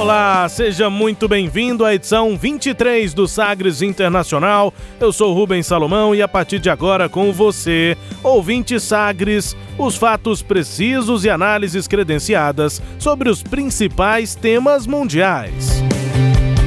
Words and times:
Olá, 0.00 0.48
seja 0.48 0.88
muito 0.88 1.28
bem-vindo 1.28 1.84
à 1.84 1.94
edição 1.94 2.34
23 2.34 3.12
do 3.12 3.28
Sagres 3.28 3.82
Internacional. 3.82 4.72
Eu 4.98 5.12
sou 5.12 5.34
Rubens 5.34 5.66
Salomão 5.66 6.14
e 6.14 6.22
a 6.22 6.26
partir 6.26 6.58
de 6.58 6.70
agora 6.70 7.06
com 7.06 7.30
você, 7.34 7.98
ouvinte 8.22 8.80
Sagres, 8.80 9.54
os 9.76 9.96
fatos 9.96 10.40
precisos 10.40 11.26
e 11.26 11.28
análises 11.28 11.86
credenciadas 11.86 12.80
sobre 12.98 13.28
os 13.28 13.42
principais 13.42 14.34
temas 14.34 14.86
mundiais. 14.86 15.82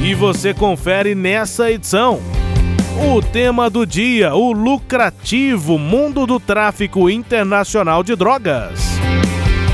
E 0.03 0.13
você 0.13 0.53
confere 0.53 1.15
nessa 1.15 1.71
edição 1.71 2.21
o 3.15 3.19
tema 3.19 3.67
do 3.67 3.83
dia: 3.83 4.35
o 4.35 4.51
lucrativo 4.51 5.79
mundo 5.79 6.27
do 6.27 6.39
tráfico 6.39 7.09
internacional 7.09 8.03
de 8.03 8.15
drogas. 8.15 8.93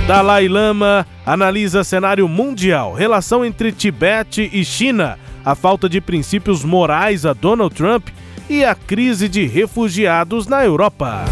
Dalai 0.10 0.48
Lama 0.48 1.06
analisa 1.24 1.84
cenário 1.84 2.28
mundial, 2.28 2.96
relação 2.96 3.46
entre 3.46 3.72
Tibete 3.72 4.50
e 4.52 4.66
China, 4.66 5.20
a 5.46 5.54
falta 5.54 5.88
de 5.88 6.02
princípios 6.02 6.66
morais 6.66 7.28
a 7.28 7.34
Donald 7.34 7.76
Trump 7.76 8.08
e 8.50 8.66
a 8.66 8.74
crise 8.74 9.30
de 9.30 9.46
refugiados 9.46 10.48
na 10.48 10.66
Europa. 10.66 11.26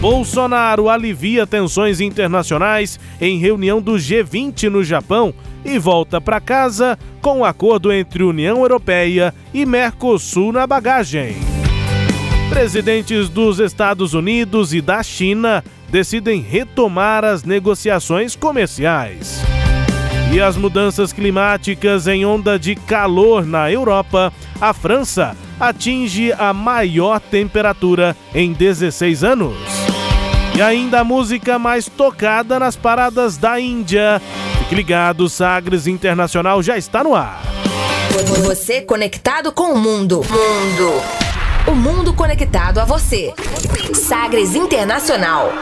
Bolsonaro 0.00 0.88
alivia 0.88 1.44
tensões 1.44 2.00
internacionais 2.00 3.00
em 3.20 3.38
reunião 3.38 3.82
do 3.82 3.94
G20 3.94 4.68
no 4.68 4.84
Japão 4.84 5.34
e 5.64 5.76
volta 5.76 6.20
para 6.20 6.40
casa 6.40 6.96
com 7.20 7.38
um 7.38 7.44
acordo 7.44 7.92
entre 7.92 8.22
União 8.22 8.58
Europeia 8.58 9.34
e 9.52 9.66
Mercosul 9.66 10.52
na 10.52 10.68
bagagem. 10.68 11.34
Presidentes 12.48 13.28
dos 13.28 13.58
Estados 13.58 14.14
Unidos 14.14 14.72
e 14.72 14.80
da 14.80 15.02
China 15.02 15.64
decidem 15.92 16.40
retomar 16.40 17.22
as 17.22 17.44
negociações 17.44 18.34
comerciais. 18.34 19.42
E 20.32 20.40
as 20.40 20.56
mudanças 20.56 21.12
climáticas 21.12 22.06
em 22.06 22.24
onda 22.24 22.58
de 22.58 22.74
calor 22.74 23.44
na 23.44 23.70
Europa, 23.70 24.32
a 24.58 24.72
França 24.72 25.36
atinge 25.60 26.32
a 26.32 26.54
maior 26.54 27.20
temperatura 27.20 28.16
em 28.34 28.54
16 28.54 29.22
anos. 29.22 29.54
E 30.56 30.62
ainda 30.62 31.00
a 31.00 31.04
música 31.04 31.58
mais 31.58 31.86
tocada 31.86 32.58
nas 32.58 32.74
paradas 32.74 33.36
da 33.36 33.60
Índia. 33.60 34.20
Fique 34.60 34.74
ligado, 34.74 35.28
Sagres 35.28 35.86
Internacional 35.86 36.62
já 36.62 36.78
está 36.78 37.04
no 37.04 37.14
ar. 37.14 37.42
Você 38.46 38.80
conectado 38.80 39.52
com 39.52 39.74
o 39.74 39.78
mundo. 39.78 40.22
Mundo. 40.22 41.02
O 41.70 41.74
mundo 41.74 42.14
conectado 42.14 42.78
a 42.78 42.84
você. 42.86 43.34
Sagres 43.94 44.54
Internacional 44.54 45.52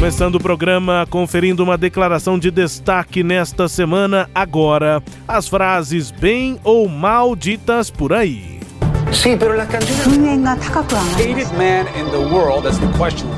Começando 0.00 0.36
o 0.36 0.40
programa, 0.40 1.06
conferindo 1.10 1.62
uma 1.62 1.76
declaração 1.76 2.38
de 2.38 2.50
destaque 2.50 3.22
nesta 3.22 3.68
semana. 3.68 4.30
Agora, 4.34 5.02
as 5.28 5.46
frases 5.46 6.10
bem 6.10 6.58
ou 6.64 6.88
mal 6.88 7.36
ditas 7.36 7.90
por 7.90 8.14
aí. 8.14 8.60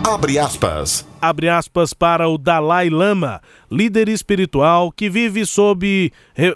Abre 0.07 0.39
aspas. 0.39 1.05
Abre 1.21 1.49
aspas 1.49 1.93
para 1.93 2.29
o 2.29 2.39
Dalai 2.39 2.89
Lama, 2.89 3.41
líder 3.69 4.09
espiritual 4.09 4.93
que 4.93 5.11
vive 5.11 5.45
sob 5.45 6.13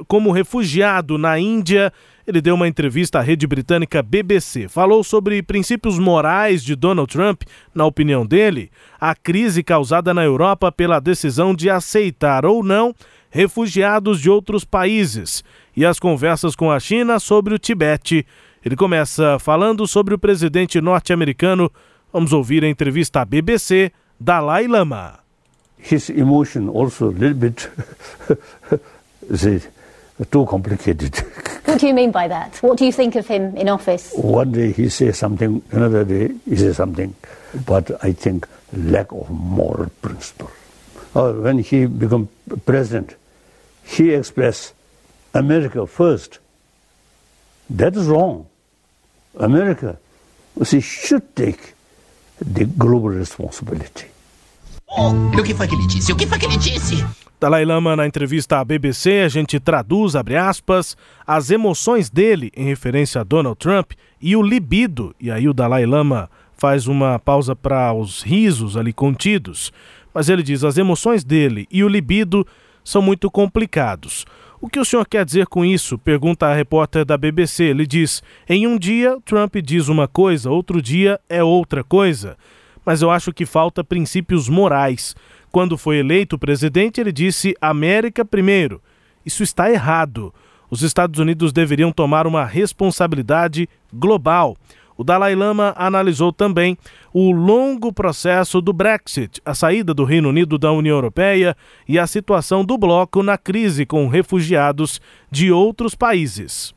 como 0.07 0.31
refugiado 0.31 1.19
na 1.19 1.37
Índia 1.37 1.93
ele 2.27 2.41
deu 2.41 2.55
uma 2.55 2.67
entrevista 2.67 3.21
à 3.21 3.23
rede 3.23 3.47
britânica 3.47 4.03
BBC. 4.03 4.69
Falou 4.69 5.05
sobre 5.05 5.43
princípios 5.43 5.99
morais 5.99 6.63
de 6.63 6.75
Donald 6.75 7.11
Trump, 7.11 7.43
na 7.75 7.87
opinião 7.87 8.27
dele, 8.27 8.71
a 9.01 9.15
crise 9.15 9.63
causada 9.63 10.13
na 10.13 10.25
Europa 10.25 10.73
pela 10.73 10.99
decisão 10.99 11.55
de 11.55 11.71
aceitar 11.71 12.45
ou 12.45 12.65
não 12.65 12.95
refugiados 13.31 14.21
de 14.21 14.31
outros 14.31 14.65
países 14.65 15.45
e 15.77 15.85
as 15.85 15.99
conversas 15.99 16.57
com 16.57 16.71
a 16.71 16.81
China 16.81 17.21
sobre 17.21 17.55
o 17.55 17.59
Tibete. 17.59 18.27
Ele 18.65 18.75
começa 18.75 19.39
falando 19.39 19.87
sobre 19.87 20.15
o 20.15 20.19
presidente 20.19 20.81
norte-americano. 20.81 21.71
Vamos 22.13 22.33
ouvir 22.33 22.65
a 22.65 22.69
entrevista 22.69 23.21
à 23.21 23.25
BBC, 23.25 23.93
Dalai 24.19 24.67
Lama. 24.67 25.21
His 25.79 26.09
emotion 26.11 26.69
also 26.71 27.11
a 27.11 27.13
little 27.13 27.35
bit 27.35 27.71
too 30.25 30.47
complicated. 30.47 31.15
What 31.67 31.81
do 31.81 31.89
you 31.89 31.95
mean 31.95 32.13
by 32.13 32.29
that? 32.29 32.57
What 32.63 32.79
do 32.79 32.87
you 32.87 32.93
think 32.93 33.17
of 33.17 33.27
him 33.27 33.57
in 33.57 33.69
office? 33.69 34.13
One 34.15 34.53
day 34.53 34.73
he 34.73 34.89
says 34.89 35.19
something, 35.19 35.63
another 35.73 36.05
day 36.05 36.33
he 36.49 36.57
says 36.57 36.77
something, 36.77 37.15
but 37.67 37.91
I 38.05 38.13
think 38.13 38.47
lack 38.73 39.11
of 39.11 39.29
moral 39.29 39.91
principle. 40.01 40.51
Or 41.15 41.33
when 41.33 41.59
he 41.59 41.87
became 41.87 42.29
president, 42.65 43.17
he 43.83 44.15
expressed 44.15 44.75
America 45.35 45.87
first. 45.87 46.39
That 47.69 47.97
is 47.97 48.07
wrong. 48.07 48.47
America 49.37 49.99
she 50.65 50.81
should 50.81 51.35
take 51.37 51.75
the 52.41 52.65
global 52.65 53.11
responsibility. 53.11 54.07
Oh, 54.89 55.13
o 55.37 55.43
que 55.43 55.55
foi 55.55 55.67
que 55.67 55.75
ele 55.75 55.87
disse? 55.89 56.13
O 56.13 56.17
que 56.17 56.27
foi 56.27 56.39
que 56.39 56.47
ele 56.47 56.57
disse? 56.57 57.05
Dalai 57.47 57.65
Lama, 57.65 57.95
na 57.95 58.05
entrevista 58.05 58.59
à 58.59 58.65
BBC, 58.65 59.21
a 59.21 59.29
gente 59.29 59.61
traduz, 59.61 60.17
abre 60.17 60.37
aspas, 60.37 60.97
as 61.25 61.49
emoções 61.49 62.11
dele 62.11 62.51
em 62.57 62.65
referência 62.65 63.21
a 63.21 63.25
Donald 63.25 63.57
Trump 63.57 63.93
e 64.21 64.35
o 64.35 64.43
libido. 64.43 65.15
E 65.21 65.31
aí 65.31 65.49
o 65.49 65.55
Dalai 65.55 65.87
Lama 65.87 66.29
faz 66.57 66.89
uma 66.89 67.21
pausa 67.21 67.55
para 67.55 67.93
os 67.93 68.21
risos 68.21 68.77
ali 68.77 68.93
contidos. 68.93 69.73
Mas 70.13 70.29
ele 70.29 70.43
diz: 70.43 70.65
as 70.65 70.77
emoções 70.77 71.23
dele 71.23 71.69
e 71.71 71.85
o 71.85 71.89
libido 71.89 72.45
são 72.83 73.01
muito 73.01 73.31
complicados. 73.31 74.27
O 74.61 74.69
que 74.69 74.81
o 74.81 74.85
senhor 74.85 75.07
quer 75.07 75.25
dizer 75.25 75.47
com 75.47 75.65
isso? 75.65 75.97
Pergunta 75.99 76.49
a 76.49 76.53
repórter 76.53 77.05
da 77.05 77.17
BBC. 77.17 77.63
Ele 77.63 77.87
diz: 77.87 78.25
em 78.49 78.67
um 78.67 78.77
dia, 78.77 79.19
Trump 79.25 79.55
diz 79.63 79.87
uma 79.87 80.09
coisa, 80.09 80.51
outro 80.51 80.83
dia 80.83 81.21
é 81.29 81.45
outra 81.45 81.85
coisa. 81.85 82.37
Mas 82.85 83.03
eu 83.03 83.11
acho 83.11 83.33
que 83.33 83.47
falta 83.47 83.85
princípios 83.85 84.49
morais. 84.49 85.15
Quando 85.51 85.79
foi 85.79 85.99
eleito 85.99 86.39
presidente, 86.39 87.01
ele 87.01 87.13
disse 87.13 87.55
América 87.61 88.25
primeiro. 88.25 88.83
Isso 89.25 89.43
está 89.43 89.71
errado. 89.71 90.33
Os 90.71 90.83
Estados 90.83 91.19
Unidos 91.21 91.53
deveriam 91.53 91.93
tomar 91.93 92.27
uma 92.27 92.45
responsabilidade 92.45 93.69
global. 93.93 94.57
O 94.97 95.05
Dalai 95.05 95.35
Lama 95.35 95.75
analisou 95.77 96.33
também 96.33 96.77
o 97.13 97.31
longo 97.31 97.93
processo 97.93 98.63
do 98.63 98.73
Brexit, 98.73 99.41
a 99.45 99.55
saída 99.55 99.93
do 99.93 100.05
Reino 100.05 100.31
Unido 100.31 100.57
da 100.57 100.73
União 100.73 100.97
Europeia 100.97 101.55
e 101.87 101.99
a 101.99 102.07
situação 102.07 102.65
do 102.65 102.79
bloco 102.79 103.23
na 103.23 103.37
crise 103.37 103.85
com 103.85 104.09
refugiados 104.09 105.01
de 105.31 105.53
outros 105.53 105.95
países. 105.95 106.75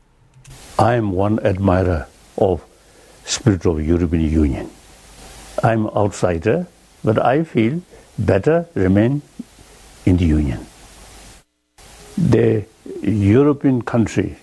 I 0.78 0.98
am 0.98 1.14
one 1.14 1.38
admirer 1.42 2.06
of 2.36 2.62
spirit 3.24 3.66
of 3.66 3.80
European 3.80 4.26
Union. 4.26 4.66
I'm 5.62 5.86
outsider, 5.94 6.66
but 7.02 7.16
I 7.18 7.44
feel 7.44 7.80
better 8.20 8.66
remain 8.74 9.22
in 10.06 10.16
the 10.16 10.24
Union. 10.24 10.66
The 12.16 12.64
European 13.02 13.82
country 13.82 14.36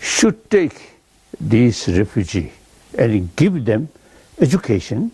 should 0.00 0.50
take 0.50 0.94
these 1.40 1.88
refugees 1.88 2.52
and 2.98 3.34
give 3.36 3.64
them 3.64 3.88
education 4.40 5.10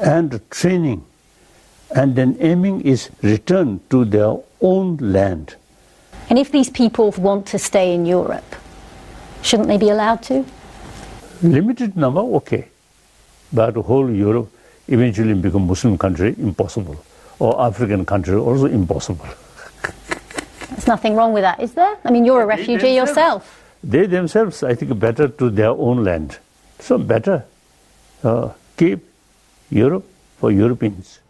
and 0.00 0.40
training 0.50 1.04
and 1.94 2.14
then 2.14 2.36
aiming 2.40 2.82
is 2.82 3.10
return 3.22 3.80
to 3.90 4.04
their 4.04 4.36
own 4.60 4.96
land. 4.96 5.56
And 6.28 6.38
if 6.38 6.52
these 6.52 6.70
people 6.70 7.10
want 7.12 7.46
to 7.46 7.58
stay 7.58 7.94
in 7.94 8.06
Europe, 8.06 8.56
shouldn't 9.42 9.68
they 9.68 9.78
be 9.78 9.90
allowed 9.90 10.22
to? 10.24 10.44
Limited 11.42 11.96
number, 11.96 12.20
okay. 12.20 12.68
But 13.52 13.74
the 13.74 13.82
whole 13.82 14.10
Europe 14.10 14.52
eventually 14.90 15.34
become 15.34 15.66
Muslim 15.66 15.96
country, 15.96 16.34
impossible. 16.38 16.96
Or 17.38 17.58
African 17.62 18.04
country, 18.04 18.34
also 18.34 18.66
impossible. 18.66 19.26
There's 20.70 20.86
nothing 20.86 21.16
wrong 21.16 21.32
with 21.32 21.42
that, 21.42 21.60
is 21.62 21.72
there? 21.72 21.96
I 22.04 22.10
mean, 22.10 22.24
you're 22.26 22.42
a 22.42 22.46
refugee 22.46 22.94
yourself. 22.94 23.42
They 23.82 24.06
themselves, 24.06 24.62
I 24.62 24.74
think, 24.74 24.98
better 24.98 25.28
to 25.28 25.50
their 25.50 25.70
own 25.70 26.04
land. 26.04 26.38
So 26.80 26.98
better 26.98 27.44
uh, 28.22 28.50
keep 28.76 29.00
Europe 29.70 30.04
for 30.38 30.52
Europeans. 30.52 31.20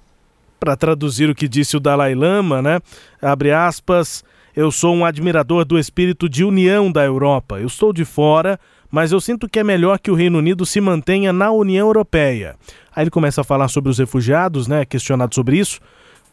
Para 0.58 0.76
traduzir 0.76 1.30
o 1.30 1.34
que 1.34 1.48
disse 1.48 1.76
o 1.76 1.80
Dalai 1.80 2.14
Lama, 2.14 2.60
né? 2.60 2.80
Abre 3.22 3.52
aspas. 3.52 4.24
Eu 4.54 4.72
sou 4.72 4.94
um 4.94 5.04
admirador 5.04 5.64
do 5.64 5.78
espírito 5.78 6.28
de 6.28 6.44
união 6.44 6.90
da 6.90 7.04
Europa. 7.04 7.60
Eu 7.60 7.68
estou 7.68 7.92
de 7.92 8.04
fora, 8.04 8.58
mas 8.90 9.12
eu 9.12 9.20
sinto 9.20 9.48
que 9.48 9.58
é 9.58 9.64
melhor 9.64 9.98
que 9.98 10.10
o 10.10 10.14
Reino 10.14 10.38
Unido 10.38 10.66
se 10.66 10.80
mantenha 10.80 11.32
na 11.32 11.50
União 11.50 11.86
Europeia. 11.86 12.56
Aí 12.94 13.04
ele 13.04 13.10
começa 13.10 13.40
a 13.40 13.44
falar 13.44 13.68
sobre 13.68 13.90
os 13.90 13.98
refugiados, 13.98 14.66
né? 14.66 14.84
Questionado 14.84 15.34
sobre 15.34 15.58
isso. 15.58 15.80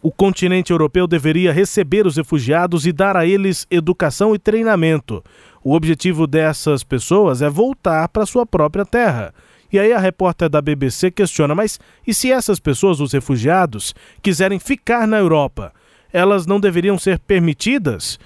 O 0.01 0.11
continente 0.11 0.71
europeu 0.71 1.07
deveria 1.07 1.51
receber 1.51 2.05
os 2.05 2.17
refugiados 2.17 2.85
e 2.85 2.91
dar 2.91 3.17
a 3.17 3.25
eles 3.25 3.65
educação 3.69 4.33
e 4.33 4.39
treinamento. 4.39 5.23
O 5.63 5.73
objetivo 5.73 6.25
dessas 6.25 6.83
pessoas 6.83 7.41
é 7.41 7.49
voltar 7.49 8.07
para 8.09 8.25
sua 8.25 8.45
própria 8.45 8.85
terra. 8.85 9.33
E 9.71 9.77
aí 9.77 9.91
a 9.91 9.99
repórter 9.99 10.49
da 10.49 10.61
BBC 10.61 11.11
questiona: 11.11 11.53
mas 11.53 11.79
e 12.05 12.13
se 12.13 12.31
essas 12.31 12.59
pessoas, 12.59 12.99
os 12.99 13.11
refugiados, 13.11 13.93
quiserem 14.21 14.59
ficar 14.59 15.07
na 15.07 15.17
Europa? 15.17 15.73
Elas 16.13 16.45
não 16.45 16.59
deveriam 16.59 16.97
ser 16.97 17.19
permitidas? 17.19 18.17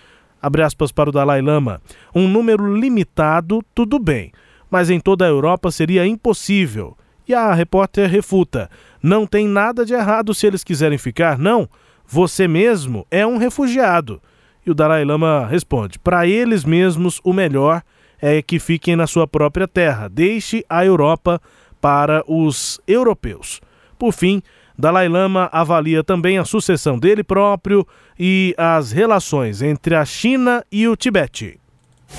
Abre 0.41 0.63
aspas 0.63 0.91
para 0.91 1.09
o 1.09 1.13
Dalai 1.13 1.41
Lama. 1.41 1.81
Um 2.15 2.27
número 2.27 2.75
limitado, 2.75 3.63
tudo 3.75 3.99
bem, 3.99 4.31
mas 4.69 4.89
em 4.89 4.99
toda 4.99 5.25
a 5.25 5.29
Europa 5.29 5.71
seria 5.71 6.05
impossível. 6.05 6.97
E 7.27 7.33
a 7.33 7.53
repórter 7.53 8.09
refuta: 8.09 8.69
não 9.01 9.25
tem 9.25 9.47
nada 9.47 9.85
de 9.85 9.93
errado 9.93 10.33
se 10.33 10.47
eles 10.47 10.63
quiserem 10.63 10.97
ficar, 10.97 11.37
não. 11.37 11.69
Você 12.07 12.47
mesmo 12.47 13.05
é 13.09 13.25
um 13.25 13.37
refugiado. 13.37 14.21
E 14.65 14.71
o 14.71 14.75
Dalai 14.75 15.05
Lama 15.05 15.45
responde: 15.45 15.99
para 15.99 16.27
eles 16.27 16.65
mesmos, 16.65 17.21
o 17.23 17.33
melhor 17.33 17.81
é 18.21 18.41
que 18.41 18.59
fiquem 18.59 18.95
na 18.95 19.07
sua 19.07 19.27
própria 19.27 19.67
terra. 19.67 20.07
Deixe 20.07 20.63
a 20.69 20.85
Europa 20.85 21.41
para 21.79 22.23
os 22.27 22.79
europeus. 22.87 23.59
Por 23.97 24.13
fim, 24.13 24.41
Dalai 24.81 25.07
Lama 25.07 25.47
avalia 25.51 26.03
também 26.03 26.39
a 26.39 26.43
sucessão 26.43 26.97
dele 26.97 27.23
próprio 27.23 27.87
e 28.19 28.55
as 28.57 28.91
relações 28.91 29.61
entre 29.61 29.93
a 29.93 30.03
China 30.03 30.65
e 30.71 30.87
o 30.87 30.95
Tibete. 30.95 31.59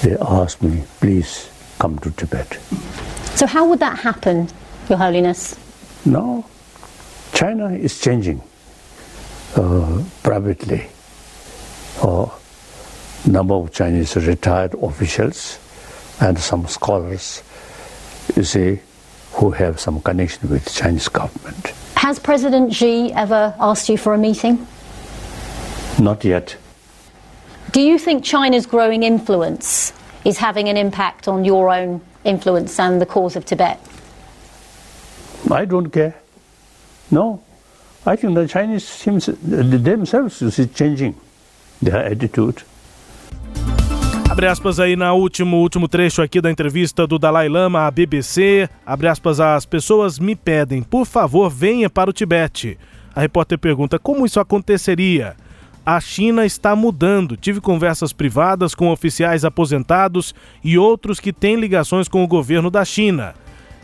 They 0.00 0.14
asked 0.14 0.64
me, 0.64 0.84
please 1.00 1.48
come 1.80 1.98
to 1.98 2.12
Tibet. 2.12 2.60
So, 3.34 3.46
how 3.46 3.64
would 3.66 3.80
that 3.80 4.06
happen, 4.06 4.46
Your 4.88 5.00
Holiness? 5.00 5.56
Now, 6.06 6.44
China 7.34 7.76
is 7.76 8.00
changing 8.00 8.40
uh, 9.56 10.00
privately. 10.22 10.86
Uh, 12.00 12.28
number 13.26 13.54
of 13.54 13.72
Chinese 13.72 14.14
retired 14.16 14.76
officials 14.80 15.58
and 16.20 16.38
some 16.38 16.68
scholars, 16.68 17.42
you 18.36 18.44
see, 18.44 18.78
who 19.32 19.50
have 19.50 19.80
some 19.80 20.00
connection 20.00 20.48
with 20.48 20.64
the 20.64 20.70
Chinese 20.70 21.08
government. 21.08 21.68
Has 21.96 22.18
President 22.18 22.74
Xi 22.74 23.12
ever 23.12 23.54
asked 23.58 23.88
you 23.88 23.96
for 23.96 24.14
a 24.14 24.18
meeting? 24.18 24.66
Not 25.98 26.24
yet. 26.24 26.56
Do 27.72 27.80
you 27.80 27.98
think 27.98 28.24
China's 28.24 28.66
growing 28.66 29.02
influence 29.02 29.92
is 30.24 30.38
having 30.38 30.68
an 30.68 30.76
impact 30.76 31.28
on 31.28 31.44
your 31.44 31.70
own 31.70 32.00
influence 32.24 32.78
and 32.78 33.00
the 33.00 33.06
cause 33.06 33.36
of 33.36 33.44
Tibet? 33.44 33.80
I 35.50 35.64
don't 35.64 35.90
care. 35.90 36.14
No. 37.10 37.42
I 38.04 38.16
think 38.16 38.34
the 38.34 38.48
Chinese 38.48 38.86
seems 38.86 39.26
themselves 39.26 40.42
is 40.42 40.56
changing 40.74 41.14
their 41.80 42.04
attitude. 42.04 42.62
Abre 44.32 44.46
aspas 44.46 44.80
aí 44.80 44.96
na 44.96 45.12
último 45.12 45.58
último 45.58 45.86
trecho 45.86 46.22
aqui 46.22 46.40
da 46.40 46.50
entrevista 46.50 47.06
do 47.06 47.18
Dalai 47.18 47.50
Lama 47.50 47.86
à 47.86 47.90
BBC. 47.90 48.66
Abre 48.86 49.06
aspas, 49.06 49.38
as 49.38 49.66
pessoas 49.66 50.18
me 50.18 50.34
pedem, 50.34 50.82
por 50.82 51.04
favor, 51.04 51.50
venha 51.50 51.90
para 51.90 52.08
o 52.08 52.14
Tibete. 52.14 52.78
A 53.14 53.20
repórter 53.20 53.58
pergunta 53.58 53.98
como 53.98 54.24
isso 54.24 54.40
aconteceria. 54.40 55.36
A 55.84 56.00
China 56.00 56.46
está 56.46 56.74
mudando. 56.74 57.36
Tive 57.36 57.60
conversas 57.60 58.14
privadas 58.14 58.74
com 58.74 58.88
oficiais 58.88 59.44
aposentados 59.44 60.34
e 60.64 60.78
outros 60.78 61.20
que 61.20 61.30
têm 61.30 61.56
ligações 61.56 62.08
com 62.08 62.24
o 62.24 62.26
governo 62.26 62.70
da 62.70 62.86
China. 62.86 63.34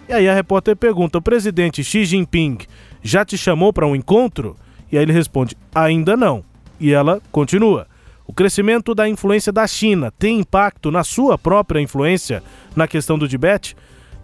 E 0.08 0.14
aí 0.14 0.26
a 0.26 0.34
repórter 0.34 0.74
pergunta: 0.76 1.18
o 1.18 1.22
presidente 1.22 1.84
Xi 1.84 2.06
Jinping 2.06 2.56
já 3.02 3.22
te 3.22 3.36
chamou 3.36 3.70
para 3.70 3.86
um 3.86 3.94
encontro? 3.94 4.56
E 4.90 4.96
aí 4.96 5.04
ele 5.04 5.12
responde: 5.12 5.54
ainda 5.74 6.16
não. 6.16 6.42
E 6.80 6.90
ela 6.90 7.20
continua: 7.30 7.86
o 8.28 8.32
crescimento 8.34 8.94
da 8.94 9.08
influência 9.08 9.50
da 9.50 9.66
China 9.66 10.12
tem 10.18 10.40
impacto 10.40 10.90
na 10.90 11.02
sua 11.02 11.38
própria 11.38 11.80
influência 11.80 12.42
na 12.76 12.86
questão 12.86 13.18
do 13.18 13.26
Tibete? 13.26 13.74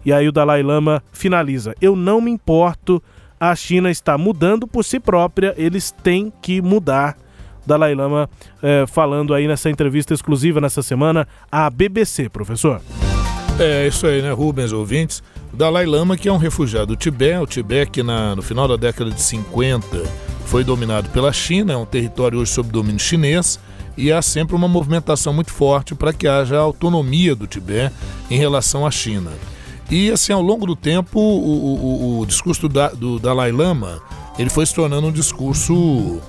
E 0.05 0.13
aí 0.13 0.27
o 0.27 0.31
Dalai 0.31 0.61
Lama 0.61 1.03
finaliza: 1.11 1.73
eu 1.81 1.95
não 1.95 2.21
me 2.21 2.29
importo. 2.29 3.01
A 3.37 3.53
China 3.53 3.91
está 3.91 4.17
mudando 4.17 4.65
por 4.65 4.85
si 4.85 4.97
própria, 4.97 5.53
eles 5.57 5.91
têm 5.91 6.31
que 6.41 6.61
mudar. 6.61 7.17
Dalai 7.65 7.93
Lama 7.93 8.29
eh, 8.63 8.85
falando 8.87 9.33
aí 9.33 9.47
nessa 9.47 9.69
entrevista 9.69 10.13
exclusiva 10.13 10.61
nessa 10.61 10.81
semana 10.81 11.27
à 11.51 11.69
BBC, 11.69 12.29
professor. 12.29 12.81
É 13.59 13.87
isso 13.87 14.07
aí, 14.07 14.21
né, 14.21 14.31
Rubens, 14.31 14.71
ouvintes? 14.71 15.21
O 15.51 15.57
Dalai 15.57 15.85
Lama, 15.85 16.15
que 16.15 16.29
é 16.29 16.31
um 16.31 16.37
refugiado 16.37 16.87
do 16.87 16.95
Tibete, 16.95 17.39
o 17.39 17.47
Tibete 17.47 17.91
que 17.91 18.03
na, 18.03 18.35
no 18.35 18.41
final 18.41 18.67
da 18.67 18.77
década 18.77 19.11
de 19.11 19.21
50 19.21 20.03
foi 20.45 20.63
dominado 20.63 21.09
pela 21.09 21.33
China, 21.33 21.73
é 21.73 21.77
um 21.77 21.85
território 21.85 22.39
hoje 22.39 22.51
sob 22.51 22.69
domínio 22.69 22.99
chinês, 22.99 23.59
e 23.97 24.11
há 24.11 24.21
sempre 24.21 24.55
uma 24.55 24.67
movimentação 24.67 25.33
muito 25.33 25.51
forte 25.51 25.95
para 25.95 26.13
que 26.13 26.27
haja 26.27 26.57
autonomia 26.57 27.35
do 27.35 27.47
Tibete 27.47 27.95
em 28.29 28.37
relação 28.37 28.85
à 28.85 28.91
China. 28.91 29.31
E 29.89 30.11
assim, 30.11 30.33
ao 30.33 30.41
longo 30.41 30.65
do 30.65 30.75
tempo, 30.75 31.19
o, 31.19 32.17
o, 32.17 32.19
o 32.21 32.25
discurso 32.25 32.67
do, 32.67 32.89
do 32.95 33.19
Dalai 33.19 33.51
Lama 33.51 34.01
ele 34.37 34.49
foi 34.49 34.65
se 34.65 34.73
tornando 34.73 35.07
um 35.07 35.11
discurso 35.11 36.21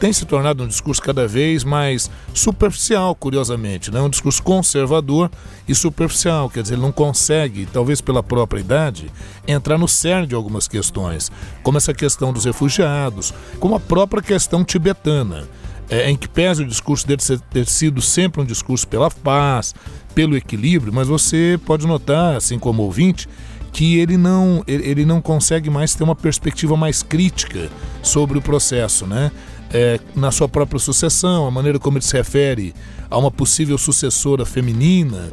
tem 0.00 0.14
se 0.14 0.24
tornado 0.24 0.64
um 0.64 0.66
discurso 0.66 1.02
cada 1.02 1.28
vez 1.28 1.62
mais 1.62 2.10
superficial, 2.32 3.14
curiosamente, 3.14 3.90
né? 3.90 4.00
um 4.00 4.08
discurso 4.08 4.42
conservador 4.42 5.30
e 5.68 5.74
superficial, 5.74 6.48
quer 6.48 6.62
dizer, 6.62 6.74
ele 6.74 6.82
não 6.82 6.90
consegue, 6.90 7.66
talvez 7.66 8.00
pela 8.00 8.22
própria 8.22 8.60
idade, 8.60 9.10
entrar 9.46 9.76
no 9.76 9.86
cerne 9.86 10.26
de 10.26 10.34
algumas 10.34 10.66
questões, 10.66 11.30
como 11.62 11.76
essa 11.76 11.92
questão 11.92 12.32
dos 12.32 12.46
refugiados, 12.46 13.34
como 13.58 13.74
a 13.74 13.80
própria 13.80 14.22
questão 14.22 14.64
tibetana. 14.64 15.46
É, 15.90 16.08
em 16.08 16.16
que 16.16 16.28
pese 16.28 16.62
o 16.62 16.66
discurso 16.66 17.06
dele 17.06 17.20
ter 17.50 17.66
sido 17.66 18.00
sempre 18.00 18.40
um 18.40 18.44
discurso 18.44 18.86
pela 18.86 19.10
paz, 19.10 19.74
pelo 20.14 20.36
equilíbrio, 20.36 20.92
mas 20.92 21.08
você 21.08 21.58
pode 21.66 21.84
notar, 21.84 22.36
assim 22.36 22.60
como 22.60 22.84
ouvinte, 22.84 23.28
que 23.72 23.98
ele 23.98 24.16
não, 24.16 24.62
ele 24.66 25.04
não 25.04 25.20
consegue 25.20 25.68
mais 25.68 25.94
ter 25.94 26.04
uma 26.04 26.14
perspectiva 26.14 26.76
mais 26.76 27.02
crítica 27.02 27.68
sobre 28.02 28.38
o 28.38 28.42
processo, 28.42 29.06
né? 29.06 29.30
É, 29.72 29.98
na 30.16 30.30
sua 30.30 30.48
própria 30.48 30.78
sucessão, 30.78 31.46
a 31.46 31.50
maneira 31.50 31.78
como 31.78 31.96
ele 31.98 32.04
se 32.04 32.16
refere 32.16 32.74
a 33.08 33.18
uma 33.18 33.30
possível 33.30 33.76
sucessora 33.76 34.44
feminina, 34.46 35.28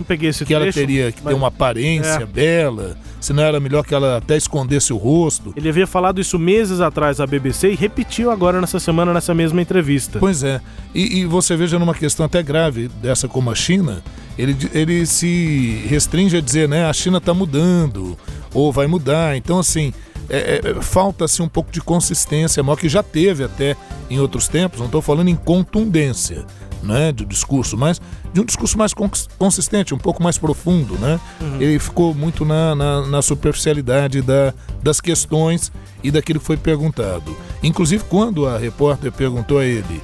que 0.46 0.53
ela 0.53 0.63
trecho, 0.65 0.79
teria 0.79 1.12
que 1.12 1.20
mas- 1.24 1.32
ter 1.32 1.38
uma 1.38 1.48
aparência 1.48 2.22
É. 2.24 2.25
bela, 2.25 2.98
se 3.20 3.34
não 3.34 3.44
era 3.44 3.60
melhor 3.60 3.84
que 3.86 3.94
ela 3.94 4.17
até 4.17 4.36
escondesse 4.36 4.91
o 4.94 4.98
rosto. 4.98 5.53
Ele 5.56 5.70
havia 5.70 5.86
falado 5.86 6.20
isso 6.20 6.39
meses 6.39 6.79
atrás 6.82 7.20
à 7.20 7.27
BBC 7.27 7.72
e 7.72 7.75
repetiu 7.75 8.32
agora 8.32 8.60
nessa 8.60 8.79
semana 8.79 9.13
nessa 9.13 9.34
mesma 9.34 9.62
entrevista. 9.62 10.17
Pois 10.20 10.41
é. 10.44 10.60
E, 10.94 11.20
e 11.20 11.25
você 11.25 11.56
veja 11.56 11.77
numa 11.77 11.94
questão 11.94 12.25
até 12.25 12.41
grave 12.41 12.88
dessa 13.01 13.27
como 13.27 13.51
a 13.51 13.56
China, 13.56 14.01
ele, 14.38 14.56
ele 14.74 15.06
se 15.06 15.84
restringe 15.88 16.38
a 16.38 16.41
dizer, 16.41 16.67
né, 16.67 16.86
a 16.86 16.94
China 16.94 17.17
está 17.20 17.34
mudando, 17.34 18.17
ou 18.53 18.72
vai 18.72 18.88
mudar. 18.88 19.36
Então, 19.38 19.60
assim, 19.60 19.94
é- 20.29 20.62
é- 20.63 20.81
falta-se 20.81 21.41
um 21.41 21.48
pouco 21.48 21.72
de 21.72 21.81
consistência, 21.81 22.62
maior 22.63 22.77
que 22.77 22.89
já 22.89 23.03
teve 23.03 23.43
até 23.43 23.75
em 24.10 24.19
outros 24.19 24.48
tempos, 24.48 24.79
não 24.79 24.88
estou 24.88 25.01
falando 25.01 25.29
em 25.29 25.36
contundência, 25.36 26.46
né, 26.84 27.12
do 27.12 27.25
discurso, 27.25 27.75
mas 27.75 28.00
de 28.34 28.39
um 28.39 28.46
discurso 28.46 28.77
mais 28.77 28.93
consistente, 29.38 29.93
um 29.93 29.98
pouco 29.98 30.22
mais 30.22 30.38
profundo. 30.38 30.93
Né? 30.96 31.19
Uhum. 31.41 31.62
Ele 31.62 31.79
ficou 31.79 32.13
muito 32.13 32.46
na, 32.46 32.75
na, 32.75 33.07
na 33.07 33.22
superficialidade 33.22 34.22
da, 34.22 34.53
das 34.81 35.01
questões 35.01 35.72
e 36.03 36.12
daquilo 36.12 36.39
que 36.39 36.46
foi 36.46 36.57
perguntado. 36.57 37.36
Inclusive, 37.63 38.03
quando 38.07 38.48
a 38.48 38.57
repórter 38.57 39.12
perguntou 39.12 39.60
a 39.60 39.65
ele 39.65 40.01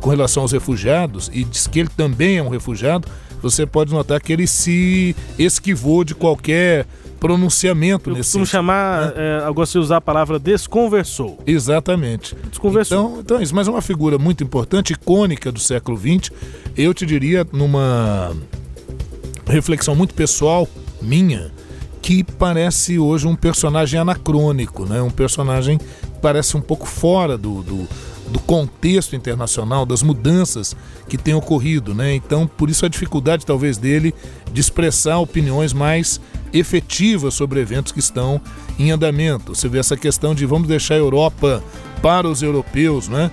com 0.00 0.10
relação 0.10 0.42
aos 0.42 0.52
refugiados 0.52 1.30
e 1.32 1.44
disse 1.44 1.68
que 1.68 1.80
ele 1.80 1.90
também 1.94 2.38
é 2.38 2.42
um 2.42 2.48
refugiado, 2.48 3.08
você 3.42 3.66
pode 3.66 3.92
notar 3.92 4.20
que 4.20 4.32
ele 4.32 4.46
se 4.46 5.14
esquivou 5.38 6.04
de 6.04 6.14
qualquer 6.14 6.86
pronunciamento 7.24 8.10
Eu 8.10 8.16
nesse 8.16 8.28
costumo 8.28 8.44
chamar, 8.44 9.06
né? 9.06 9.12
é, 9.16 9.46
eu 9.46 9.54
gosto 9.54 9.72
de 9.72 9.78
usar 9.78 9.96
a 9.96 10.00
palavra 10.00 10.38
desconversou. 10.38 11.38
Exatamente. 11.46 12.36
Desconversou. 12.50 12.98
Então, 12.98 13.20
então 13.20 13.38
é 13.38 13.42
isso, 13.42 13.54
mas 13.54 13.66
é 13.66 13.70
uma 13.70 13.80
figura 13.80 14.18
muito 14.18 14.44
importante, 14.44 14.92
icônica 14.92 15.50
do 15.50 15.58
século 15.58 15.96
XX. 15.96 16.30
Eu 16.76 16.92
te 16.92 17.06
diria, 17.06 17.46
numa 17.50 18.36
reflexão 19.46 19.96
muito 19.96 20.12
pessoal 20.12 20.68
minha, 21.00 21.50
que 22.02 22.22
parece 22.22 22.98
hoje 22.98 23.26
um 23.26 23.34
personagem 23.34 23.98
anacrônico, 23.98 24.84
né? 24.84 25.00
um 25.00 25.10
personagem 25.10 25.78
que 25.78 26.20
parece 26.20 26.58
um 26.58 26.60
pouco 26.60 26.86
fora 26.86 27.38
do, 27.38 27.62
do 27.62 27.88
do 28.26 28.40
contexto 28.40 29.14
internacional, 29.14 29.84
das 29.84 30.02
mudanças 30.02 30.74
que 31.08 31.18
têm 31.18 31.34
ocorrido, 31.34 31.94
né? 31.94 32.14
Então, 32.14 32.46
por 32.46 32.70
isso 32.70 32.86
a 32.86 32.88
dificuldade 32.88 33.44
talvez 33.44 33.76
dele 33.76 34.14
de 34.50 34.60
expressar 34.60 35.18
opiniões 35.18 35.74
mais 35.74 36.18
efetivas 36.54 37.34
sobre 37.34 37.60
eventos 37.60 37.92
que 37.92 37.98
estão 37.98 38.40
em 38.78 38.92
andamento. 38.92 39.54
Você 39.54 39.68
vê 39.68 39.78
essa 39.78 39.96
questão 39.96 40.34
de 40.34 40.46
vamos 40.46 40.68
deixar 40.68 40.94
a 40.94 40.98
Europa 40.98 41.62
para 42.00 42.28
os 42.28 42.42
europeus, 42.42 43.08
né? 43.08 43.30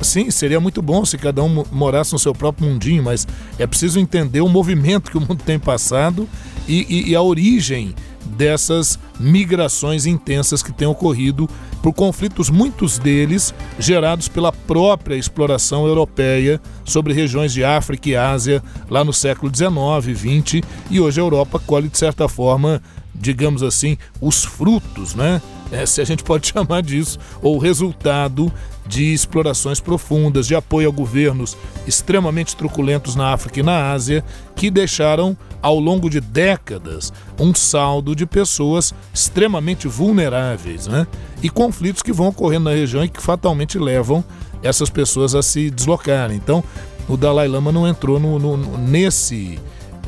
Sim, 0.00 0.30
seria 0.30 0.60
muito 0.60 0.80
bom 0.80 1.04
se 1.04 1.18
cada 1.18 1.42
um 1.42 1.64
morasse 1.70 2.12
no 2.14 2.18
seu 2.18 2.32
próprio 2.32 2.66
mundinho, 2.66 3.02
mas 3.02 3.28
é 3.58 3.66
preciso 3.66 4.00
entender 4.00 4.40
o 4.40 4.48
movimento 4.48 5.10
que 5.10 5.18
o 5.18 5.20
mundo 5.20 5.42
tem 5.44 5.58
passado 5.58 6.26
e, 6.66 6.86
e, 6.88 7.10
e 7.10 7.14
a 7.14 7.20
origem 7.20 7.94
dessas 8.24 8.98
migrações 9.18 10.06
intensas 10.06 10.62
que 10.62 10.72
têm 10.72 10.88
ocorrido 10.88 11.48
por 11.82 11.92
conflitos, 11.92 12.50
muitos 12.50 12.98
deles 12.98 13.54
gerados 13.78 14.28
pela 14.28 14.52
própria 14.52 15.16
exploração 15.16 15.86
europeia 15.86 16.60
sobre 16.84 17.14
regiões 17.14 17.52
de 17.52 17.64
África 17.64 18.08
e 18.08 18.16
Ásia 18.16 18.62
lá 18.88 19.02
no 19.02 19.12
século 19.12 19.50
XIX, 19.54 20.18
XX, 20.18 20.62
e 20.90 21.00
hoje 21.00 21.20
a 21.20 21.24
Europa 21.24 21.58
colhe, 21.58 21.88
de 21.88 21.98
certa 21.98 22.28
forma, 22.28 22.82
digamos 23.14 23.62
assim, 23.62 23.96
os 24.20 24.44
frutos, 24.44 25.14
né? 25.14 25.40
É, 25.70 25.86
se 25.86 26.00
a 26.00 26.04
gente 26.04 26.22
pode 26.22 26.48
chamar 26.52 26.82
disso, 26.82 27.18
ou 27.42 27.58
resultado 27.58 28.52
de 28.86 29.12
explorações 29.14 29.78
profundas, 29.78 30.46
de 30.46 30.54
apoio 30.54 30.88
a 30.88 30.92
governos 30.92 31.56
extremamente 31.86 32.56
truculentos 32.56 33.14
na 33.14 33.32
África 33.32 33.60
e 33.60 33.62
na 33.62 33.92
Ásia, 33.92 34.24
que 34.56 34.70
deixaram 34.70 35.36
ao 35.62 35.78
longo 35.78 36.10
de 36.10 36.20
décadas 36.20 37.12
um 37.38 37.54
saldo 37.54 38.16
de 38.16 38.26
pessoas 38.26 38.92
extremamente 39.14 39.86
vulneráveis, 39.86 40.86
né? 40.88 41.06
E 41.42 41.48
conflitos 41.48 42.02
que 42.02 42.12
vão 42.12 42.28
ocorrendo 42.28 42.64
na 42.64 42.74
região 42.74 43.04
e 43.04 43.08
que 43.08 43.22
fatalmente 43.22 43.78
levam 43.78 44.24
essas 44.62 44.90
pessoas 44.90 45.34
a 45.34 45.42
se 45.42 45.70
deslocarem. 45.70 46.36
Então, 46.36 46.64
o 47.08 47.16
Dalai 47.16 47.48
Lama 47.48 47.70
não 47.70 47.86
entrou 47.86 48.18
no, 48.18 48.38
no, 48.38 48.78
nesse, 48.78 49.58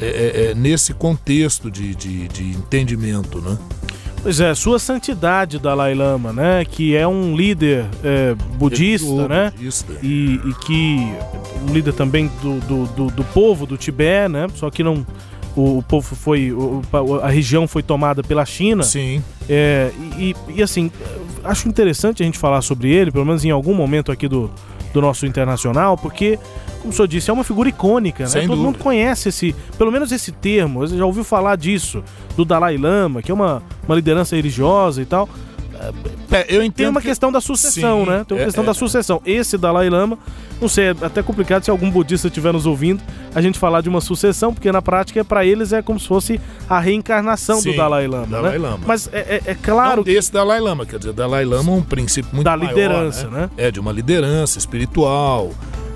é, 0.01 0.07
é, 0.07 0.51
é 0.51 0.55
nesse 0.55 0.93
contexto 0.93 1.71
de, 1.71 1.95
de, 1.95 2.29
de 2.29 2.51
entendimento, 2.51 3.41
né? 3.41 3.57
Pois 4.23 4.41
é, 4.41 4.55
Sua 4.55 4.79
Santidade 4.79 5.59
Dalai 5.59 5.95
Lama, 5.95 6.33
né? 6.33 6.65
Que 6.65 6.95
é 6.97 7.07
um 7.07 7.37
líder 7.37 7.87
é, 8.05 8.35
budista, 8.57 9.27
né? 9.27 9.53
Budista. 9.57 9.93
E, 10.03 10.41
e, 10.45 10.55
que 10.65 10.97
um 11.69 11.73
líder 11.73 11.93
também 11.93 12.31
do, 12.41 12.61
do, 12.61 12.87
do, 12.87 13.07
do, 13.09 13.25
povo 13.25 13.67
do 13.67 13.77
Tibete, 13.77 14.31
né? 14.31 14.47
Só 14.55 14.71
que 14.71 14.85
não 14.85 15.05
o, 15.57 15.83
povo 15.83 16.15
foi 16.15 16.53
a 17.23 17.29
região 17.29 17.67
foi 17.67 17.83
tomada 17.83 18.23
pela 18.23 18.47
China. 18.47 18.85
Sim. 18.85 19.23
É, 19.49 19.91
e, 20.17 20.37
e 20.49 20.63
assim 20.63 20.91
acho 21.45 21.69
interessante 21.69 22.23
a 22.23 22.27
gente 22.27 22.39
falar 22.39 22.63
sobre 22.63 22.91
ele, 22.91 23.11
pelo 23.11 23.25
menos 23.25 23.45
em 23.45 23.51
algum 23.51 23.75
momento 23.75 24.13
aqui 24.13 24.29
do, 24.29 24.51
do 24.93 25.01
nosso 25.01 25.27
internacional, 25.27 25.97
porque 25.97 26.39
como 26.81 26.93
o 26.93 26.97
senhor 26.97 27.07
disse, 27.07 27.31
é 27.31 27.33
uma 27.33 27.45
figura 27.45 27.69
icônica, 27.69 28.25
né? 28.25 28.29
Sem 28.29 28.43
Todo 28.43 28.57
dúvida. 28.57 28.67
mundo 28.67 28.79
conhece 28.79 29.29
esse, 29.29 29.55
pelo 29.79 29.93
menos 29.93 30.11
esse 30.11 30.33
termo, 30.33 30.81
você 30.81 30.97
já 30.97 31.07
ouviu 31.07 31.23
falar 31.23 31.57
disso, 31.57 32.03
do 32.37 32.45
Dalai 32.45 32.77
Lama, 32.77 33.23
que 33.23 33.31
é 33.31 33.35
uma, 33.35 33.63
uma 33.87 33.95
liderança 33.95 34.35
religiosa 34.35 35.01
e 35.01 35.05
tal. 35.07 35.29
É, 36.31 36.47
eu 36.49 36.63
entendo 36.63 36.75
Tem 36.75 36.87
uma 36.89 37.01
que... 37.01 37.09
questão 37.09 37.33
da 37.33 37.41
sucessão, 37.41 38.05
Sim, 38.05 38.11
né? 38.11 38.25
Tem 38.27 38.37
uma 38.37 38.43
é, 38.43 38.45
questão 38.47 38.63
é, 38.63 38.67
da 38.67 38.75
sucessão. 38.75 39.21
Esse 39.27 39.59
Dalai 39.59 39.91
Lama, 39.91 40.19
não 40.61 40.69
sei, 40.69 40.87
é 40.87 40.91
até 40.91 41.23
complicado 41.23 41.65
se 41.65 41.71
algum 41.71 41.91
budista 41.91 42.29
estiver 42.29 42.53
nos 42.53 42.67
ouvindo 42.67 43.03
a 43.35 43.43
gente 43.43 43.59
falar 43.59 43.81
de 43.81 43.89
uma 43.89 44.01
sucessão, 44.01 44.55
porque 44.55 44.71
na 44.71 44.81
prática, 44.81 45.25
para 45.25 45.45
eles, 45.45 45.73
é 45.73 45.83
como 45.83 45.99
se 45.99 46.07
fosse 46.07 46.41
a 46.69 46.79
reencarnação 46.79 47.61
Sim, 47.61 47.73
do 47.73 47.77
Dalai 47.77 48.07
Lama. 48.07 48.27
Dalai 48.27 48.53
né? 48.53 48.59
Lama. 48.59 48.81
Mas 48.87 49.09
é, 49.13 49.41
é, 49.47 49.51
é 49.51 49.55
claro. 49.55 49.97
Não 49.97 50.05
desse 50.05 50.33
Dalai 50.33 50.61
Lama, 50.61 50.87
quer 50.87 50.99
dizer, 50.99 51.13
Dalai 51.13 51.45
Lama 51.45 51.73
é 51.73 51.75
um 51.75 51.83
princípio 51.83 52.31
muito 52.33 52.45
da 52.45 52.57
maior, 52.57 52.69
liderança, 52.71 53.29
né? 53.29 53.41
né? 53.41 53.51
É, 53.57 53.71
de 53.71 53.81
uma 53.81 53.93
liderança 53.93 54.59
espiritual 54.59 55.51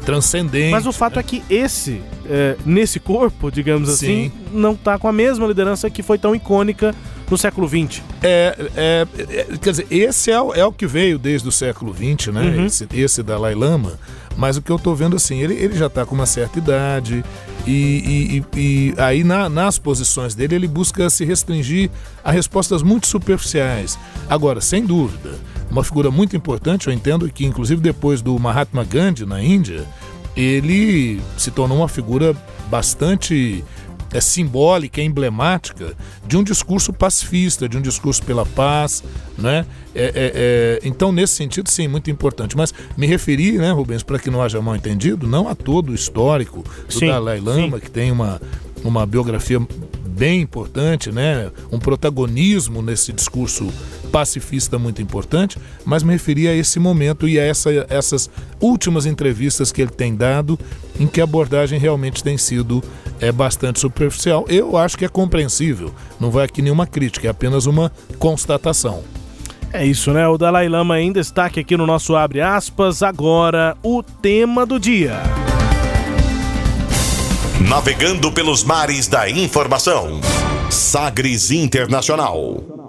transcendente. 0.04 0.70
Mas 0.70 0.86
o 0.86 0.92
fato 0.92 1.16
né? 1.16 1.20
é 1.20 1.22
que 1.24 1.42
esse, 1.50 2.00
é, 2.26 2.56
nesse 2.64 3.00
corpo, 3.00 3.50
digamos 3.50 3.88
assim, 3.88 4.30
não 4.52 4.72
está 4.72 4.98
com 4.98 5.08
a 5.08 5.12
mesma 5.12 5.46
liderança 5.46 5.90
que 5.90 6.02
foi 6.02 6.16
tão 6.16 6.34
icônica 6.34 6.94
no 7.30 7.36
século 7.36 7.68
XX. 7.68 8.02
É, 8.22 8.56
é, 8.76 9.06
é 9.18 9.58
quer 9.58 9.70
dizer, 9.70 9.86
esse 9.90 10.30
é, 10.30 10.34
é, 10.34 10.64
o 10.64 10.72
que 10.72 10.86
veio 10.86 11.18
desde 11.18 11.48
o 11.48 11.52
século 11.52 11.94
XX, 11.94 12.32
né? 12.32 12.42
Uhum. 12.42 12.66
Esse, 12.66 12.86
esse 12.92 13.22
Dalai 13.22 13.54
Lama. 13.54 13.98
Mas 14.36 14.56
o 14.56 14.62
que 14.62 14.70
eu 14.70 14.76
estou 14.76 14.94
vendo 14.94 15.16
assim, 15.16 15.40
ele, 15.40 15.54
ele 15.54 15.76
já 15.76 15.86
está 15.86 16.04
com 16.04 16.14
uma 16.14 16.26
certa 16.26 16.58
idade 16.58 17.24
e, 17.66 18.42
e, 18.54 18.58
e 18.60 18.94
aí 18.98 19.24
na, 19.24 19.48
nas 19.48 19.78
posições 19.78 20.34
dele 20.34 20.54
ele 20.54 20.68
busca 20.68 21.08
se 21.08 21.24
restringir 21.24 21.90
a 22.22 22.30
respostas 22.30 22.82
muito 22.82 23.06
superficiais. 23.06 23.98
Agora, 24.28 24.60
sem 24.60 24.84
dúvida, 24.84 25.30
uma 25.70 25.82
figura 25.82 26.10
muito 26.10 26.36
importante, 26.36 26.86
eu 26.86 26.92
entendo 26.92 27.28
que 27.30 27.46
inclusive 27.46 27.80
depois 27.80 28.20
do 28.20 28.38
Mahatma 28.38 28.84
Gandhi 28.84 29.24
na 29.24 29.42
Índia, 29.42 29.86
ele 30.36 31.20
se 31.38 31.50
tornou 31.50 31.78
uma 31.78 31.88
figura 31.88 32.36
bastante 32.70 33.64
é 34.12 34.20
simbólica, 34.20 35.00
é 35.00 35.04
emblemática 35.04 35.94
de 36.26 36.36
um 36.36 36.42
discurso 36.42 36.92
pacifista, 36.92 37.68
de 37.68 37.76
um 37.76 37.82
discurso 37.82 38.22
pela 38.22 38.46
paz, 38.46 39.02
né? 39.36 39.66
É, 39.94 40.04
é, 40.04 40.12
é, 40.14 40.80
então, 40.84 41.10
nesse 41.10 41.34
sentido, 41.34 41.70
sim, 41.70 41.88
muito 41.88 42.10
importante. 42.10 42.56
Mas 42.56 42.72
me 42.96 43.06
referi, 43.06 43.52
né, 43.52 43.70
Rubens, 43.72 44.02
para 44.02 44.18
que 44.18 44.30
não 44.30 44.42
haja 44.42 44.60
mal 44.60 44.76
entendido, 44.76 45.26
não 45.26 45.48
a 45.48 45.54
todo 45.54 45.90
o 45.90 45.94
histórico 45.94 46.62
do 46.86 46.92
sim, 46.92 47.06
Dalai 47.06 47.40
Lama, 47.40 47.78
sim. 47.78 47.84
que 47.84 47.90
tem 47.90 48.12
uma, 48.12 48.40
uma 48.84 49.06
biografia 49.06 49.58
bem 50.16 50.40
importante, 50.40 51.12
né? 51.12 51.50
Um 51.70 51.78
protagonismo 51.78 52.80
nesse 52.80 53.12
discurso 53.12 53.70
pacifista 54.10 54.78
muito 54.78 55.02
importante, 55.02 55.58
mas 55.84 56.02
me 56.02 56.12
referi 56.12 56.48
a 56.48 56.54
esse 56.54 56.78
momento 56.78 57.28
e 57.28 57.38
a 57.38 57.44
essa, 57.44 57.70
essas 57.90 58.30
últimas 58.58 59.04
entrevistas 59.04 59.70
que 59.70 59.82
ele 59.82 59.90
tem 59.90 60.14
dado, 60.14 60.58
em 60.98 61.06
que 61.06 61.20
a 61.20 61.24
abordagem 61.24 61.78
realmente 61.78 62.24
tem 62.24 62.38
sido 62.38 62.82
é, 63.20 63.32
bastante 63.32 63.80
superficial. 63.80 64.44
Eu 64.48 64.76
acho 64.76 64.96
que 64.96 65.04
é 65.04 65.08
compreensível, 65.08 65.92
não 66.20 66.30
vai 66.30 66.44
aqui 66.44 66.62
nenhuma 66.62 66.86
crítica, 66.86 67.26
é 67.26 67.30
apenas 67.30 67.66
uma 67.66 67.92
constatação. 68.18 69.02
É 69.72 69.84
isso, 69.84 70.12
né? 70.12 70.26
O 70.26 70.38
Dalai 70.38 70.68
Lama 70.68 71.00
em 71.00 71.12
destaque 71.12 71.60
aqui 71.60 71.76
no 71.76 71.86
nosso 71.86 72.16
Abre 72.16 72.40
aspas. 72.40 73.02
Agora, 73.02 73.76
o 73.82 74.02
tema 74.02 74.64
do 74.64 74.78
dia. 74.78 75.20
Navegando 77.60 78.30
pelos 78.32 78.62
mares 78.62 79.08
da 79.08 79.28
informação. 79.28 80.20
Sagres 80.70 81.50
Internacional. 81.50 82.85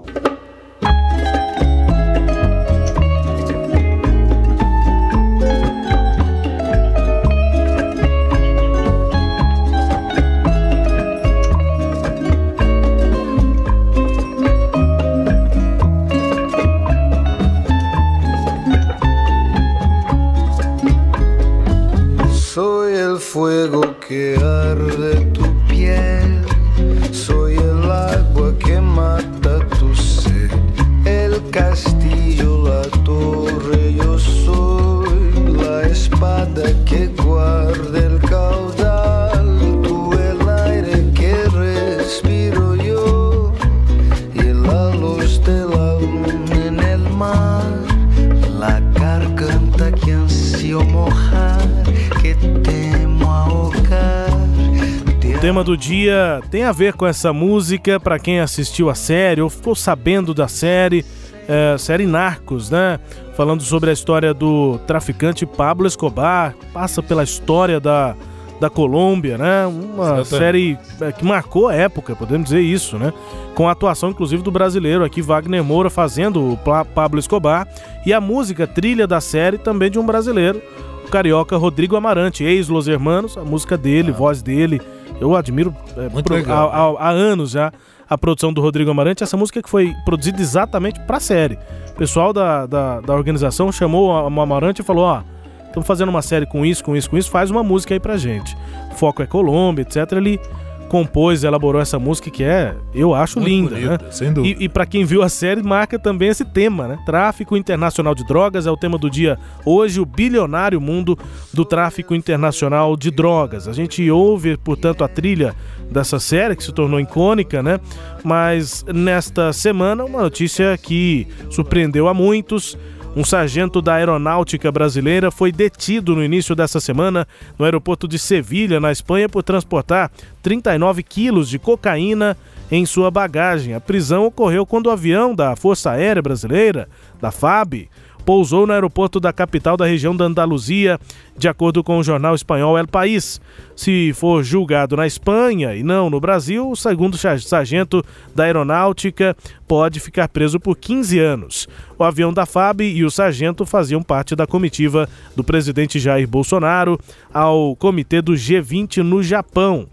Dia 55.78 56.42
tem 56.52 56.64
a 56.64 56.72
ver 56.72 56.94
com 56.94 57.06
essa 57.06 57.32
música 57.32 58.00
para 58.00 58.20
quem 58.20 58.40
assistiu 58.40 58.90
a 58.90 58.96
série 58.96 59.42
ou 59.42 59.50
ficou 59.50 59.76
sabendo 59.76 60.34
da 60.34 60.48
série, 60.48 61.06
é, 61.48 61.78
série 61.78 62.06
Narcos, 62.06 62.70
né? 62.70 63.00
Falando 63.36 63.64
sobre 63.64 63.90
a 63.90 63.94
história 63.94 64.34
do 64.34 64.80
traficante 64.88 65.46
Pablo 65.46 65.88
Escobar, 65.88 66.56
passa 66.74 67.02
pela 67.02 67.24
história 67.24 67.80
da, 67.80 68.16
da 68.60 68.70
Colômbia, 68.70 69.38
né? 69.38 69.66
Uma 69.68 70.26
série 70.26 70.78
é, 71.00 71.12
que 71.12 71.24
marcou 71.24 71.68
a 71.68 71.76
época, 71.76 72.16
podemos 72.16 72.46
dizer 72.46 72.62
isso, 72.62 72.98
né? 72.98 73.14
Com 73.56 73.70
a 73.70 73.72
atuação, 73.72 74.10
inclusive, 74.10 74.42
do 74.42 74.52
brasileiro 74.52 75.04
aqui, 75.04 75.22
Wagner 75.22 75.64
Moura, 75.64 75.90
fazendo 75.90 76.54
o 76.54 76.58
Pablo 76.58 77.20
Escobar. 77.20 77.68
E 78.06 78.12
a 78.12 78.20
música, 78.20 78.66
trilha 78.66 79.08
da 79.08 79.22
série, 79.22 79.58
também 79.58 79.92
de 79.92 80.00
um 80.00 80.06
brasileiro, 80.06 80.62
o 81.06 81.10
carioca 81.10 81.56
Rodrigo 81.56 81.96
Amarante, 81.96 82.44
ex-Los 82.44 82.88
Hermanos, 82.88 83.38
a 83.38 83.44
música 83.44 83.78
dele, 83.78 84.12
ah. 84.12 84.18
voz 84.18 84.42
dele. 84.42 84.82
Eu 85.20 85.36
admiro 85.36 85.76
é, 85.96 86.22
pro, 86.22 86.36
há, 86.52 86.64
há, 86.64 87.08
há 87.08 87.10
anos 87.10 87.52
já 87.52 87.72
a 88.10 88.18
produção 88.18 88.54
do 88.54 88.62
Rodrigo 88.62 88.90
Amarante, 88.90 89.24
essa 89.24 89.36
música 89.36 89.62
que 89.62 89.70
foi 89.70 89.94
produzida 90.06 90.42
exatamente 90.42 91.00
para 91.02 91.18
a 91.18 91.20
série. 91.20 91.58
O 91.90 91.96
pessoal 91.96 92.32
da, 92.32 92.66
da, 92.66 93.02
da, 93.02 93.14
organização 93.14 93.72
chamou 93.72 94.10
o 94.10 94.42
Amarante 94.42 94.82
e 94.82 94.86
falou: 94.86 95.06
Ó, 95.06 95.22
estamos 95.66 95.86
fazendo 95.86 96.10
uma 96.10 96.22
série 96.22 96.46
com 96.46 96.66
isso, 96.66 96.84
com 96.84 96.96
isso, 96.96 97.10
com 97.10 97.18
isso, 97.18 97.30
faz 97.30 97.52
uma 97.52 97.64
música 97.64 97.94
aí 97.94 98.00
pra 98.00 98.18
gente. 98.18 98.56
foco 98.96 99.22
é 99.22 99.26
Colômbia, 99.26 99.82
etc. 99.82 100.12
Ele 100.14 100.40
compôs, 100.88 101.44
elaborou 101.44 101.82
essa 101.82 102.00
música 102.00 102.30
que 102.30 102.44
é, 102.44 102.76
eu 102.94 103.14
acho 103.14 103.40
Muito 103.40 103.50
linda, 103.50 103.76
bonita, 103.76 104.06
né? 104.06 104.12
Sem 104.12 104.34
dúvida. 104.34 104.62
E, 104.62 104.66
e 104.66 104.70
para 104.70 104.86
quem 104.86 105.06
viu 105.06 105.22
a 105.22 105.30
série, 105.30 105.62
marca 105.62 106.00
também 106.00 106.30
esse 106.30 106.46
tema, 106.46 106.88
né? 106.88 107.00
Tráfico 107.06 107.56
internacional 107.56 108.16
de 108.16 108.26
drogas 108.26 108.66
é 108.66 108.72
o 108.72 108.78
tema 108.78 108.98
do 108.98 109.10
dia 109.10 109.38
hoje, 109.66 110.00
o 110.00 110.06
bilionário 110.06 110.80
mundo 110.82 111.18
do 111.54 111.66
tráfico 111.66 112.16
internacional 112.16 112.96
de 112.96 113.12
drogas. 113.12 113.68
A 113.68 113.74
gente 113.74 114.10
ouve, 114.10 114.58
portanto, 114.58 115.04
a 115.04 115.08
trilha 115.08 115.56
dessa 115.92 116.20
série 116.20 116.56
que 116.56 116.64
se 116.64 116.72
tornou 116.72 117.00
icônica, 117.00 117.62
né? 117.62 117.80
Mas 118.24 118.86
nesta 118.94 119.54
semana, 119.54 120.06
uma 120.06 120.22
notícia 120.22 120.78
que 120.78 121.28
surpreendeu 121.50 122.08
a 122.08 122.14
muitos 122.14 122.78
um 123.18 123.24
sargento 123.24 123.82
da 123.82 123.96
Aeronáutica 123.96 124.72
Brasileira 124.72 125.32
foi 125.32 125.52
detido 125.52 126.16
no 126.16 126.24
início 126.24 126.56
dessa 126.56 126.80
semana 126.80 127.28
no 127.58 127.66
aeroporto 127.66 128.08
de 128.08 128.20
Sevilha, 128.20 128.80
na 128.80 128.92
Espanha, 128.92 129.28
por 129.28 129.42
transportar 129.42 130.12
39 130.44 131.02
quilos 131.02 131.50
de 131.50 131.58
cocaína 131.58 132.38
em 132.70 132.86
sua 132.86 133.10
bagagem. 133.10 133.74
A 133.74 133.82
prisão 133.82 134.28
ocorreu 134.28 134.68
quando 134.68 134.86
o 134.86 134.92
avião 134.92 135.34
da 135.34 135.56
Força 135.56 135.90
Aérea 135.90 136.22
Brasileira, 136.22 136.88
da 137.20 137.32
FAB, 137.32 137.90
pousou 138.28 138.68
no 138.68 138.74
aeroporto 138.74 139.22
da 139.22 139.32
capital 139.32 139.78
da 139.78 139.86
região 139.86 140.14
da 140.14 140.26
Andaluzia, 140.26 141.00
de 141.38 141.48
acordo 141.48 141.82
com 141.82 141.98
o 141.98 142.04
jornal 142.04 142.36
espanhol 142.36 142.78
El 142.78 142.86
País. 142.86 143.40
Se 143.74 144.12
for 144.14 144.44
julgado 144.44 144.98
na 144.98 145.08
Espanha 145.08 145.74
e 145.74 145.82
não 145.82 146.10
no 146.10 146.20
Brasil, 146.20 146.70
o 146.70 146.76
segundo 146.76 147.18
sargento 147.18 148.04
da 148.36 148.44
aeronáutica 148.44 149.34
pode 149.66 150.02
ficar 150.02 150.28
preso 150.28 150.60
por 150.60 150.76
15 150.76 151.18
anos. 151.18 151.70
O 151.98 152.04
avião 152.04 152.34
da 152.34 152.46
FAB 152.46 152.82
e 152.82 153.06
o 153.06 153.10
sargento 153.10 153.66
faziam 153.66 154.04
parte 154.04 154.36
da 154.36 154.46
comitiva 154.46 155.08
do 155.34 155.42
presidente 155.42 155.98
Jair 155.98 156.28
Bolsonaro 156.28 157.00
ao 157.34 157.78
comitê 157.78 158.22
do 158.22 158.34
G20 158.34 158.98
no 159.04 159.24
Japão. 159.24 159.88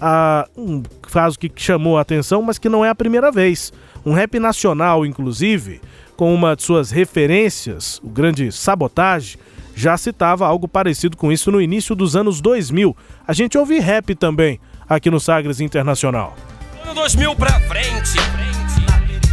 Ah, 0.00 0.48
um 0.56 0.82
caso 1.00 1.38
que 1.38 1.48
chamou 1.54 1.96
a 1.96 2.00
atenção, 2.00 2.42
mas 2.42 2.58
que 2.58 2.68
não 2.68 2.84
é 2.84 2.88
a 2.88 2.94
primeira 2.94 3.30
vez. 3.30 3.72
Um 4.04 4.14
rap 4.14 4.36
nacional, 4.40 5.06
inclusive, 5.06 5.80
com 6.18 6.34
uma 6.34 6.56
de 6.56 6.64
suas 6.64 6.90
referências, 6.90 8.00
o 8.02 8.08
grande 8.08 8.50
Sabotage, 8.50 9.38
já 9.72 9.96
citava 9.96 10.48
algo 10.48 10.66
parecido 10.66 11.16
com 11.16 11.30
isso 11.30 11.52
no 11.52 11.60
início 11.60 11.94
dos 11.94 12.16
anos 12.16 12.40
2000. 12.40 12.96
A 13.24 13.32
gente 13.32 13.56
ouve 13.56 13.78
rap 13.78 14.16
também 14.16 14.58
aqui 14.88 15.12
no 15.12 15.20
Sagres 15.20 15.60
Internacional. 15.60 16.34
Ano 16.82 16.92
2000 16.94 17.36
pra 17.36 17.60
frente. 17.60 18.18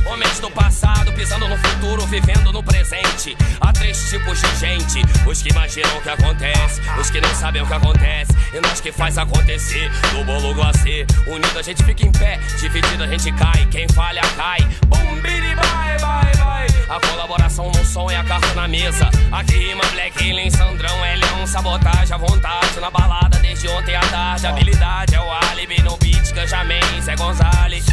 Homens 0.05 0.39
do 0.39 0.51
passado 0.51 1.11
pisando 1.13 1.47
no 1.47 1.57
futuro, 1.57 2.05
vivendo 2.05 2.51
no 2.51 2.63
presente. 2.63 3.35
Há 3.59 3.73
três 3.73 4.09
tipos 4.09 4.39
de 4.39 4.55
gente: 4.57 5.01
os 5.27 5.41
que 5.41 5.49
imaginam 5.49 5.97
o 5.97 6.01
que 6.01 6.09
acontece, 6.09 6.81
os 6.99 7.09
que 7.09 7.19
não 7.19 7.33
sabem 7.33 7.61
o 7.61 7.65
que 7.67 7.73
acontece, 7.73 8.31
e 8.53 8.61
nós 8.61 8.79
que 8.79 8.91
faz 8.91 9.17
acontecer. 9.17 9.89
Do 10.11 10.23
bolo 10.23 10.53
glacê, 10.53 11.05
unido 11.25 11.57
a 11.57 11.61
gente 11.61 11.83
fica 11.83 12.05
em 12.05 12.11
pé, 12.11 12.39
dividido 12.59 13.03
a 13.03 13.07
gente 13.07 13.31
cai. 13.31 13.65
Quem 13.71 13.87
falha 13.89 14.21
cai. 14.35 14.61
Bum, 14.87 15.21
biri, 15.21 15.55
bye, 15.55 15.97
bye, 15.99 16.35
bye. 16.37 16.95
A 16.95 16.99
colaboração 16.99 17.71
no 17.71 17.83
som 17.83 18.09
é 18.11 18.17
a 18.17 18.23
carta 18.23 18.53
na 18.53 18.67
mesa. 18.67 19.09
Aqui 19.31 19.57
rima 19.57 19.83
Black 19.91 20.19
Alien, 20.19 20.51
Sandrão, 20.51 20.97
L1, 20.99 21.47
sabotagem 21.47 22.13
à 22.13 22.17
vontade. 22.17 22.79
Na 22.79 22.91
balada 22.91 23.39
desde 23.39 23.67
ontem 23.69 23.95
à 23.95 24.01
tarde. 24.01 24.45
Habilidade 24.45 25.15
é 25.15 25.19
o 25.19 25.31
álibi 25.49 25.81
no 25.81 25.97
beat, 25.97 26.31
Ganjamin, 26.31 27.01
Zé 27.01 27.15
Gonzalez. 27.15 27.85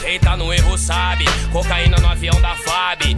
Quem 0.00 0.18
tá 0.18 0.36
no 0.36 0.52
erro 0.52 0.76
sabe. 0.76 1.24
Cocaína 1.60 1.98
no 1.98 2.08
avião 2.08 2.40
da 2.40 2.56
FAB. 2.56 3.16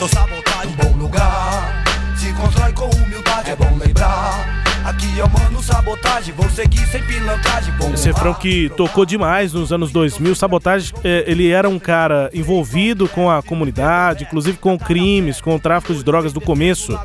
Sou 0.00 0.08
sabotagem, 0.08 0.72
bom 0.72 0.96
lugar. 0.96 1.84
Se 2.16 2.32
constrói 2.32 2.72
com 2.72 2.90
humildade, 2.90 3.50
é 3.50 3.56
bom 3.56 3.78
lembrar. 3.78 4.49
Aqui 5.00 5.18
eu 5.18 5.26
mando 5.30 5.62
sabotagem, 5.62 6.34
vou 6.34 6.46
seguir 6.50 6.86
sem 6.88 7.02
pilantragem. 7.02 7.72
Bom 7.78 7.90
Esse 7.94 8.08
refrão 8.08 8.34
que 8.34 8.68
tocou 8.76 9.06
demais 9.06 9.50
nos 9.54 9.72
anos 9.72 9.90
2000. 9.90 10.34
Sabotagem, 10.34 10.92
é, 11.02 11.24
ele 11.26 11.48
era 11.50 11.66
um 11.70 11.78
cara 11.78 12.28
envolvido 12.34 13.08
com 13.08 13.30
a 13.30 13.42
comunidade, 13.42 14.24
inclusive 14.24 14.58
com 14.58 14.78
crimes, 14.78 15.40
com 15.40 15.54
o 15.54 15.58
tráfico 15.58 15.94
de 15.94 16.04
drogas 16.04 16.34
do 16.34 16.40
começo. 16.40 16.98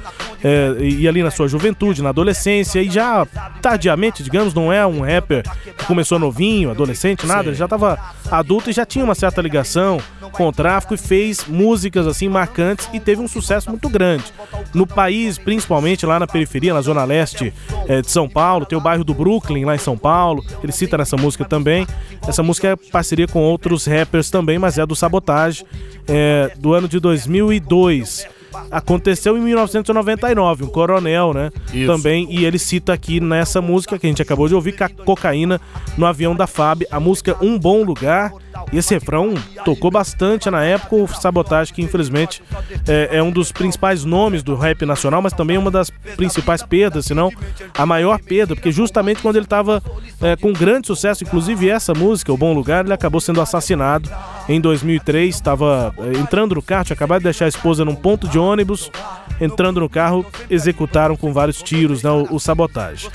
É, 0.43 0.75
e 0.79 1.08
ali 1.08 1.23
na 1.23 1.31
sua 1.31 1.47
juventude, 1.47 2.03
na 2.03 2.10
adolescência, 2.10 2.81
e 2.81 2.89
já 2.89 3.25
tardiamente, 3.62 4.21
digamos, 4.21 4.53
não 4.53 4.71
é 4.71 4.86
um 4.86 4.99
rapper 4.99 5.43
que 5.77 5.86
começou 5.86 6.19
novinho, 6.19 6.69
adolescente, 6.69 7.25
nada, 7.25 7.49
ele 7.49 7.55
já 7.55 7.65
estava 7.65 7.97
adulto 8.29 8.69
e 8.69 8.73
já 8.73 8.86
tinha 8.86 9.03
uma 9.05 9.15
certa 9.15 9.41
ligação 9.41 9.99
com 10.31 10.47
o 10.47 10.51
tráfico 10.51 10.93
e 10.93 10.97
fez 10.97 11.45
músicas 11.47 12.05
assim 12.05 12.27
marcantes 12.27 12.89
e 12.93 12.99
teve 12.99 13.21
um 13.21 13.27
sucesso 13.27 13.69
muito 13.69 13.89
grande. 13.89 14.25
No 14.73 14.86
país, 14.86 15.38
principalmente 15.38 16.05
lá 16.05 16.19
na 16.19 16.27
periferia, 16.27 16.73
na 16.73 16.81
zona 16.81 17.05
leste 17.05 17.53
é, 17.88 18.02
de 18.02 18.10
São 18.10 18.28
Paulo, 18.28 18.65
tem 18.65 18.78
o 18.78 18.82
bairro 18.82 19.04
do 19.04 19.13
Brooklyn 19.13 19.65
lá 19.65 19.76
em 19.76 19.80
São 19.80 19.98
Paulo, 19.98 20.43
ele 20.63 20.71
cita 20.71 20.98
nessa 20.98 21.17
música 21.17 21.45
também. 21.45 21.86
Essa 22.28 22.43
música 22.43 22.69
é 22.69 22.76
parceria 22.76 23.28
com 23.28 23.39
outros 23.39 23.86
rappers 23.86 24.30
também, 24.30 24.58
mas 24.58 24.78
é 24.78 24.86
do 24.86 24.95
Sabotage, 24.95 25.65
é, 26.08 26.52
do 26.58 26.74
ano 26.74 26.88
de 26.88 27.00
2002 27.00 28.28
aconteceu 28.71 29.38
em 29.38 29.41
1999, 29.41 30.63
um 30.63 30.67
coronel, 30.67 31.34
né? 31.34 31.52
Isso. 31.74 31.91
Também, 31.91 32.28
e 32.30 32.45
ele 32.45 32.58
cita 32.58 32.93
aqui 32.93 33.19
nessa 33.19 33.62
música 33.62 34.00
que 34.00 34.06
a 34.06 34.10
gente 34.10 34.21
acabou 34.21 34.48
de 34.48 34.56
ouvir, 34.56 34.76
cocaína 35.04 35.60
no 35.98 36.06
avião 36.06 36.36
da 36.36 36.48
FAB, 36.48 36.84
a 36.89 37.00
música 37.00 37.36
Um 37.41 37.60
Bom 37.60 37.84
Lugar, 37.84 38.32
esse 38.74 38.94
refrão 38.94 39.34
tocou 39.63 39.91
bastante 39.91 40.50
na 40.50 40.63
época. 40.63 40.96
O 40.96 41.08
Sabotage, 41.08 41.74
que 41.74 41.82
infelizmente 41.82 42.41
é, 42.88 43.18
é, 43.18 43.24
um 43.24 43.32
dos 43.32 43.52
principais 43.52 44.04
nomes 44.04 44.44
do 44.44 44.56
rap 44.56 44.86
nacional, 44.86 45.22
mas 45.22 45.34
também 45.34 45.58
uma 45.58 45.72
das 45.72 45.89
principais 46.15 46.63
perdas, 46.63 47.06
se 47.06 47.13
não 47.13 47.32
a 47.78 47.86
maior 47.86 48.20
perda, 48.20 48.56
porque 48.56 48.72
justamente 48.72 49.22
quando 49.22 49.36
ele 49.36 49.46
estava 49.46 49.82
é, 50.22 50.36
com 50.36 50.52
grande 50.54 50.88
sucesso, 50.88 51.24
inclusive 51.24 51.70
essa 51.70 51.94
música, 51.94 52.32
O 52.32 52.38
Bom 52.38 52.54
Lugar, 52.54 52.86
ele 52.86 52.94
acabou 52.94 53.22
sendo 53.22 53.41
assassinado 53.41 54.10
em 54.48 54.60
2003. 54.60 55.34
Estava 55.34 55.94
é, 55.98 56.18
entrando 56.18 56.56
no 56.56 56.62
carro, 56.62 56.86
tinha 56.86 56.96
acabado 56.96 57.20
de 57.20 57.26
deixar 57.26 57.46
a 57.46 57.50
esposa 57.50 57.86
num 57.86 57.96
ponto 57.96 58.28
de 58.28 58.38
ônibus. 58.38 58.91
Entrando 59.39 59.82
no 59.82 59.89
carro, 59.89 60.26
executaram 60.50 61.18
com 61.18 61.34
vários 61.34 61.62
tiros 61.62 62.02
né, 62.02 62.10
o, 62.10 62.36
o 62.36 62.39
sabotagem. 62.39 63.10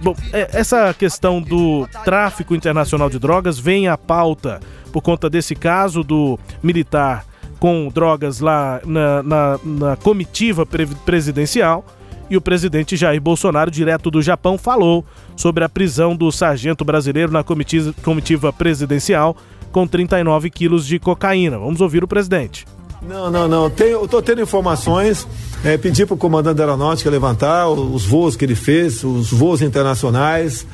Bom, 0.00 0.14
é, 0.32 0.48
essa 0.52 0.94
questão 0.94 1.42
do 1.42 1.86
tráfico 2.04 2.54
internacional 2.54 3.10
de 3.10 3.18
drogas 3.18 3.58
vem 3.58 3.86
à 3.86 3.98
pauta 3.98 4.60
por 4.98 5.02
conta 5.02 5.30
desse 5.30 5.54
caso 5.54 6.02
do 6.02 6.36
militar 6.60 7.24
com 7.60 7.88
drogas 7.88 8.40
lá 8.40 8.80
na, 8.84 9.22
na, 9.22 9.60
na 9.64 9.96
comitiva 9.96 10.66
presidencial. 10.66 11.84
E 12.28 12.36
o 12.36 12.40
presidente 12.40 12.96
Jair 12.96 13.20
Bolsonaro, 13.20 13.70
direto 13.70 14.10
do 14.10 14.20
Japão, 14.20 14.58
falou 14.58 15.04
sobre 15.36 15.64
a 15.64 15.68
prisão 15.68 16.16
do 16.16 16.30
sargento 16.32 16.84
brasileiro 16.84 17.32
na 17.32 17.42
comitiva, 17.44 17.94
comitiva 18.02 18.52
presidencial 18.52 19.36
com 19.70 19.86
39 19.86 20.50
quilos 20.50 20.84
de 20.84 20.98
cocaína. 20.98 21.58
Vamos 21.58 21.80
ouvir 21.80 22.02
o 22.02 22.08
presidente. 22.08 22.66
Não, 23.00 23.30
não, 23.30 23.46
não. 23.46 23.70
Tenho, 23.70 23.92
eu 23.92 24.04
estou 24.04 24.20
tendo 24.20 24.42
informações. 24.42 25.26
É, 25.64 25.78
pedi 25.78 26.04
para 26.04 26.14
o 26.14 26.18
comandante 26.18 26.56
da 26.56 26.64
aeronáutica 26.64 27.08
levantar 27.08 27.68
os 27.68 28.04
voos 28.04 28.34
que 28.34 28.44
ele 28.44 28.56
fez, 28.56 29.04
os 29.04 29.30
voos 29.30 29.62
internacionais. 29.62 30.66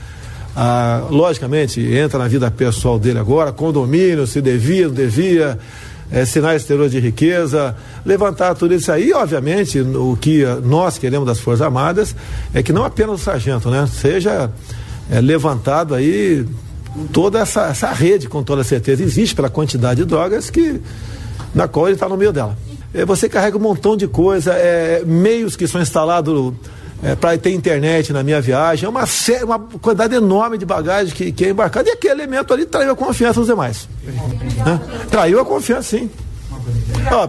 Ah, 0.56 1.06
logicamente, 1.10 1.80
entra 1.80 2.18
na 2.18 2.28
vida 2.28 2.50
pessoal 2.50 2.98
dele 2.98 3.18
agora, 3.18 3.50
condomínio, 3.50 4.26
se 4.26 4.40
devia, 4.40 4.86
não 4.86 4.94
devia, 4.94 5.58
é, 6.12 6.24
sinais 6.24 6.62
exteriores 6.62 6.92
de 6.92 7.00
riqueza, 7.00 7.76
levantar 8.04 8.54
tudo 8.54 8.72
isso 8.72 8.90
aí. 8.92 9.12
obviamente, 9.12 9.80
o 9.80 10.16
que 10.20 10.44
nós 10.62 10.96
queremos 10.96 11.26
das 11.26 11.40
Forças 11.40 11.62
Armadas 11.62 12.14
é 12.52 12.62
que 12.62 12.72
não 12.72 12.84
apenas 12.84 13.20
o 13.20 13.24
sargento, 13.24 13.68
né? 13.68 13.88
Seja 13.92 14.50
é, 15.10 15.20
levantado 15.20 15.94
aí 15.94 16.46
toda 17.12 17.40
essa, 17.40 17.66
essa 17.66 17.92
rede, 17.92 18.28
com 18.28 18.42
toda 18.42 18.62
certeza. 18.62 19.02
Existe 19.02 19.34
pela 19.34 19.48
quantidade 19.48 20.02
de 20.02 20.06
drogas 20.06 20.50
que, 20.50 20.80
na 21.54 21.66
qual 21.66 21.86
ele 21.86 21.96
está 21.96 22.08
no 22.08 22.16
meio 22.16 22.32
dela. 22.32 22.56
É, 22.92 23.04
você 23.04 23.28
carrega 23.28 23.56
um 23.56 23.60
montão 23.60 23.96
de 23.96 24.06
coisa, 24.06 24.52
é, 24.52 25.02
meios 25.04 25.56
que 25.56 25.66
são 25.66 25.82
instalados 25.82 26.52
é, 27.04 27.14
para 27.14 27.36
ter 27.36 27.50
internet 27.50 28.12
na 28.12 28.22
minha 28.22 28.40
viagem, 28.40 28.86
é 28.86 28.88
uma, 28.88 29.04
série, 29.04 29.44
uma 29.44 29.58
quantidade 29.58 30.14
enorme 30.14 30.56
de 30.56 30.64
bagagem 30.64 31.14
que, 31.14 31.30
que 31.30 31.44
é 31.44 31.50
embarcado, 31.50 31.88
e 31.88 31.92
aquele 31.92 32.14
elemento 32.14 32.52
ali 32.54 32.64
traiu 32.64 32.92
a 32.92 32.96
confiança 32.96 33.40
dos 33.40 33.48
demais. 33.48 33.86
Né? 34.64 34.80
Traiu 35.10 35.38
a 35.38 35.44
confiança, 35.44 35.96
sim. 35.96 36.10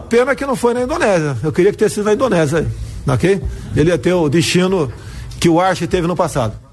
Pena 0.10 0.34
que 0.34 0.46
não 0.46 0.56
foi 0.56 0.74
na 0.74 0.84
Indonésia. 0.84 1.36
Eu 1.44 1.52
queria 1.52 1.72
que 1.72 1.78
tivesse 1.78 1.96
sido 1.96 2.06
na 2.06 2.14
Indonésia, 2.14 2.66
ok? 3.06 3.42
Ele 3.76 3.90
ia 3.90 3.98
ter 3.98 4.14
o 4.14 4.30
destino 4.30 4.92
que 5.40 5.50
o 5.50 5.60
Arche 5.60 5.86
teve 5.86 6.08
no 6.08 6.16
passado. 6.16 6.65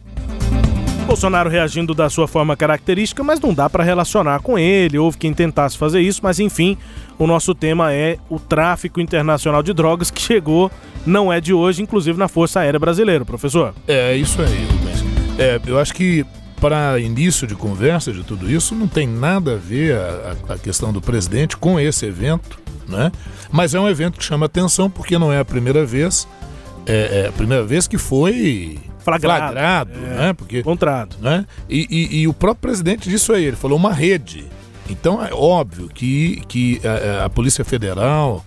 Bolsonaro 1.04 1.50
reagindo 1.50 1.94
da 1.94 2.08
sua 2.08 2.26
forma 2.26 2.56
característica, 2.56 3.22
mas 3.22 3.40
não 3.40 3.52
dá 3.52 3.68
para 3.68 3.84
relacionar 3.84 4.40
com 4.40 4.58
ele. 4.58 4.98
Houve 4.98 5.18
quem 5.18 5.34
tentasse 5.34 5.76
fazer 5.76 6.00
isso, 6.00 6.20
mas 6.22 6.40
enfim, 6.40 6.76
o 7.18 7.26
nosso 7.26 7.54
tema 7.54 7.92
é 7.92 8.18
o 8.28 8.38
tráfico 8.38 9.00
internacional 9.00 9.62
de 9.62 9.72
drogas 9.72 10.10
que 10.10 10.20
chegou, 10.20 10.70
não 11.04 11.32
é 11.32 11.40
de 11.40 11.52
hoje, 11.52 11.82
inclusive 11.82 12.18
na 12.18 12.28
Força 12.28 12.60
Aérea 12.60 12.78
Brasileira, 12.80 13.24
professor. 13.24 13.74
É 13.86 14.16
isso 14.16 14.40
aí, 14.40 14.66
Rubens. 14.66 15.04
É, 15.38 15.60
eu 15.66 15.78
acho 15.78 15.94
que 15.94 16.24
para 16.62 17.00
início 17.00 17.44
de 17.44 17.56
conversa 17.56 18.12
de 18.12 18.22
tudo 18.22 18.48
isso, 18.48 18.72
não 18.72 18.86
tem 18.86 19.06
nada 19.06 19.54
a 19.54 19.56
ver 19.56 19.96
a, 19.96 20.54
a, 20.54 20.58
questão 20.58 20.92
do 20.92 21.00
presidente 21.00 21.56
com 21.56 21.80
esse 21.80 22.06
evento, 22.06 22.60
né? 22.86 23.10
Mas 23.50 23.74
é 23.74 23.80
um 23.80 23.88
evento 23.88 24.16
que 24.16 24.24
chama 24.24 24.46
atenção 24.46 24.88
porque 24.88 25.18
não 25.18 25.32
é 25.32 25.40
a 25.40 25.44
primeira 25.44 25.84
vez, 25.84 26.28
é, 26.86 27.24
é 27.24 27.28
a 27.28 27.32
primeira 27.32 27.64
vez 27.64 27.88
que 27.88 27.98
foi 27.98 28.78
flagrado, 29.02 29.52
flagrado 29.52 29.92
é, 29.92 30.16
né? 30.16 30.32
Porque, 30.32 30.60
encontrado. 30.60 31.16
Né? 31.20 31.46
E, 31.68 31.86
e, 31.90 32.20
e, 32.20 32.28
o 32.28 32.32
próprio 32.32 32.62
presidente 32.62 33.08
disse 33.08 33.30
aí, 33.32 33.44
ele 33.44 33.56
falou 33.56 33.76
uma 33.76 33.92
rede. 33.92 34.46
Então 34.88 35.24
é 35.24 35.32
óbvio 35.32 35.88
que, 35.88 36.42
que 36.48 36.80
a, 36.86 37.26
a 37.26 37.30
Polícia 37.30 37.64
Federal 37.64 38.44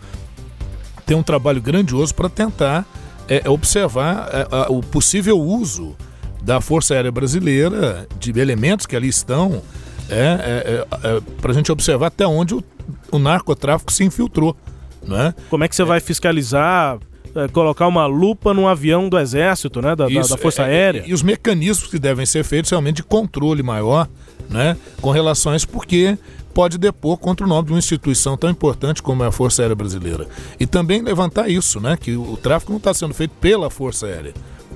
tem 1.05 1.15
um 1.15 1.23
trabalho 1.23 1.61
grandioso 1.61 2.13
para 2.13 2.29
tentar 2.29 2.85
é, 3.27 3.47
observar 3.49 4.29
é, 4.31 4.47
o 4.69 4.81
possível 4.81 5.39
uso 5.39 5.95
da 6.41 6.61
Força 6.61 6.93
Aérea 6.93 7.11
Brasileira, 7.11 8.07
de 8.19 8.37
elementos 8.39 8.85
que 8.85 8.95
ali 8.95 9.07
estão, 9.07 9.63
é, 10.09 10.15
é, 10.15 10.85
é, 11.03 11.17
é 11.17 11.21
para 11.41 11.51
a 11.51 11.53
gente 11.53 11.71
observar 11.71 12.07
até 12.07 12.27
onde 12.27 12.53
o, 12.53 12.63
o 13.11 13.17
narcotráfico 13.17 13.91
se 13.91 14.03
infiltrou. 14.03 14.55
Né? 15.01 15.33
Como 15.49 15.63
é 15.63 15.67
que 15.67 15.75
você 15.75 15.83
vai 15.83 15.99
fiscalizar 15.99 16.99
é, 17.35 17.47
colocar 17.49 17.87
uma 17.87 18.05
lupa 18.05 18.53
num 18.53 18.67
avião 18.67 19.09
do 19.09 19.19
Exército, 19.19 19.81
né? 19.81 19.95
Da, 19.95 20.07
Isso, 20.07 20.29
da, 20.29 20.37
Força 20.37 20.63
é, 20.63 20.65
Aérea. 20.65 21.03
E 21.05 21.13
os 21.13 21.21
mecanismos 21.21 21.89
que 21.89 21.99
devem 21.99 22.25
ser 22.25 22.43
feitos 22.43 22.71
realmente 22.71 22.97
de 22.97 23.03
controle 23.03 23.61
maior, 23.61 24.07
né? 24.49 24.77
Com 25.01 25.11
relação 25.11 25.51
a 25.51 25.55
isso, 25.55 25.67
porque 25.67 26.17
pode 26.53 26.77
depor 26.77 27.17
contra 27.17 27.45
o 27.45 27.49
nome 27.49 27.67
de 27.67 27.73
uma 27.73 27.79
instituição 27.79 28.37
tão 28.37 28.49
importante 28.49 29.03
como 29.03 29.23
é 29.23 29.27
a 29.27 29.31
Força 29.31 29.61
Aérea 29.61 29.75
Brasileira. 29.75 30.27
E 30.57 30.65
também 30.65 31.01
levantar 31.01 31.49
isso, 31.49 31.81
né? 31.81 31.97
Que 31.99 32.15
o 32.15 32.37
tráfico 32.37 32.71
não 32.71 32.77
está 32.77 32.93
sendo 32.93 33.13
feito 33.13 33.31
pela 33.41 33.69
Força 33.69 34.05
Aérea. 34.05 34.33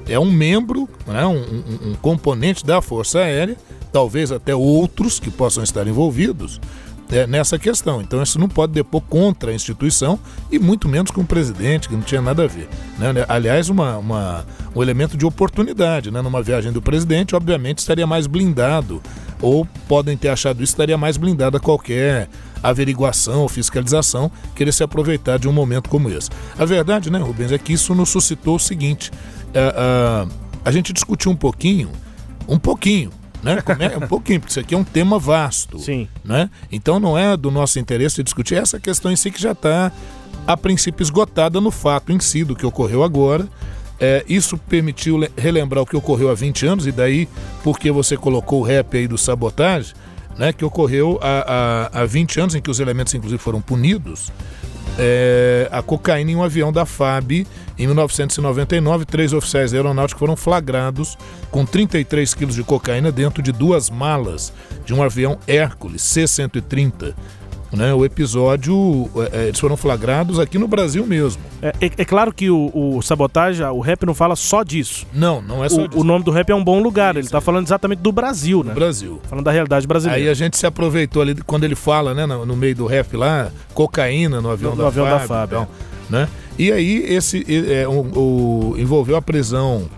É 0.08 0.20
um 0.20 0.32
membro, 0.32 0.90
né, 1.06 1.26
um, 1.26 1.38
um, 1.38 1.92
um 1.92 1.96
componente 1.96 2.66
da 2.66 2.82
Força 2.82 3.20
Aérea, 3.20 3.56
talvez 3.92 4.32
até 4.32 4.56
outros 4.56 5.20
que 5.20 5.30
possam 5.30 5.64
estar 5.64 5.88
envolvidos, 5.88 6.60
é, 7.12 7.26
nessa 7.26 7.58
questão. 7.58 8.02
Então 8.02 8.22
isso 8.22 8.40
não 8.40 8.48
pode 8.48 8.74
depor 8.74 9.02
contra 9.02 9.52
a 9.52 9.54
instituição 9.54 10.20
e 10.52 10.60
muito 10.60 10.88
menos 10.88 11.12
com 11.12 11.22
o 11.22 11.26
presidente, 11.26 11.90
que 11.90 11.96
não 11.96 12.02
tinha 12.02 12.22
nada 12.22 12.44
a 12.44 12.48
ver. 12.48 12.70
Né? 12.98 13.26
Aliás, 13.28 13.70
uma, 13.70 13.98
uma, 13.98 14.46
um 14.76 14.82
elemento 14.82 15.18
de 15.18 15.26
oportunidade. 15.26 16.12
Né? 16.12 16.22
Numa 16.22 16.42
viagem 16.42 16.72
do 16.72 16.82
presidente, 16.82 17.36
obviamente, 17.36 17.80
estaria 17.80 18.06
mais 18.06 18.28
blindado, 18.28 19.02
ou 19.42 19.66
podem 19.88 20.18
ter 20.18 20.30
achado 20.30 20.64
isso, 20.64 20.74
estaria 20.74 20.98
mais 20.98 21.18
blindado 21.18 21.58
a 21.58 21.60
qualquer 21.60 22.30
averiguação 22.62 23.42
ou 23.42 23.50
fiscalização 23.50 24.30
querer 24.54 24.74
se 24.74 24.84
aproveitar 24.84 25.40
de 25.40 25.48
um 25.48 25.54
momento 25.54 25.90
como 25.90 26.10
esse. 26.10 26.30
A 26.58 26.66
verdade, 26.66 27.10
né, 27.10 27.20
Rubens, 27.20 27.52
é 27.52 27.58
que 27.58 27.74
isso 27.74 27.96
nos 27.96 28.10
suscitou 28.10 28.56
o 28.58 28.60
seguinte: 28.60 29.12
é, 29.54 29.74
a, 29.76 30.28
a 30.66 30.72
gente 30.72 30.92
discutiu 30.92 31.32
um 31.32 31.36
pouquinho, 31.36 31.90
um 32.48 32.60
pouquinho, 32.60 33.12
né? 33.44 33.62
É, 33.80 33.98
um 33.98 34.08
pouquinho, 34.08 34.40
porque 34.40 34.52
isso 34.52 34.60
aqui 34.60 34.74
é 34.74 34.78
um 34.78 34.84
tema 34.84 35.18
vasto. 35.18 35.80
Sim. 35.80 36.08
Né? 36.24 36.50
Então 36.72 37.00
não 37.00 37.18
é 37.18 37.36
do 37.36 37.50
nosso 37.50 37.80
interesse 37.80 38.24
discutir 38.24 38.56
essa 38.56 38.80
questão 38.80 39.12
em 39.12 39.16
si 39.16 39.32
que 39.32 39.42
já 39.42 39.54
está, 39.54 39.92
a 40.46 40.58
princípio, 40.58 41.04
esgotada 41.04 41.62
no 41.62 41.72
fato 41.72 42.12
em 42.12 42.20
si 42.20 42.44
do 42.44 42.56
que 42.56 42.66
ocorreu 42.66 43.04
agora. 43.04 43.48
É, 44.00 44.24
isso 44.30 44.58
permitiu 44.58 45.20
relembrar 45.38 45.84
o 45.84 45.86
que 45.86 45.96
ocorreu 45.96 46.30
há 46.30 46.34
20 46.34 46.66
anos, 46.66 46.88
e 46.88 46.92
daí 46.92 47.28
porque 47.64 47.92
você 47.92 48.16
colocou 48.16 48.62
o 48.62 48.64
rap 48.64 48.98
aí 48.98 49.08
do 49.08 49.18
sabotagem, 49.18 49.94
né, 50.38 50.54
que 50.54 50.64
ocorreu 50.64 51.20
há, 51.22 51.90
há, 51.94 52.02
há 52.02 52.06
20 52.06 52.40
anos, 52.40 52.56
em 52.56 52.62
que 52.62 52.72
os 52.72 52.80
elementos, 52.80 53.14
inclusive, 53.14 53.42
foram 53.42 53.60
punidos 53.60 54.32
é, 55.00 55.70
a 55.72 55.82
cocaína 55.82 56.32
em 56.32 56.36
um 56.36 56.44
avião 56.44 56.72
da 56.72 56.86
FAB 56.86 57.48
em 57.78 57.88
1999. 57.88 59.06
Três 59.06 59.34
oficiais 59.34 59.72
da 59.72 59.78
aeronáutica 59.78 60.20
foram 60.20 60.36
flagrados 60.36 61.18
com 61.50 61.66
33 61.66 62.34
quilos 62.34 62.56
de 62.56 62.64
cocaína 62.64 63.12
dentro 63.12 63.42
de 63.42 63.52
duas 63.52 63.90
malas 63.90 64.54
de 64.86 64.94
um 64.94 65.02
avião 65.02 65.40
Hércules 65.48 66.02
C-130 66.02 67.16
né, 67.72 67.94
o 67.94 68.04
episódio, 68.04 69.10
é, 69.16 69.38
é, 69.38 69.48
eles 69.48 69.60
foram 69.60 69.78
flagrados 69.78 70.40
aqui 70.40 70.58
no 70.58 70.68
Brasil 70.68 71.06
mesmo. 71.06 71.42
É, 71.62 71.74
é, 71.82 71.92
é 71.98 72.06
claro 72.06 72.34
que 72.34 72.50
o, 72.50 72.72
o, 72.74 73.02
Sabotagem, 73.02 73.66
o 73.66 73.80
rap 73.80 74.06
não 74.06 74.14
fala 74.14 74.36
só 74.36 74.64
disso. 74.64 75.06
Não, 75.14 75.42
não 75.42 75.64
é 75.64 75.70
só 75.70 75.84
o, 75.84 75.88
disso. 75.88 76.02
O 76.02 76.04
nome 76.04 76.24
do 76.24 76.32
rap 76.32 76.50
é 76.50 76.56
um 76.56 76.64
bom 76.64 76.82
lugar, 76.82 77.16
ele 77.16 77.26
está 77.26 77.40
falando 77.40 77.68
exatamente 77.68 78.00
do 78.00 78.12
Brasil, 78.12 78.64
né? 78.64 78.74
Do 78.74 78.76
Brasil. 78.76 79.22
Falando 79.30 79.46
da 79.46 79.52
realidade 79.52 79.86
brasileira. 79.88 80.24
Aí 80.24 80.30
a 80.30 80.34
gente 80.34 80.58
se 80.58 80.66
aproveitou 80.66 81.22
ali, 81.22 81.36
quando 81.46 81.64
ele 81.64 81.76
fala, 81.76 82.14
né, 82.14 82.26
no, 82.26 82.46
no 82.46 82.56
meio 82.56 82.76
do 82.76 82.86
rap 82.86 83.16
lá, 83.16 83.52
cocaína 83.74 84.42
no 84.42 84.50
avião, 84.50 84.72
no, 84.72 84.78
da, 84.78 84.84
no 84.84 84.88
avião 84.88 85.06
Fábio, 85.06 85.20
da 85.20 85.28
Fábio. 85.28 85.58
Então, 85.58 85.68
né? 86.10 86.28
E 86.58 86.72
aí 86.74 87.06
esse 87.08 87.46
é, 87.72 87.88
o, 87.88 88.76
envolveu 88.78 89.16
a 89.16 89.22
prisão 89.22 89.90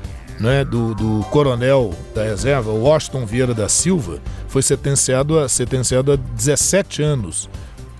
né, 0.41 0.65
do, 0.65 0.95
do, 0.95 1.23
coronel 1.30 1.93
da 2.15 2.23
reserva, 2.23 2.71
Washington 2.71 3.25
Vieira 3.25 3.54
da 3.54 3.69
Silva, 3.69 4.19
foi 4.47 4.63
sentenciado 4.63 5.39
a, 5.39 5.47
sentenciado 5.47 6.12
a 6.12 6.15
17 6.15 7.04
anos 7.04 7.47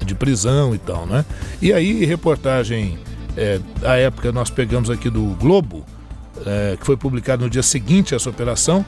de 0.04 0.16
prisão 0.16 0.74
e 0.74 0.80
tal, 0.80 1.06
né? 1.06 1.24
E 1.62 1.72
aí, 1.72 2.04
reportagem, 2.04 2.98
é, 3.38 3.60
a 3.84 3.96
época 3.96 4.32
nós 4.32 4.50
pegamos 4.50 4.90
aqui 4.90 5.10
do 5.10 5.22
Globo, 5.40 5.86
é, 6.44 6.76
que 6.80 6.86
foi 6.86 6.98
publicado 6.98 7.44
no 7.44 7.50
dia 7.50 7.62
seguinte 7.62 8.16
a 8.16 8.18
essa 8.18 8.30
operação, 8.30 8.84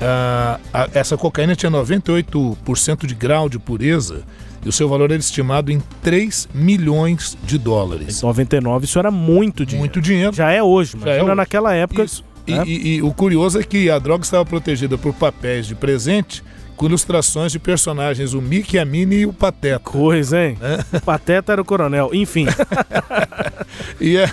a, 0.00 0.58
a, 0.72 0.88
essa 0.94 1.18
cocaína 1.18 1.54
tinha 1.54 1.70
98% 1.70 3.06
de 3.06 3.14
grau 3.14 3.48
de 3.48 3.58
pureza 3.58 4.22
e 4.64 4.68
o 4.68 4.72
seu 4.72 4.88
valor 4.88 5.10
era 5.10 5.20
estimado 5.20 5.70
em 5.70 5.80
3 6.02 6.48
milhões 6.54 7.36
de 7.44 7.58
dólares. 7.58 8.22
Em 8.22 8.26
99 8.26 8.86
isso 8.86 8.98
era 8.98 9.10
muito 9.10 9.66
dinheiro. 9.66 9.80
Muito 9.80 10.00
dinheiro. 10.00 10.34
Já 10.34 10.50
é 10.50 10.62
hoje, 10.62 10.96
mas 10.96 11.08
é 11.08 11.34
naquela 11.34 11.74
época. 11.74 12.02
Isso. 12.02 12.24
Né? 12.46 12.62
E, 12.66 12.70
e, 12.70 12.96
e, 12.96 13.02
o 13.02 13.12
curioso 13.12 13.58
é 13.58 13.62
que 13.62 13.90
a 13.90 13.98
droga 13.98 14.24
estava 14.24 14.44
protegida 14.44 14.96
por 14.96 15.12
papéis 15.14 15.66
de 15.66 15.74
presente 15.74 16.42
com 16.76 16.86
ilustrações 16.86 17.50
de 17.50 17.58
personagens, 17.58 18.34
o 18.34 18.42
Mickey, 18.42 18.78
a 18.78 18.84
Minnie 18.84 19.20
e 19.20 19.26
o 19.26 19.32
Pateta. 19.32 19.78
Coisa, 19.78 20.44
hein? 20.44 20.58
É. 20.60 20.98
O 20.98 21.00
Pateta 21.00 21.52
era 21.52 21.62
o 21.62 21.64
coronel, 21.64 22.10
enfim. 22.12 22.46
e, 23.98 24.18
é, 24.18 24.30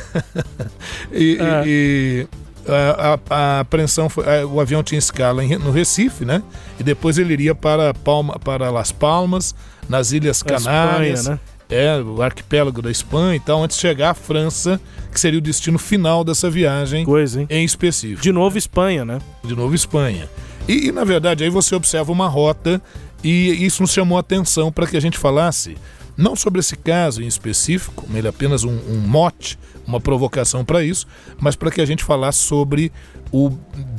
e, 1.11 1.37
é. 1.39 1.63
e 1.65 2.27
a, 2.67 3.13
a, 3.13 3.35
a, 3.35 3.59
apreensão 3.61 4.09
foi, 4.09 4.25
o 4.43 4.59
avião 4.59 4.83
tinha 4.83 4.99
escala 4.99 5.43
em, 5.43 5.57
no 5.57 5.71
Recife, 5.71 6.25
né? 6.25 6.43
E 6.79 6.83
depois 6.83 7.17
ele 7.17 7.33
iria 7.33 7.55
para, 7.55 7.93
Palma, 7.93 8.37
para 8.39 8.69
Las 8.69 8.91
Palmas, 8.91 9.55
nas 9.87 10.11
Ilhas 10.11 10.43
Canárias. 10.43 11.21
Espanha, 11.21 11.35
né? 11.35 11.52
É, 11.69 11.99
o 12.01 12.21
arquipélago 12.21 12.81
da 12.81 12.91
Espanha 12.91 13.35
e 13.35 13.39
tal, 13.39 13.63
antes 13.63 13.77
de 13.77 13.81
chegar 13.81 14.11
à 14.11 14.13
França, 14.13 14.79
que 15.11 15.19
seria 15.19 15.39
o 15.39 15.41
destino 15.41 15.79
final 15.79 16.23
dessa 16.23 16.49
viagem 16.49 17.05
Coisa, 17.05 17.41
hein? 17.41 17.47
em 17.49 17.63
específico. 17.63 18.21
De 18.21 18.31
novo 18.31 18.57
Espanha, 18.57 19.03
né? 19.03 19.19
De 19.43 19.55
novo 19.55 19.73
Espanha. 19.73 20.29
E, 20.67 20.87
e, 20.87 20.91
na 20.91 21.03
verdade, 21.03 21.43
aí 21.43 21.49
você 21.49 21.75
observa 21.75 22.11
uma 22.11 22.27
rota 22.27 22.81
e 23.23 23.65
isso 23.65 23.81
nos 23.81 23.91
chamou 23.91 24.17
a 24.17 24.21
atenção 24.21 24.71
para 24.71 24.85
que 24.85 24.97
a 24.97 24.99
gente 24.99 25.17
falasse, 25.17 25.77
não 26.15 26.35
sobre 26.35 26.59
esse 26.59 26.75
caso 26.75 27.23
em 27.23 27.27
específico, 27.27 28.05
ele 28.13 28.27
é 28.27 28.29
apenas 28.29 28.63
um, 28.63 28.77
um 28.89 28.99
mote, 28.99 29.57
uma 29.87 29.99
provocação 29.99 30.63
para 30.63 30.83
isso, 30.83 31.07
mas 31.39 31.55
para 31.55 31.71
que 31.71 31.81
a 31.81 31.85
gente 31.85 32.03
falasse 32.03 32.39
sobre 32.39 32.91
o 33.31 33.49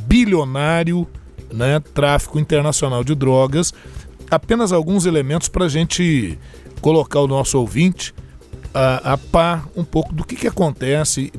bilionário 0.06 1.08
né, 1.52 1.80
tráfico 1.92 2.38
internacional 2.38 3.04
de 3.04 3.14
drogas. 3.14 3.72
Apenas 4.30 4.72
alguns 4.72 5.06
elementos 5.06 5.48
para 5.48 5.66
a 5.66 5.68
gente 5.68 6.38
colocar 6.80 7.20
o 7.20 7.26
nosso 7.26 7.58
ouvinte 7.58 8.14
a, 8.74 9.12
a 9.14 9.18
par 9.18 9.68
um 9.76 9.84
pouco 9.84 10.12
do 10.12 10.24
que, 10.24 10.34
que 10.36 10.48
acontece. 10.48 11.32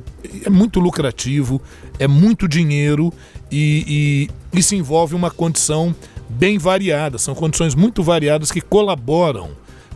É 0.45 0.49
muito 0.49 0.79
lucrativo, 0.79 1.61
é 1.99 2.07
muito 2.07 2.47
dinheiro 2.47 3.13
e, 3.51 4.29
e 4.53 4.57
isso 4.59 4.73
envolve 4.75 5.13
uma 5.15 5.29
condição 5.29 5.93
bem 6.29 6.57
variada. 6.57 7.17
São 7.17 7.35
condições 7.35 7.75
muito 7.75 8.01
variadas 8.01 8.51
que 8.51 8.61
colaboram 8.61 9.51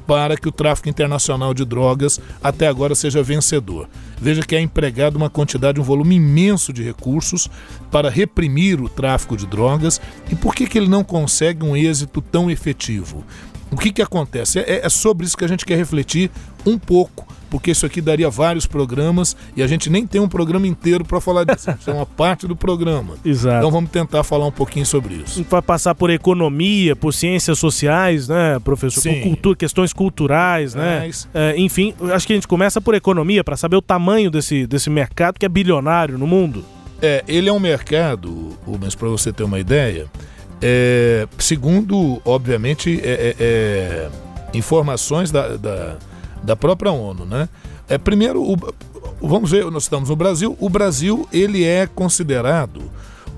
para 0.10 0.36
que 0.36 0.50
o 0.50 0.52
tráfico 0.52 0.90
internacional 0.90 1.54
de 1.54 1.64
drogas 1.64 2.20
até 2.42 2.68
agora 2.68 2.96
seja 2.96 3.22
vencedor. 3.22 3.88
Veja 4.20 4.42
que 4.42 4.56
é 4.56 4.60
empregado 4.60 5.18
uma 5.18 5.30
quantidade, 5.30 5.80
um 5.80 5.84
volume 5.84 6.16
imenso 6.16 6.74
de 6.74 6.82
recursos 6.82 7.48
para 7.92 8.10
reprimir 8.10 8.82
o 8.82 8.90
tráfico 8.90 9.38
de 9.38 9.46
drogas. 9.46 10.02
E 10.32 10.36
por 10.36 10.56
que, 10.56 10.66
que 10.66 10.80
ele 10.80 10.88
não 10.88 11.04
consegue 11.04 11.64
um 11.64 11.78
êxito 11.78 12.24
tão 12.24 12.50
efetivo? 12.50 13.24
O 13.70 13.78
que, 13.78 13.92
que 13.92 14.02
acontece? 14.02 14.58
É, 14.58 14.84
é 14.84 14.90
sobre 14.90 15.28
isso 15.28 15.38
que 15.38 15.46
a 15.46 15.48
gente 15.48 15.64
quer 15.64 15.78
refletir 15.78 16.32
um 16.66 16.80
pouco 16.80 17.28
porque 17.50 17.72
isso 17.72 17.86
aqui 17.86 18.02
daria 18.02 18.30
vários 18.30 18.66
programas 18.66 19.36
e 19.56 19.64
a 19.64 19.68
gente 19.68 19.90
nem 19.90 20.06
tem 20.06 20.22
um 20.22 20.28
programa 20.28 20.68
inteiro 20.68 21.04
para 21.04 21.20
falar 21.20 21.44
disso. 21.44 21.70
Isso 21.80 21.90
é 21.90 21.94
uma 21.94 22.06
parte 22.06 22.48
do 22.48 22.56
programa. 22.56 23.16
Exato. 23.24 23.58
Então 23.58 23.72
vamos 23.72 23.90
tentar 23.90 24.24
falar 24.24 24.46
um 24.46 24.52
pouquinho 24.52 24.86
sobre 24.86 25.16
isso. 25.16 25.46
Vai 25.50 25.62
passar 25.62 25.96
por 25.96 26.10
economia, 26.10 26.96
por 26.96 27.14
ciências 27.14 27.58
sociais, 27.60 28.28
né, 28.28 28.60
professor? 28.60 29.02
Sim. 29.02 29.22
Por 29.22 29.30
cultura, 29.30 29.56
questões 29.56 29.94
culturais, 29.94 30.76
né? 30.76 31.04
Mas- 31.06 31.28
É, 31.34 31.56
enfim, 31.58 31.94
acho 32.14 32.28
que 32.28 32.34
a 32.34 32.36
gente 32.36 32.48
começa 32.48 32.80
por 32.82 32.96
economia 32.96 33.44
para 33.44 33.56
saber 33.58 33.76
o 33.76 33.82
tamanho 33.82 34.30
desse, 34.30 34.68
desse 34.68 34.90
mercado 34.90 35.40
que 35.40 35.46
é 35.46 35.50
bilionário 35.50 36.18
no 36.18 36.28
mundo. 36.28 36.64
É, 37.02 37.24
ele 37.28 37.48
é 37.50 37.54
um 37.54 37.60
mercado, 37.60 38.58
Rubens, 38.66 38.94
para 38.96 39.08
você 39.08 39.32
ter 39.32 39.44
uma 39.44 39.60
ideia, 39.60 40.08
é, 40.62 41.28
segundo, 41.38 42.22
obviamente, 42.26 43.00
é, 43.02 43.10
é, 43.10 43.36
é, 43.40 44.10
informações 44.54 45.32
da, 45.32 45.56
da, 45.56 45.98
da 46.44 46.56
própria 46.56 46.92
ONU, 46.92 47.26
né? 47.26 47.50
É, 47.88 47.98
primeiro, 47.98 48.42
o- 48.44 48.58
vamos 49.22 49.52
ver, 49.52 49.66
nós 49.72 49.84
estamos 49.84 50.10
no 50.10 50.16
Brasil. 50.16 50.56
O 50.60 50.70
Brasil, 50.70 51.28
ele 51.34 51.64
é 51.64 51.88
considerado 51.88 52.82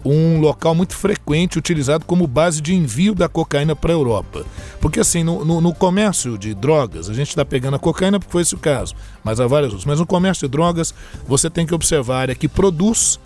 um 0.03 0.39
local 0.39 0.73
muito 0.73 0.95
frequente 0.95 1.59
utilizado 1.59 2.05
como 2.05 2.25
base 2.25 2.59
de 2.59 2.73
envio 2.73 3.13
da 3.13 3.29
cocaína 3.29 3.75
para 3.75 3.91
a 3.91 3.95
Europa. 3.95 4.43
Porque 4.79 4.99
assim, 4.99 5.23
no, 5.23 5.45
no- 5.45 5.61
no 5.61 5.73
comércio 5.75 6.37
de 6.39 6.53
drogas, 6.55 7.07
a 7.09 7.13
gente 7.13 7.29
está 7.29 7.45
pegando 7.45 7.75
a 7.75 7.79
cocaína 7.79 8.19
porque 8.19 8.31
foi 8.31 8.41
esse 8.41 8.55
o 8.55 8.57
caso, 8.57 8.95
mas 9.23 9.39
há 9.39 9.45
várias 9.45 9.71
outras. 9.71 9.85
Mas 9.85 9.99
no 9.99 10.05
comércio 10.07 10.47
de 10.47 10.51
drogas, 10.51 10.93
você 11.27 11.49
tem 11.51 11.65
que 11.67 11.73
observar 11.73 12.15
a 12.15 12.19
área 12.21 12.35
que 12.35 12.47
produz, 12.47 13.19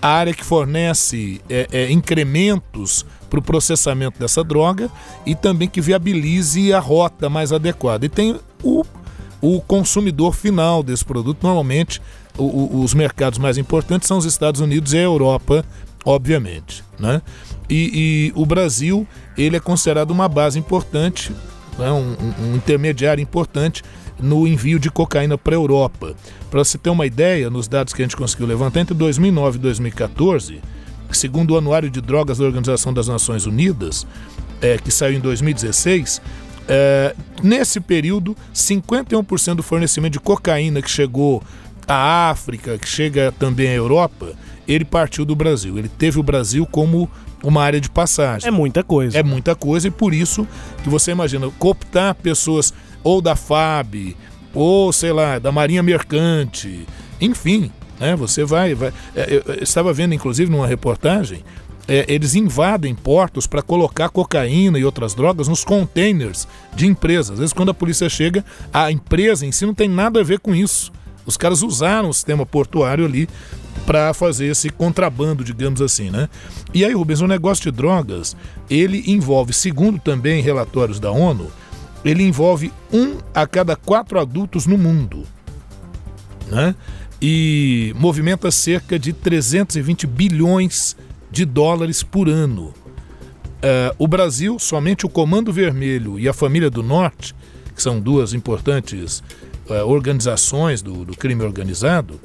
a 0.00 0.08
área 0.08 0.32
que 0.32 0.44
fornece 0.44 1.40
é, 1.50 1.66
é, 1.72 1.90
incrementos 1.90 3.04
para 3.28 3.38
o 3.40 3.42
processamento 3.42 4.18
dessa 4.18 4.44
droga 4.44 4.88
e 5.26 5.34
também 5.34 5.68
que 5.68 5.80
viabilize 5.80 6.72
a 6.72 6.78
rota 6.78 7.28
mais 7.28 7.52
adequada. 7.52 8.06
E 8.06 8.08
tem 8.08 8.38
o, 8.62 8.84
o 9.42 9.60
consumidor 9.60 10.34
final 10.34 10.82
desse 10.82 11.04
produto. 11.04 11.42
Normalmente, 11.42 12.00
o- 12.38 12.44
o- 12.78 12.82
os 12.82 12.94
mercados 12.94 13.38
mais 13.38 13.58
importantes 13.58 14.08
são 14.08 14.16
os 14.16 14.24
Estados 14.24 14.60
Unidos 14.62 14.92
e 14.94 14.98
a 14.98 15.02
Europa, 15.02 15.64
obviamente. 16.04 16.82
Né? 16.98 17.20
E, 17.68 18.30
e 18.34 18.40
o 18.40 18.46
Brasil 18.46 19.06
ele 19.36 19.56
é 19.56 19.60
considerado 19.60 20.10
uma 20.12 20.28
base 20.28 20.58
importante, 20.58 21.32
né? 21.78 21.90
um, 21.90 22.16
um- 22.52 22.56
intermediário 22.56 23.20
importante 23.20 23.82
no 24.20 24.46
envio 24.46 24.78
de 24.78 24.90
cocaína 24.90 25.36
para 25.36 25.54
a 25.54 25.58
Europa. 25.58 26.14
Para 26.50 26.62
você 26.62 26.78
ter 26.78 26.90
uma 26.90 27.04
ideia, 27.06 27.50
nos 27.50 27.66
dados 27.66 27.92
que 27.92 28.02
a 28.02 28.04
gente 28.04 28.16
conseguiu 28.16 28.46
levantar, 28.46 28.80
entre 28.80 28.94
2009 28.94 29.58
e 29.58 29.60
2014, 29.60 30.60
segundo 31.10 31.52
o 31.54 31.58
Anuário 31.58 31.90
de 31.90 32.00
Drogas 32.00 32.38
da 32.38 32.44
Organização 32.44 32.92
das 32.94 33.08
Nações 33.08 33.46
Unidas, 33.46 34.06
é, 34.60 34.78
que 34.78 34.90
saiu 34.92 35.16
em 35.16 35.20
2016, 35.20 36.22
é, 36.68 37.14
nesse 37.42 37.80
período, 37.80 38.36
51% 38.54 39.54
do 39.54 39.62
fornecimento 39.62 40.12
de 40.12 40.20
cocaína 40.20 40.80
que 40.80 40.90
chegou 40.90 41.42
à 41.86 42.30
África, 42.30 42.78
que 42.78 42.88
chega 42.88 43.32
também 43.38 43.68
à 43.68 43.74
Europa, 43.74 44.32
ele 44.66 44.84
partiu 44.84 45.24
do 45.24 45.34
Brasil. 45.34 45.78
Ele 45.78 45.88
teve 45.88 46.18
o 46.18 46.22
Brasil 46.22 46.66
como 46.66 47.10
uma 47.42 47.62
área 47.62 47.80
de 47.80 47.90
passagem. 47.90 48.48
É 48.48 48.50
muita 48.50 48.82
coisa. 48.82 49.18
É 49.18 49.22
muita 49.22 49.54
coisa 49.54 49.88
e 49.88 49.90
por 49.90 50.14
isso 50.14 50.46
que 50.82 50.88
você 50.88 51.10
imagina 51.10 51.50
cooptar 51.58 52.14
pessoas 52.14 52.72
ou 53.02 53.20
da 53.20 53.34
FAB, 53.34 54.16
ou 54.54 54.92
sei 54.92 55.12
lá, 55.12 55.38
da 55.38 55.50
Marinha 55.50 55.82
Mercante, 55.82 56.86
enfim, 57.20 57.70
né? 57.98 58.14
Você 58.16 58.44
vai. 58.44 58.74
vai 58.74 58.92
é, 59.16 59.26
eu, 59.28 59.54
eu 59.54 59.62
estava 59.62 59.92
vendo, 59.92 60.14
inclusive, 60.14 60.50
numa 60.50 60.66
reportagem, 60.66 61.44
é, 61.92 62.06
eles 62.08 62.34
invadem 62.34 62.94
portos 62.94 63.46
para 63.46 63.60
colocar 63.60 64.08
cocaína 64.08 64.78
e 64.78 64.84
outras 64.84 65.12
drogas 65.12 65.46
nos 65.46 65.62
containers 65.62 66.48
de 66.74 66.86
empresas. 66.86 67.32
Às 67.32 67.38
vezes, 67.38 67.52
quando 67.52 67.70
a 67.70 67.74
polícia 67.74 68.08
chega, 68.08 68.42
a 68.72 68.90
empresa 68.90 69.44
em 69.44 69.52
si 69.52 69.66
não 69.66 69.74
tem 69.74 69.90
nada 69.90 70.20
a 70.20 70.24
ver 70.24 70.38
com 70.38 70.54
isso. 70.54 70.90
Os 71.26 71.36
caras 71.36 71.62
usaram 71.62 72.08
o 72.08 72.14
sistema 72.14 72.46
portuário 72.46 73.04
ali 73.04 73.28
para 73.84 74.14
fazer 74.14 74.46
esse 74.46 74.70
contrabando, 74.70 75.44
digamos 75.44 75.82
assim, 75.82 76.08
né? 76.08 76.30
E 76.72 76.82
aí, 76.82 76.94
Rubens, 76.94 77.20
o 77.20 77.26
negócio 77.26 77.70
de 77.70 77.76
drogas, 77.76 78.34
ele 78.70 79.04
envolve, 79.06 79.52
segundo 79.52 79.98
também 79.98 80.40
relatórios 80.40 80.98
da 80.98 81.10
ONU, 81.10 81.50
ele 82.02 82.22
envolve 82.22 82.72
um 82.90 83.18
a 83.34 83.46
cada 83.46 83.76
quatro 83.76 84.18
adultos 84.18 84.66
no 84.66 84.78
mundo, 84.78 85.24
né? 86.48 86.74
E 87.20 87.92
movimenta 87.98 88.50
cerca 88.50 88.98
de 88.98 89.12
320 89.12 90.06
bilhões 90.06 90.96
de 90.96 91.11
dólares 91.44 92.02
por 92.02 92.28
ano. 92.28 92.74
Eh, 93.62 93.94
o 93.98 94.06
Brasil, 94.06 94.58
somente 94.58 95.06
o 95.06 95.08
Comando 95.08 95.52
Vermelho 95.52 96.18
e 96.18 96.28
a 96.28 96.32
Família 96.32 96.68
do 96.68 96.82
Norte, 96.82 97.34
que 97.74 97.82
são 97.82 97.98
duas 97.98 98.34
importantes 98.34 99.22
eh, 99.68 99.82
organizações 99.82 100.82
do, 100.82 101.04
do 101.04 101.16
crime 101.16 101.42
organizado, 101.42 102.20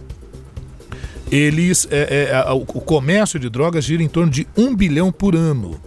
eles 1.31 1.87
é, 1.91 2.31
é, 2.31 2.51
o 2.51 2.61
comércio 2.65 3.39
de 3.39 3.49
drogas 3.49 3.83
gira 3.83 4.01
em 4.01 4.07
torno 4.07 4.31
de 4.31 4.47
um 4.55 4.75
bilhão 4.75 5.11
por 5.11 5.35
ano 5.35 5.79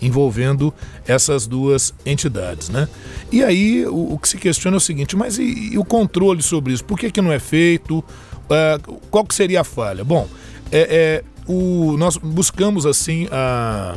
envolvendo 0.00 0.72
essas 1.06 1.46
duas 1.46 1.94
entidades, 2.04 2.68
né? 2.68 2.88
E 3.32 3.42
aí 3.42 3.86
o, 3.86 4.14
o 4.14 4.18
que 4.18 4.28
se 4.28 4.36
questiona 4.36 4.76
é 4.76 4.78
o 4.78 4.80
seguinte, 4.80 5.16
mas 5.16 5.38
e, 5.38 5.72
e 5.72 5.78
o 5.78 5.84
controle 5.84 6.42
sobre 6.42 6.72
isso? 6.72 6.84
Por 6.84 6.98
que, 6.98 7.10
que 7.10 7.22
não 7.22 7.32
é 7.32 7.38
feito? 7.38 8.04
Ah, 8.50 8.78
qual 9.10 9.24
que 9.24 9.34
seria 9.34 9.62
a 9.62 9.64
falha? 9.64 10.04
Bom, 10.04 10.28
é, 10.70 11.22
é, 11.22 11.24
o, 11.46 11.96
nós 11.98 12.16
buscamos 12.16 12.84
assim 12.86 13.28
a, 13.30 13.96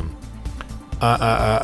a, 1.00 1.08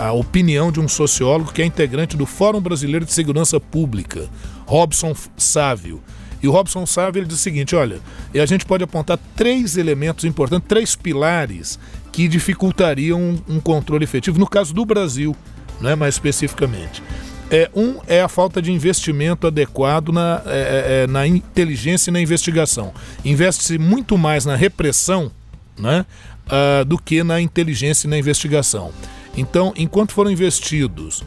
a- 0.04 0.06
a 0.08 0.12
opinião 0.12 0.72
de 0.72 0.80
um 0.80 0.88
sociólogo 0.88 1.52
que 1.52 1.62
é 1.62 1.64
integrante 1.64 2.16
do 2.16 2.26
Fórum 2.26 2.60
Brasileiro 2.60 3.04
de 3.04 3.12
Segurança 3.12 3.60
Pública, 3.60 4.28
Robson 4.66 5.14
Sávio. 5.36 6.02
E 6.42 6.48
o 6.48 6.52
Robson 6.52 6.84
Sávio 6.86 7.20
ele 7.20 7.26
diz 7.26 7.38
o 7.38 7.42
seguinte: 7.42 7.74
olha, 7.74 8.00
e 8.34 8.40
a 8.40 8.46
gente 8.46 8.64
pode 8.66 8.84
apontar 8.84 9.18
três 9.34 9.76
elementos 9.76 10.24
importantes, 10.24 10.68
três 10.68 10.94
pilares 10.94 11.78
que 12.12 12.28
dificultariam 12.28 13.20
um, 13.20 13.56
um 13.56 13.60
controle 13.60 14.04
efetivo, 14.04 14.38
no 14.38 14.46
caso 14.46 14.72
do 14.74 14.84
Brasil, 14.84 15.34
né, 15.80 15.94
mais 15.94 16.14
especificamente. 16.14 17.02
É, 17.50 17.70
um 17.76 17.96
é 18.08 18.20
a 18.22 18.28
falta 18.28 18.60
de 18.60 18.72
investimento 18.72 19.46
adequado 19.46 20.08
na, 20.10 20.42
é, 20.46 21.04
é, 21.04 21.06
na 21.06 21.26
inteligência 21.26 22.10
e 22.10 22.12
na 22.12 22.20
investigação. 22.20 22.92
Investe-se 23.24 23.78
muito 23.78 24.18
mais 24.18 24.44
na 24.44 24.56
repressão 24.56 25.30
né, 25.78 26.06
ah, 26.48 26.84
do 26.84 26.98
que 26.98 27.22
na 27.22 27.40
inteligência 27.40 28.06
e 28.06 28.10
na 28.10 28.18
investigação. 28.18 28.92
Então, 29.36 29.74
enquanto 29.76 30.12
foram 30.12 30.30
investidos 30.30 31.22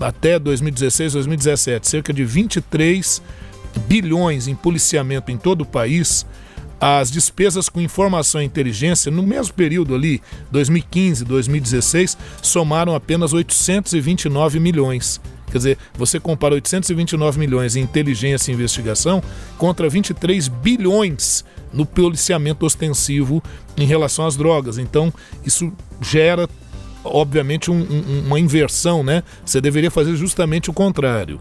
até 0.00 0.38
2016, 0.38 1.14
2017, 1.14 1.88
cerca 1.88 2.12
de 2.12 2.24
23 2.24 3.22
bilhões 3.86 4.46
em 4.46 4.54
policiamento 4.54 5.30
em 5.30 5.36
todo 5.36 5.62
o 5.62 5.66
país, 5.66 6.26
as 6.80 7.10
despesas 7.12 7.68
com 7.68 7.80
informação 7.80 8.42
e 8.42 8.44
inteligência, 8.44 9.10
no 9.10 9.22
mesmo 9.22 9.54
período 9.54 9.94
ali, 9.94 10.20
2015, 10.50 11.24
2016, 11.24 12.18
somaram 12.42 12.94
apenas 12.94 13.32
829 13.32 14.58
milhões. 14.58 15.20
Quer 15.52 15.58
dizer, 15.58 15.78
você 15.94 16.18
compara 16.18 16.54
829 16.54 17.38
milhões 17.38 17.76
em 17.76 17.82
inteligência 17.82 18.50
e 18.50 18.54
investigação 18.54 19.22
contra 19.58 19.88
23 19.88 20.48
bilhões 20.48 21.44
no 21.72 21.86
policiamento 21.86 22.66
ostensivo 22.66 23.42
em 23.76 23.84
relação 23.84 24.26
às 24.26 24.34
drogas. 24.36 24.78
Então, 24.78 25.12
isso 25.44 25.70
gera, 26.00 26.48
obviamente, 27.04 27.70
um- 27.70 27.80
um- 27.82 28.22
uma 28.26 28.40
inversão, 28.40 29.02
né? 29.02 29.22
Você 29.44 29.60
deveria 29.60 29.90
fazer 29.90 30.16
justamente 30.16 30.70
o 30.70 30.72
contrário. 30.72 31.38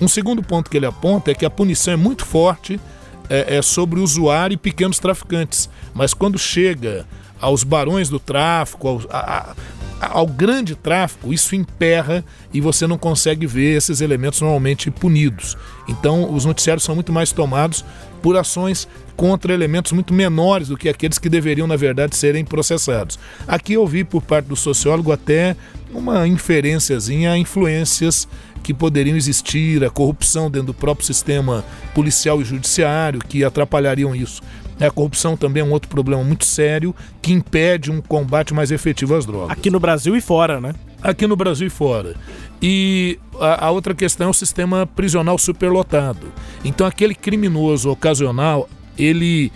Um 0.00 0.08
segundo 0.08 0.42
ponto 0.42 0.70
que 0.70 0.76
ele 0.78 0.86
aponta 0.86 1.30
é 1.30 1.34
que 1.34 1.44
a 1.44 1.50
punição 1.50 1.92
é 1.94 1.96
muito 1.96 2.24
forte 2.24 2.80
é, 3.28 3.58
é 3.58 3.62
sobre 3.62 4.00
o 4.00 4.02
usuário 4.02 4.54
e 4.54 4.56
pequenos 4.56 4.98
traficantes. 4.98 5.68
Mas 5.94 6.12
quando 6.12 6.36
chega 6.38 7.06
aos 7.40 7.62
barões 7.62 8.08
do 8.08 8.18
tráfico, 8.18 8.88
ao, 8.88 9.02
a- 9.08 9.18
a- 9.50 9.54
ao 10.00 10.26
grande 10.26 10.74
tráfico, 10.74 11.32
isso 11.32 11.54
emperra 11.54 12.24
e 12.52 12.60
você 12.60 12.86
não 12.86 12.96
consegue 12.96 13.46
ver 13.46 13.76
esses 13.76 14.00
elementos 14.00 14.40
normalmente 14.40 14.90
punidos. 14.90 15.58
Então, 15.86 16.32
os 16.32 16.44
noticiários 16.44 16.84
são 16.84 16.94
muito 16.94 17.12
mais 17.12 17.32
tomados 17.32 17.84
por 18.22 18.36
ações 18.36 18.88
contra 19.16 19.52
elementos 19.52 19.92
muito 19.92 20.14
menores 20.14 20.68
do 20.68 20.76
que 20.76 20.88
aqueles 20.88 21.18
que 21.18 21.28
deveriam, 21.28 21.66
na 21.66 21.76
verdade, 21.76 22.16
serem 22.16 22.44
processados. 22.44 23.18
Aqui 23.46 23.74
eu 23.74 23.86
vi 23.86 24.02
por 24.02 24.22
parte 24.22 24.46
do 24.46 24.56
sociólogo 24.56 25.12
até 25.12 25.54
uma 25.92 26.26
inferênciazinha 26.26 27.32
a 27.32 27.38
influências 27.38 28.26
que 28.62 28.72
poderiam 28.72 29.16
existir, 29.16 29.84
a 29.84 29.90
corrupção 29.90 30.50
dentro 30.50 30.68
do 30.68 30.74
próprio 30.74 31.06
sistema 31.06 31.64
policial 31.94 32.40
e 32.40 32.44
judiciário 32.44 33.20
que 33.20 33.44
atrapalhariam 33.44 34.14
isso. 34.14 34.40
A 34.80 34.90
corrupção 34.90 35.36
também 35.36 35.62
é 35.62 35.64
um 35.64 35.72
outro 35.72 35.88
problema 35.88 36.24
muito 36.24 36.44
sério 36.44 36.94
que 37.20 37.32
impede 37.32 37.90
um 37.90 38.00
combate 38.00 38.54
mais 38.54 38.70
efetivo 38.70 39.14
às 39.14 39.26
drogas. 39.26 39.50
Aqui 39.50 39.70
no 39.70 39.78
Brasil 39.78 40.16
e 40.16 40.20
fora, 40.20 40.60
né? 40.60 40.74
Aqui 41.02 41.26
no 41.26 41.36
Brasil 41.36 41.66
e 41.66 41.70
fora. 41.70 42.14
E 42.62 43.18
a, 43.38 43.66
a 43.66 43.70
outra 43.70 43.94
questão 43.94 44.28
é 44.28 44.30
o 44.30 44.34
sistema 44.34 44.86
prisional 44.86 45.38
superlotado. 45.38 46.32
Então, 46.64 46.86
aquele 46.86 47.14
criminoso 47.14 47.90
ocasional, 47.90 48.68
ele, 48.98 49.50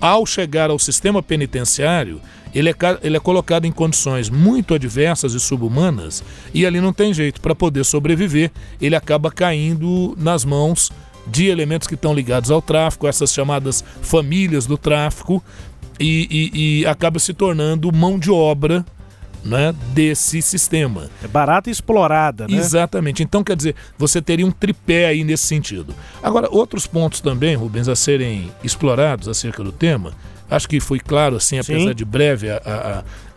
ao 0.00 0.26
chegar 0.26 0.70
ao 0.70 0.78
sistema 0.78 1.22
penitenciário, 1.22 2.20
ele 2.54 2.68
é, 2.70 2.74
ele 3.02 3.16
é 3.16 3.20
colocado 3.20 3.64
em 3.64 3.72
condições 3.72 4.28
muito 4.28 4.74
adversas 4.74 5.34
e 5.34 5.40
subhumanas, 5.40 6.22
e 6.52 6.66
ali 6.66 6.80
não 6.80 6.92
tem 6.92 7.14
jeito. 7.14 7.40
Para 7.40 7.54
poder 7.54 7.84
sobreviver, 7.84 8.50
ele 8.80 8.96
acaba 8.96 9.30
caindo 9.30 10.14
nas 10.18 10.44
mãos 10.44 10.90
de 11.26 11.46
elementos 11.46 11.86
que 11.86 11.94
estão 11.94 12.14
ligados 12.14 12.50
ao 12.50 12.62
tráfico, 12.62 13.06
essas 13.06 13.32
chamadas 13.32 13.84
famílias 14.02 14.66
do 14.66 14.76
tráfico, 14.76 15.42
e, 15.98 16.50
e, 16.54 16.80
e 16.80 16.86
acaba 16.86 17.18
se 17.18 17.34
tornando 17.34 17.92
mão 17.92 18.18
de 18.18 18.30
obra 18.30 18.84
né, 19.44 19.74
desse 19.92 20.42
sistema. 20.42 21.10
É 21.22 21.28
barata 21.28 21.68
e 21.68 21.72
explorada, 21.72 22.46
né? 22.46 22.56
Exatamente. 22.56 23.22
Então, 23.22 23.42
quer 23.42 23.56
dizer, 23.56 23.74
você 23.96 24.20
teria 24.20 24.46
um 24.46 24.50
tripé 24.50 25.06
aí 25.06 25.24
nesse 25.24 25.46
sentido. 25.46 25.94
Agora, 26.22 26.48
outros 26.50 26.86
pontos 26.86 27.20
também, 27.20 27.54
Rubens, 27.54 27.88
a 27.88 27.96
serem 27.96 28.50
explorados 28.62 29.28
acerca 29.28 29.62
do 29.62 29.72
tema, 29.72 30.12
acho 30.48 30.68
que 30.68 30.80
foi 30.80 31.00
claro, 31.00 31.36
assim, 31.36 31.58
apesar 31.58 31.90
Sim. 31.90 31.94
de 31.94 32.04
breve 32.04 32.50
a, 32.50 32.56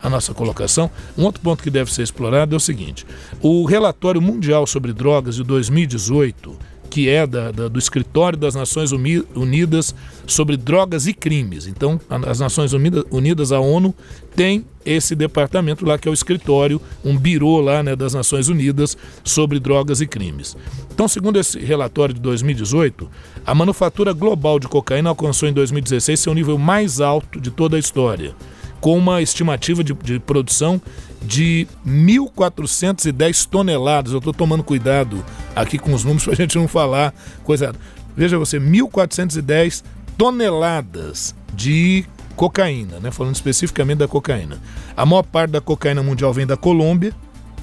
a, 0.02 0.06
a 0.06 0.10
nossa 0.10 0.34
colocação. 0.34 0.90
Um 1.16 1.24
outro 1.24 1.40
ponto 1.40 1.62
que 1.62 1.70
deve 1.70 1.92
ser 1.92 2.02
explorado 2.02 2.54
é 2.54 2.56
o 2.56 2.60
seguinte: 2.60 3.06
o 3.40 3.64
relatório 3.64 4.20
mundial 4.20 4.66
sobre 4.66 4.92
drogas 4.92 5.36
de 5.36 5.44
2018 5.44 6.73
que 6.94 7.08
é 7.08 7.26
da, 7.26 7.50
da- 7.50 7.66
do 7.66 7.76
Escritório 7.76 8.38
das 8.38 8.54
Nações 8.54 8.92
Uni- 8.92 9.24
Unidas 9.34 9.92
sobre 10.28 10.56
Drogas 10.56 11.08
e 11.08 11.12
Crimes. 11.12 11.66
Então, 11.66 12.00
as 12.24 12.38
Nações 12.38 12.72
Unida- 12.72 13.04
Unidas, 13.10 13.50
a 13.50 13.58
ONU, 13.58 13.92
tem 14.36 14.64
esse 14.86 15.16
departamento 15.16 15.84
lá 15.84 15.98
que 15.98 16.06
é 16.06 16.10
o 16.10 16.14
escritório, 16.14 16.80
um 17.04 17.16
birô 17.18 17.60
lá 17.60 17.82
né, 17.82 17.96
das 17.96 18.14
Nações 18.14 18.48
Unidas 18.48 18.96
sobre 19.24 19.58
drogas 19.58 20.00
e 20.00 20.06
crimes. 20.06 20.56
Então, 20.94 21.08
segundo 21.08 21.36
esse 21.36 21.58
relatório 21.58 22.14
de 22.14 22.20
2018, 22.20 23.10
a 23.44 23.52
manufatura 23.56 24.12
global 24.12 24.60
de 24.60 24.68
cocaína 24.68 25.08
alcançou 25.10 25.48
em 25.48 25.52
2016 25.52 26.20
seu 26.20 26.32
nível 26.32 26.56
mais 26.56 27.00
alto 27.00 27.40
de 27.40 27.50
toda 27.50 27.74
a 27.74 27.80
história, 27.80 28.36
com 28.84 28.98
uma 28.98 29.22
estimativa 29.22 29.82
de, 29.82 29.94
de 29.94 30.20
produção 30.20 30.78
de 31.22 31.66
1.410 31.86 33.48
toneladas. 33.48 34.12
Eu 34.12 34.18
estou 34.18 34.34
tomando 34.34 34.62
cuidado 34.62 35.24
aqui 35.56 35.78
com 35.78 35.94
os 35.94 36.04
números 36.04 36.24
para 36.28 36.34
a 36.34 36.36
gente 36.36 36.58
não 36.58 36.68
falar 36.68 37.14
coisa. 37.44 37.74
Veja 38.14 38.36
você, 38.36 38.60
1.410 38.60 39.82
toneladas 40.18 41.34
de 41.54 42.04
cocaína, 42.36 43.00
né? 43.00 43.10
Falando 43.10 43.34
especificamente 43.34 44.00
da 44.00 44.06
cocaína. 44.06 44.58
A 44.94 45.06
maior 45.06 45.22
parte 45.22 45.52
da 45.52 45.62
cocaína 45.62 46.02
mundial 46.02 46.34
vem 46.34 46.46
da 46.46 46.54
Colômbia, 46.58 47.14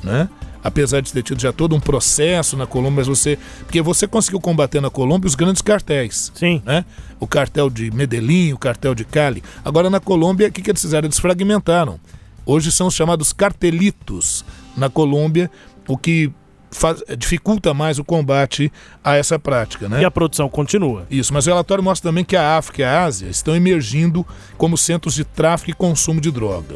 né? 0.03 0.27
Apesar 0.63 1.02
de 1.02 1.12
ter 1.12 1.24
tido 1.24 1.41
já 1.41 1.52
todo 1.52 1.76
um 1.76 1.80
processo 1.80 2.56
na 2.56 2.67
Colômbia, 2.67 2.97
mas 2.97 3.08
você. 3.08 3.38
Porque 3.62 3.82
você 3.82 4.08
conseguiu 4.08 4.39
combater 4.39 4.80
na 4.82 4.89
Colômbia 4.89 5.28
os 5.28 5.36
grandes 5.36 5.62
cartéis. 5.62 6.32
Sim. 6.36 6.62
Né? 6.65 6.86
O 7.19 7.26
cartel 7.28 7.69
de 7.69 7.89
Medellín, 7.91 8.54
o 8.54 8.58
cartel 8.58 8.93
de 8.93 9.04
Cali. 9.04 9.43
Agora 9.65 9.89
na 9.89 10.00
Colômbia, 10.00 10.47
o 10.47 10.52
que, 10.52 10.62
que 10.62 10.69
eles 10.69 10.82
fizeram? 10.82 11.08
Eles 11.08 11.19
fragmentaram. 11.19 12.00
Hoje 12.45 12.71
são 12.71 12.88
os 12.88 12.93
chamados 12.95 13.34
cartelitos 13.34 14.43
na 14.76 14.89
Colômbia, 14.89 15.50
o 15.88 15.97
que 15.97 16.32
faz- 16.71 17.04
dificulta 17.17 17.74
mais 17.74 18.00
o 18.00 18.04
combate 18.04 18.71
a 19.04 19.15
essa 19.15 19.38
prática. 19.38 19.88
Né? 19.89 20.02
E 20.02 20.06
a 20.06 20.12
produção 20.12 20.47
continua. 20.50 21.06
Isso, 21.10 21.34
mas 21.34 21.45
o 21.45 21.50
relatório 21.50 21.84
mostra 21.84 22.10
também 22.10 22.24
que 22.24 22.36
a 22.36 22.58
África 22.58 22.82
e 22.82 22.86
a 22.86 23.04
Ásia 23.04 23.28
estão 23.28 23.56
emergindo 23.56 24.26
como 24.58 24.78
centros 24.78 25.13
de 25.15 25.24
tráfico 25.24 25.71
e 25.71 25.74
consumo 25.74 26.19
de 26.21 26.32
droga. 26.32 26.76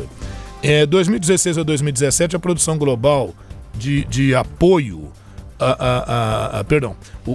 É, 0.62 0.86
2016 0.86 1.58
a 1.60 1.64
2017, 1.64 2.36
a 2.36 2.40
produção 2.40 2.78
global 2.78 3.34
de, 3.78 4.06
de 4.06 4.34
apoio, 4.36 5.12
a, 5.60 5.66
a- 5.72 6.60
a- 6.60 6.64
perdão, 6.64 6.96
o- 7.26 7.32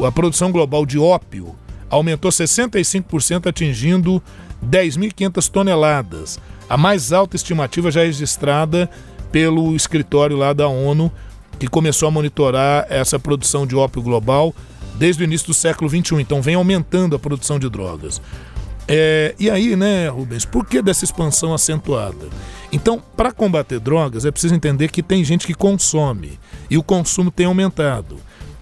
o- 0.00 0.06
a 0.06 0.12
produção 0.12 0.50
global 0.52 0.84
de 0.84 0.98
ópio 0.98 1.54
aumentou 1.90 2.30
65%, 2.30 3.46
atingindo 3.48 4.22
10.500 4.64 5.48
toneladas, 5.48 6.38
a 6.68 6.76
mais 6.76 7.12
alta 7.12 7.36
estimativa 7.36 7.90
já 7.90 8.00
registrada 8.02 8.88
pelo 9.30 9.74
escritório 9.76 10.36
lá 10.36 10.52
da 10.52 10.66
ONU, 10.68 11.10
que 11.58 11.66
começou 11.68 12.08
a 12.08 12.10
monitorar 12.10 12.86
essa 12.88 13.18
produção 13.18 13.66
de 13.66 13.76
ópio 13.76 14.02
global 14.02 14.54
desde 14.96 15.22
o 15.22 15.24
início 15.24 15.48
do 15.48 15.54
século 15.54 15.88
XXI. 15.90 16.20
Então 16.20 16.40
vem 16.42 16.54
aumentando 16.54 17.14
a 17.16 17.18
produção 17.18 17.58
de 17.58 17.68
drogas. 17.68 18.20
É, 18.86 19.34
e 19.38 19.48
aí, 19.48 19.76
né, 19.76 20.08
Rubens, 20.08 20.44
por 20.44 20.66
que 20.66 20.82
dessa 20.82 21.04
expansão 21.04 21.54
acentuada? 21.54 22.28
Então, 22.70 23.02
para 23.16 23.32
combater 23.32 23.78
drogas, 23.78 24.24
é 24.24 24.30
preciso 24.30 24.54
entender 24.54 24.90
que 24.90 25.02
tem 25.02 25.24
gente 25.24 25.46
que 25.46 25.54
consome 25.54 26.38
e 26.68 26.76
o 26.76 26.82
consumo 26.82 27.30
tem 27.30 27.46
aumentado. 27.46 28.16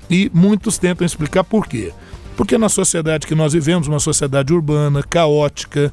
E 0.09 0.31
muitos 0.33 0.79
tentam 0.79 1.07
explicar 1.07 1.43
por 1.45 1.67
quê. 1.67 1.93
Porque 2.37 2.59
na 2.59 2.69
sociedade 2.69 3.27
que 3.27 3.35
nós 3.35 3.53
vivemos, 3.53 3.89
uma 3.89 3.99
sociedade 3.99 4.53
urbana, 4.53 5.03
caótica, 5.03 5.93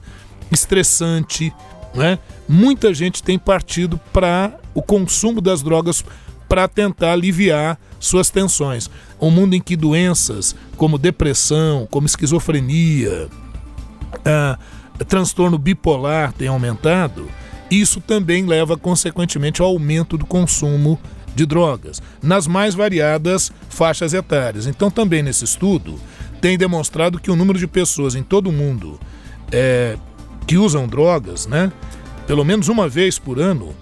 estressante, 0.51 1.53
né, 1.93 2.19
muita 2.47 2.93
gente 2.93 3.23
tem 3.23 3.39
partido 3.39 3.99
para 4.11 4.53
o 4.73 4.81
consumo 4.81 5.41
das 5.41 5.61
drogas 5.61 6.03
para 6.47 6.67
tentar 6.67 7.13
aliviar 7.13 7.79
suas 7.99 8.29
tensões. 8.29 8.89
Um 9.19 9.31
mundo 9.31 9.55
em 9.55 9.61
que 9.61 9.75
doenças 9.75 10.55
como 10.75 10.97
depressão, 10.97 11.87
como 11.89 12.07
esquizofrenia, 12.07 13.29
ah, 14.25 14.57
transtorno 15.07 15.57
bipolar 15.57 16.33
tem 16.33 16.47
aumentado, 16.47 17.29
isso 17.69 18.01
também 18.01 18.45
leva 18.45 18.77
consequentemente 18.77 19.61
ao 19.61 19.67
aumento 19.67 20.17
do 20.17 20.25
consumo 20.25 20.99
de 21.35 21.45
drogas 21.45 22.01
nas 22.21 22.47
mais 22.47 22.73
variadas 22.73 23.51
faixas 23.69 24.13
etárias. 24.13 24.65
Então, 24.65 24.89
também 24.89 25.21
nesse 25.21 25.45
estudo, 25.45 25.99
tem 26.41 26.57
demonstrado 26.57 27.19
que 27.19 27.31
o 27.31 27.35
número 27.35 27.59
de 27.59 27.67
pessoas 27.67 28.15
em 28.15 28.23
todo 28.23 28.47
o 28.47 28.53
mundo 28.53 28.99
eh, 29.51 29.97
que 30.47 30.57
usam 30.57 30.87
drogas, 30.87 31.45
né, 31.45 31.71
pelo 32.25 32.43
menos 32.43 32.67
uma 32.67 32.87
vez 32.87 33.19
por 33.19 33.39
ano, 33.39 33.73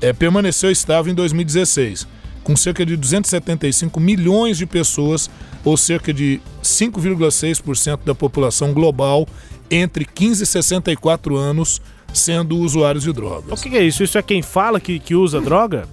eh, 0.00 0.12
permaneceu 0.12 0.70
estável 0.70 1.12
em 1.12 1.14
2016, 1.14 2.06
com 2.42 2.56
cerca 2.56 2.84
de 2.84 2.96
275 2.96 4.00
milhões 4.00 4.58
de 4.58 4.66
pessoas, 4.66 5.30
ou 5.64 5.76
cerca 5.76 6.12
de 6.12 6.40
5,6% 6.62 8.00
da 8.04 8.14
população 8.14 8.72
global 8.72 9.26
entre 9.72 10.04
15 10.04 10.42
e 10.42 10.46
64 10.46 11.36
anos 11.36 11.80
sendo 12.12 12.58
usuários 12.58 13.04
de 13.04 13.12
drogas. 13.12 13.58
O 13.58 13.62
que, 13.62 13.76
é 13.76 13.82
isso? 13.82 14.02
Isso 14.02 14.18
é 14.18 14.22
quem 14.22 14.42
fala 14.42 14.78
que, 14.78 14.98
que 14.98 15.14
usa 15.14 15.40
droga? 15.40 15.88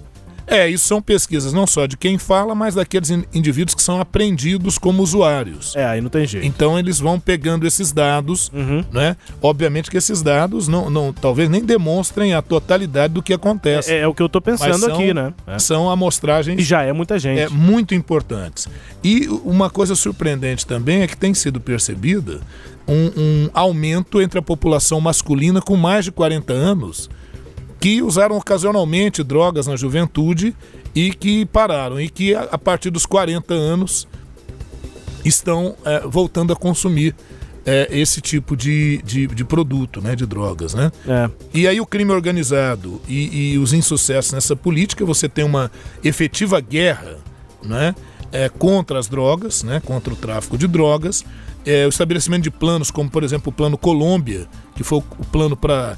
É, 0.50 0.68
isso 0.68 0.86
são 0.86 1.00
pesquisas 1.00 1.52
não 1.52 1.66
só 1.66 1.86
de 1.86 1.96
quem 1.96 2.18
fala, 2.18 2.54
mas 2.54 2.74
daqueles 2.74 3.08
in- 3.10 3.24
indivíduos 3.32 3.74
que 3.74 3.82
são 3.82 4.00
apreendidos 4.00 4.76
como 4.78 5.02
usuários. 5.02 5.74
É, 5.76 5.84
aí 5.86 6.00
não 6.00 6.10
tem 6.10 6.26
jeito. 6.26 6.44
Então 6.46 6.78
eles 6.78 6.98
vão 6.98 7.20
pegando 7.20 7.66
esses 7.66 7.92
dados, 7.92 8.50
né? 8.92 9.16
Obviamente 9.40 9.90
que 9.90 9.96
esses 9.96 10.20
dados 10.22 10.66
não, 10.66 10.90
não 10.90 11.12
talvez 11.12 11.48
nem 11.48 11.64
demonstrem 11.64 12.34
a 12.34 12.42
totalidade 12.42 13.14
do 13.14 13.22
que 13.22 13.32
acontece. 13.32 13.92
É, 13.92 14.00
é 14.00 14.06
o 14.08 14.12
que 14.14 14.22
eu 14.22 14.28
tô 14.28 14.40
pensando 14.40 14.78
são- 14.78 14.94
aqui, 14.94 15.14
né? 15.14 15.32
É. 15.46 15.58
São 15.58 15.88
amostragens 15.88 16.58
E 16.60 16.62
já 16.64 16.82
é 16.82 16.92
muita 16.92 17.18
gente. 17.18 17.40
é, 17.40 17.48
muito 17.48 17.94
importantes. 17.94 18.66
E 19.04 19.28
uma 19.44 19.70
coisa 19.70 19.94
surpreendente 19.94 20.66
também 20.66 21.02
é 21.02 21.06
que 21.06 21.16
tem 21.16 21.32
sido 21.32 21.60
percebida 21.60 22.40
um, 22.88 23.12
um 23.16 23.50
aumento 23.54 24.20
entre 24.20 24.38
a 24.38 24.42
população 24.42 25.00
masculina 25.00 25.60
com 25.62 25.76
mais 25.76 26.04
de 26.04 26.10
40 26.10 26.52
anos 26.52 27.08
que 27.80 28.02
usaram 28.02 28.36
ocasionalmente 28.36 29.24
drogas 29.24 29.66
na 29.66 29.74
juventude 29.74 30.54
e 30.94 31.10
que 31.10 31.46
pararam, 31.46 31.98
e 31.98 32.10
que 32.10 32.34
a, 32.34 32.58
partir 32.58 32.90
dos 32.90 33.06
40 33.06 33.54
anos 33.54 34.06
estão 35.24 35.74
é, 35.84 36.00
voltando 36.00 36.52
a 36.52 36.56
consumir 36.56 37.14
é, 37.64 37.88
esse 37.90 38.20
tipo 38.20 38.56
de, 38.56 39.00
de, 39.02 39.26
de 39.26 39.44
produto, 39.44 40.00
né, 40.00 40.14
de 40.14 40.26
drogas, 40.26 40.74
né? 40.74 40.90
É. 41.06 41.30
E 41.54 41.68
aí 41.68 41.80
o 41.80 41.86
crime 41.86 42.10
organizado 42.10 43.00
e, 43.08 43.52
e 43.52 43.58
os 43.58 43.72
insucessos 43.72 44.32
nessa 44.32 44.54
política, 44.54 45.04
você 45.04 45.28
tem 45.28 45.44
uma 45.44 45.70
efetiva 46.04 46.60
guerra, 46.60 47.16
né, 47.62 47.94
é, 48.32 48.48
contra 48.48 48.98
as 48.98 49.08
drogas, 49.08 49.62
né, 49.62 49.80
contra 49.84 50.12
o 50.12 50.16
tráfico 50.16 50.58
de 50.58 50.66
drogas, 50.66 51.24
é, 51.64 51.86
o 51.86 51.88
estabelecimento 51.88 52.42
de 52.42 52.50
planos, 52.50 52.90
como 52.90 53.10
por 53.10 53.22
exemplo 53.22 53.50
o 53.50 53.52
Plano 53.52 53.78
Colômbia, 53.78 54.46
que 54.74 54.82
foi 54.82 54.98
o, 54.98 55.04
o 55.18 55.24
plano 55.26 55.56
para 55.56 55.96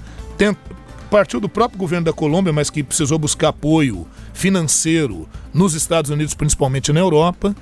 partiu 1.13 1.39
do 1.39 1.49
próprio 1.49 1.79
governo 1.79 2.07
da 2.07 2.13
Colômbia, 2.13 2.55
mas 2.55 2.71
que 2.71 2.83
precisou 2.83 3.19
buscar 3.19 3.49
apoio 3.49 4.07
financeiro 4.33 5.29
nos 5.53 5.75
Estados 5.75 6.11
Unidos, 6.11 6.33
principalmente 6.33 6.91
na 6.91 7.01
Europa, 7.01 7.55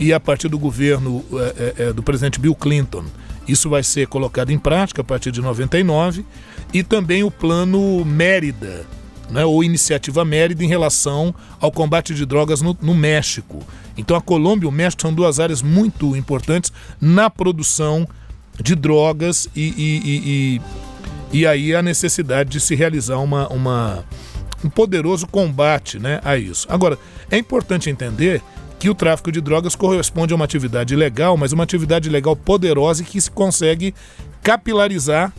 e 0.00 0.12
a 0.12 0.18
partir 0.18 0.48
do 0.48 0.58
governo 0.58 1.24
é, 1.32 1.74
é, 1.78 1.92
do 1.92 2.02
presidente 2.02 2.40
Bill 2.40 2.56
Clinton. 2.56 3.04
Isso 3.46 3.70
vai 3.70 3.84
ser 3.84 4.08
colocado 4.08 4.50
em 4.50 4.58
prática 4.58 5.00
a 5.00 5.04
partir 5.04 5.30
de 5.30 5.40
99 5.40 6.26
e 6.74 6.82
também 6.82 7.22
o 7.22 7.30
plano 7.30 8.04
Mérida, 8.04 8.84
né, 9.30 9.44
ou 9.44 9.62
Iniciativa 9.62 10.24
Mérida 10.24 10.64
em 10.64 10.68
relação 10.68 11.32
ao 11.60 11.70
combate 11.70 12.12
de 12.12 12.26
drogas 12.26 12.60
no, 12.60 12.76
no 12.82 12.96
México. 12.96 13.64
Então 13.96 14.16
a 14.16 14.20
Colômbia 14.20 14.66
e 14.66 14.68
o 14.68 14.72
México 14.72 15.02
são 15.02 15.14
duas 15.14 15.38
áreas 15.38 15.62
muito 15.62 16.16
importantes 16.16 16.72
na 17.00 17.30
produção 17.30 18.08
de 18.60 18.74
drogas 18.74 19.48
e, 19.54 19.60
e, 19.60 20.02
e, 20.04 20.56
e, 20.56 20.60
e 21.32 21.46
aí 21.46 21.74
a 21.74 21.82
necessidade 21.82 22.50
de 22.50 22.60
se 22.60 22.74
realizar 22.74 23.18
uma, 23.18 23.48
uma, 23.48 24.04
um 24.64 24.70
poderoso 24.70 25.26
combate 25.26 25.98
né, 25.98 26.20
a 26.24 26.36
isso. 26.36 26.66
Agora, 26.70 26.98
é 27.30 27.36
importante 27.36 27.90
entender 27.90 28.42
que 28.78 28.88
o 28.88 28.94
tráfico 28.94 29.32
de 29.32 29.40
drogas 29.40 29.74
corresponde 29.74 30.32
a 30.32 30.36
uma 30.36 30.44
atividade 30.44 30.94
ilegal, 30.94 31.36
mas 31.36 31.52
uma 31.52 31.64
atividade 31.64 32.08
ilegal 32.08 32.36
poderosa 32.36 33.02
e 33.02 33.04
que 33.04 33.20
se 33.20 33.30
consegue 33.30 33.94
capilarizar 34.42 35.32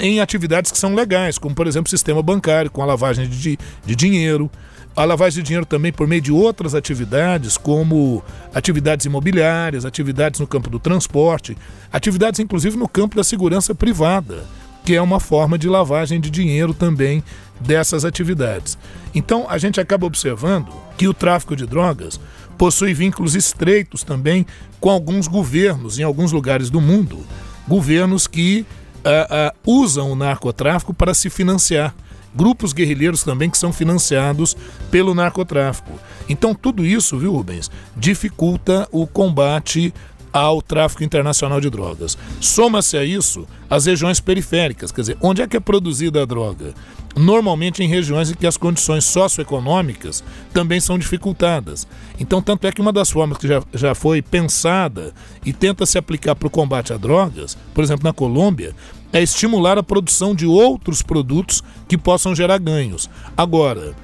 em 0.00 0.20
atividades 0.20 0.70
que 0.70 0.78
são 0.78 0.94
legais, 0.94 1.38
como 1.38 1.54
por 1.54 1.66
exemplo 1.66 1.86
o 1.86 1.90
sistema 1.90 2.22
bancário, 2.22 2.70
com 2.70 2.82
a 2.82 2.86
lavagem 2.86 3.28
de, 3.28 3.58
de 3.84 3.94
dinheiro, 3.94 4.50
a 4.94 5.04
lavagem 5.04 5.42
de 5.42 5.46
dinheiro 5.46 5.66
também 5.66 5.92
por 5.92 6.06
meio 6.06 6.20
de 6.20 6.32
outras 6.32 6.74
atividades, 6.74 7.56
como 7.56 8.22
atividades 8.54 9.04
imobiliárias, 9.06 9.84
atividades 9.84 10.40
no 10.40 10.46
campo 10.46 10.70
do 10.70 10.78
transporte, 10.78 11.56
atividades 11.92 12.40
inclusive 12.40 12.76
no 12.76 12.88
campo 12.88 13.16
da 13.16 13.24
segurança 13.24 13.74
privada, 13.74 14.44
que 14.86 14.94
é 14.94 15.02
uma 15.02 15.18
forma 15.18 15.58
de 15.58 15.68
lavagem 15.68 16.20
de 16.20 16.30
dinheiro 16.30 16.72
também 16.72 17.20
dessas 17.58 18.04
atividades. 18.04 18.78
Então 19.12 19.44
a 19.50 19.58
gente 19.58 19.80
acaba 19.80 20.06
observando 20.06 20.68
que 20.96 21.08
o 21.08 21.12
tráfico 21.12 21.56
de 21.56 21.66
drogas 21.66 22.20
possui 22.56 22.94
vínculos 22.94 23.34
estreitos 23.34 24.04
também 24.04 24.46
com 24.78 24.88
alguns 24.88 25.26
governos 25.26 25.98
em 25.98 26.04
alguns 26.04 26.30
lugares 26.30 26.70
do 26.70 26.80
mundo, 26.80 27.18
governos 27.66 28.28
que 28.28 28.64
uh, 28.98 29.50
uh, 29.68 29.82
usam 29.82 30.12
o 30.12 30.14
narcotráfico 30.14 30.94
para 30.94 31.12
se 31.14 31.28
financiar. 31.28 31.92
Grupos 32.32 32.72
guerrilheiros 32.72 33.24
também 33.24 33.50
que 33.50 33.58
são 33.58 33.72
financiados 33.72 34.56
pelo 34.88 35.14
narcotráfico. 35.14 35.98
Então, 36.28 36.54
tudo 36.54 36.84
isso, 36.84 37.18
viu, 37.18 37.32
Rubens, 37.32 37.70
dificulta 37.96 38.86
o 38.92 39.04
combate 39.04 39.92
ao 40.36 40.60
tráfico 40.60 41.02
internacional 41.02 41.60
de 41.62 41.70
drogas. 41.70 42.18
Soma-se 42.40 42.98
a 42.98 43.04
isso 43.04 43.46
as 43.70 43.86
regiões 43.86 44.20
periféricas, 44.20 44.92
quer 44.92 45.00
dizer, 45.00 45.18
onde 45.22 45.40
é 45.40 45.46
que 45.46 45.56
é 45.56 45.60
produzida 45.60 46.22
a 46.22 46.26
droga? 46.26 46.74
Normalmente 47.16 47.82
em 47.82 47.88
regiões 47.88 48.30
em 48.30 48.34
que 48.34 48.46
as 48.46 48.58
condições 48.58 49.06
socioeconômicas 49.06 50.22
também 50.52 50.78
são 50.78 50.98
dificultadas. 50.98 51.88
Então, 52.20 52.42
tanto 52.42 52.66
é 52.66 52.72
que 52.72 52.82
uma 52.82 52.92
das 52.92 53.10
formas 53.10 53.38
que 53.38 53.48
já, 53.48 53.62
já 53.72 53.94
foi 53.94 54.20
pensada 54.20 55.14
e 55.42 55.54
tenta 55.54 55.86
se 55.86 55.96
aplicar 55.96 56.34
para 56.34 56.48
o 56.48 56.50
combate 56.50 56.92
a 56.92 56.98
drogas, 56.98 57.56
por 57.72 57.82
exemplo, 57.82 58.04
na 58.04 58.12
Colômbia, 58.12 58.74
é 59.14 59.22
estimular 59.22 59.78
a 59.78 59.82
produção 59.82 60.34
de 60.34 60.44
outros 60.44 61.00
produtos 61.00 61.64
que 61.88 61.96
possam 61.96 62.34
gerar 62.34 62.58
ganhos. 62.58 63.08
Agora, 63.34 63.94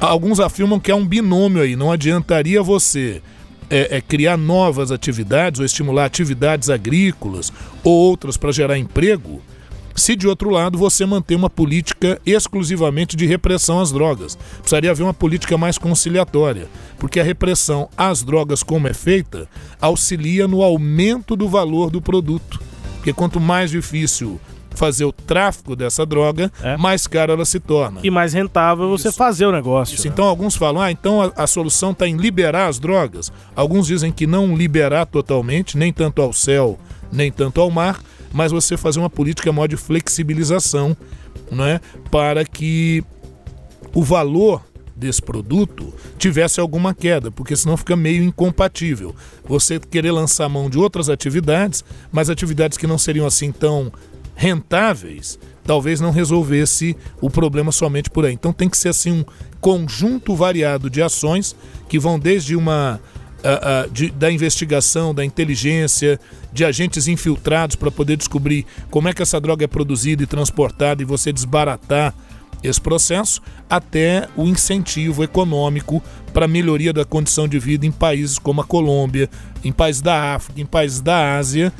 alguns 0.00 0.38
afirmam 0.38 0.78
que 0.78 0.92
há 0.92 0.94
um 0.94 1.06
binômio 1.06 1.62
aí, 1.62 1.74
não 1.74 1.90
adiantaria 1.90 2.62
você 2.62 3.20
é, 3.70 3.96
é, 3.96 4.00
criar 4.00 4.36
novas 4.36 4.90
atividades 4.90 5.60
ou 5.60 5.64
estimular 5.64 6.04
atividades 6.04 6.68
agrícolas 6.68 7.52
ou 7.84 7.92
outras 7.92 8.36
para 8.36 8.52
gerar 8.52 8.76
emprego, 8.76 9.40
se 9.94 10.16
de 10.16 10.26
outro 10.26 10.50
lado 10.50 10.78
você 10.78 11.04
manter 11.06 11.34
uma 11.34 11.50
política 11.50 12.20
exclusivamente 12.24 13.16
de 13.16 13.26
repressão 13.26 13.80
às 13.80 13.92
drogas. 13.92 14.36
Precisaria 14.58 14.90
haver 14.90 15.02
uma 15.02 15.14
política 15.14 15.56
mais 15.56 15.78
conciliatória, 15.78 16.68
porque 16.98 17.20
a 17.20 17.24
repressão 17.24 17.88
às 17.96 18.22
drogas, 18.22 18.62
como 18.62 18.88
é 18.88 18.94
feita, 18.94 19.48
auxilia 19.80 20.48
no 20.48 20.62
aumento 20.62 21.36
do 21.36 21.48
valor 21.48 21.90
do 21.90 22.00
produto. 22.00 22.60
Porque 22.96 23.12
quanto 23.12 23.40
mais 23.40 23.70
difícil 23.70 24.40
fazer 24.80 25.04
o 25.04 25.12
tráfico 25.12 25.76
dessa 25.76 26.06
droga, 26.06 26.50
é. 26.62 26.74
mais 26.78 27.06
caro 27.06 27.32
ela 27.32 27.44
se 27.44 27.60
torna. 27.60 28.00
E 28.02 28.10
mais 28.10 28.32
rentável 28.32 28.88
você 28.88 29.08
Isso. 29.08 29.18
fazer 29.18 29.44
o 29.44 29.52
negócio. 29.52 29.94
Isso. 29.94 30.06
Né? 30.06 30.10
Então 30.10 30.24
alguns 30.24 30.56
falam, 30.56 30.80
ah, 30.80 30.90
então 30.90 31.20
a, 31.20 31.30
a 31.36 31.46
solução 31.46 31.90
está 31.90 32.08
em 32.08 32.16
liberar 32.16 32.66
as 32.66 32.78
drogas. 32.78 33.30
Alguns 33.54 33.86
dizem 33.86 34.10
que 34.10 34.26
não 34.26 34.56
liberar 34.56 35.04
totalmente, 35.04 35.76
nem 35.76 35.92
tanto 35.92 36.22
ao 36.22 36.32
céu, 36.32 36.78
nem 37.12 37.30
tanto 37.30 37.60
ao 37.60 37.70
mar, 37.70 38.00
mas 38.32 38.52
você 38.52 38.74
fazer 38.74 39.00
uma 39.00 39.10
política 39.10 39.52
maior 39.52 39.66
de 39.66 39.76
flexibilização, 39.76 40.96
né, 41.52 41.78
para 42.10 42.42
que 42.42 43.04
o 43.92 44.02
valor 44.02 44.62
desse 44.96 45.20
produto 45.20 45.92
tivesse 46.16 46.58
alguma 46.58 46.94
queda, 46.94 47.30
porque 47.30 47.54
senão 47.54 47.76
fica 47.76 47.94
meio 47.96 48.22
incompatível. 48.22 49.14
Você 49.44 49.78
querer 49.78 50.12
lançar 50.12 50.48
mão 50.48 50.70
de 50.70 50.78
outras 50.78 51.10
atividades, 51.10 51.84
mas 52.10 52.30
atividades 52.30 52.78
que 52.78 52.86
não 52.86 52.96
seriam 52.96 53.26
assim 53.26 53.52
tão 53.52 53.92
rentáveis, 54.40 55.38
talvez 55.64 56.00
não 56.00 56.10
resolvesse 56.10 56.96
o 57.20 57.28
problema 57.28 57.70
somente 57.70 58.08
por 58.08 58.24
aí. 58.24 58.32
Então 58.32 58.54
tem 58.54 58.70
que 58.70 58.78
ser 58.78 58.88
assim 58.88 59.12
um 59.12 59.24
conjunto 59.60 60.34
variado 60.34 60.88
de 60.88 61.02
ações 61.02 61.54
que 61.90 61.98
vão 61.98 62.18
desde 62.18 62.56
uma 62.56 62.98
uh, 63.44 63.86
uh, 63.86 63.90
de, 63.90 64.10
da 64.10 64.32
investigação, 64.32 65.14
da 65.14 65.22
inteligência, 65.22 66.18
de 66.50 66.64
agentes 66.64 67.06
infiltrados 67.06 67.76
para 67.76 67.90
poder 67.90 68.16
descobrir 68.16 68.64
como 68.90 69.08
é 69.08 69.12
que 69.12 69.20
essa 69.20 69.38
droga 69.38 69.66
é 69.66 69.68
produzida 69.68 70.22
e 70.22 70.26
transportada 70.26 71.02
e 71.02 71.04
você 71.04 71.30
desbaratar 71.34 72.14
esse 72.62 72.80
processo, 72.80 73.42
até 73.68 74.26
o 74.36 74.46
incentivo 74.46 75.22
econômico 75.22 76.02
para 76.32 76.46
a 76.46 76.48
melhoria 76.48 76.94
da 76.94 77.04
condição 77.04 77.46
de 77.46 77.58
vida 77.58 77.84
em 77.84 77.92
países 77.92 78.38
como 78.38 78.62
a 78.62 78.64
Colômbia, 78.64 79.28
em 79.62 79.70
países 79.70 80.00
da 80.00 80.34
África, 80.34 80.62
em 80.62 80.66
países 80.66 81.02
da 81.02 81.36
Ásia, 81.36 81.70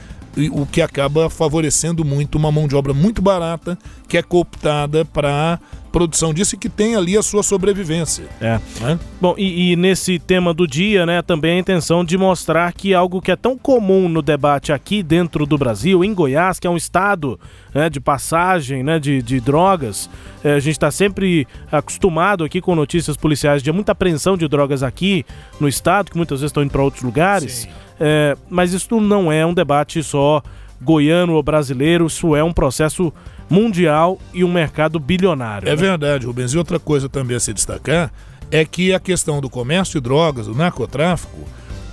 o 0.53 0.65
que 0.65 0.81
acaba 0.81 1.29
favorecendo 1.29 2.05
muito 2.05 2.39
uma 2.39 2.53
mão 2.53 2.69
de 2.69 2.77
obra 2.77 2.95
muito 2.95 3.21
barata 3.21 3.77
que 4.09 4.17
é 4.17 4.23
cooptada 4.23 5.05
para 5.05 5.59
produção 5.91 6.33
disso 6.33 6.55
e 6.55 6.59
que 6.59 6.69
tem 6.69 6.95
ali 6.97 7.17
a 7.17 7.23
sua 7.23 7.43
sobrevivência. 7.43 8.25
É. 8.41 8.61
Né? 8.81 8.99
Bom, 9.21 9.35
e, 9.37 9.73
e, 9.73 9.77
nesse 9.77 10.19
tema 10.19 10.55
do 10.55 10.67
dia, 10.67 11.05
né, 11.05 11.21
também 11.21 11.57
a 11.57 11.59
intenção 11.59 12.05
de 12.05 12.17
mostrar 12.17 12.73
que 12.73 12.95
algo 12.95 13.21
que 13.21 13.31
é 13.31 13.37
tão 13.37 13.59
comum 13.59 14.09
no 14.09 14.23
debate 14.23 14.73
aqui 14.73 15.03
dentro 15.03 15.45
do 15.45 15.59
Brasil, 15.59 16.05
em 16.05 16.15
Goiás, 16.15 16.59
que 16.59 16.67
é 16.67 16.71
um 16.71 16.77
estado 16.77 17.39
né, 17.75 17.91
de 17.91 18.01
passagem 18.01 18.83
né, 18.83 18.99
de, 18.99 19.21
de 19.21 19.41
drogas, 19.41 20.09
é, 20.43 20.55
a 20.55 20.61
gente 20.61 20.73
está 20.75 20.91
sempre 20.91 21.47
acostumado 21.71 22.45
aqui 22.45 22.61
com 22.61 22.75
notícias 22.75 23.17
policiais 23.17 23.63
de 23.63 23.73
muita 23.73 23.93
apreensão 23.93 24.37
de 24.37 24.47
drogas 24.49 24.83
aqui 24.83 25.25
no 25.59 25.69
estado, 25.69 26.11
que 26.11 26.17
muitas 26.17 26.41
vezes 26.41 26.51
estão 26.51 26.63
indo 26.63 26.71
para 26.71 26.83
outros 26.83 27.03
lugares. 27.03 27.53
Sim. 27.53 27.69
É, 28.01 28.37
mas 28.49 28.73
isso 28.73 28.99
não 28.99 29.31
é 29.31 29.45
um 29.45 29.53
debate 29.53 30.03
só 30.03 30.43
goiano 30.81 31.35
ou 31.35 31.43
brasileiro, 31.43 32.07
isso 32.07 32.35
é 32.35 32.43
um 32.43 32.53
processo 32.53 33.13
mundial 33.49 34.19
e 34.33 34.43
um 34.43 34.51
mercado 34.51 34.99
bilionário. 34.99 35.69
É 35.69 35.73
né? 35.73 35.77
verdade, 35.77 36.25
Rubens. 36.25 36.55
E 36.55 36.59
outra 36.59 36.79
coisa 36.79 37.09
também 37.09 37.37
a 37.37 37.41
se 37.41 37.53
destacar 37.53 38.11
é 38.51 38.65
que 38.65 38.95
a 38.95 38.99
questão 38.99 39.41
do 39.41 39.51
comércio 39.51 40.01
de 40.01 40.05
drogas, 40.05 40.47
do 40.47 40.55
narcotráfico, 40.55 41.39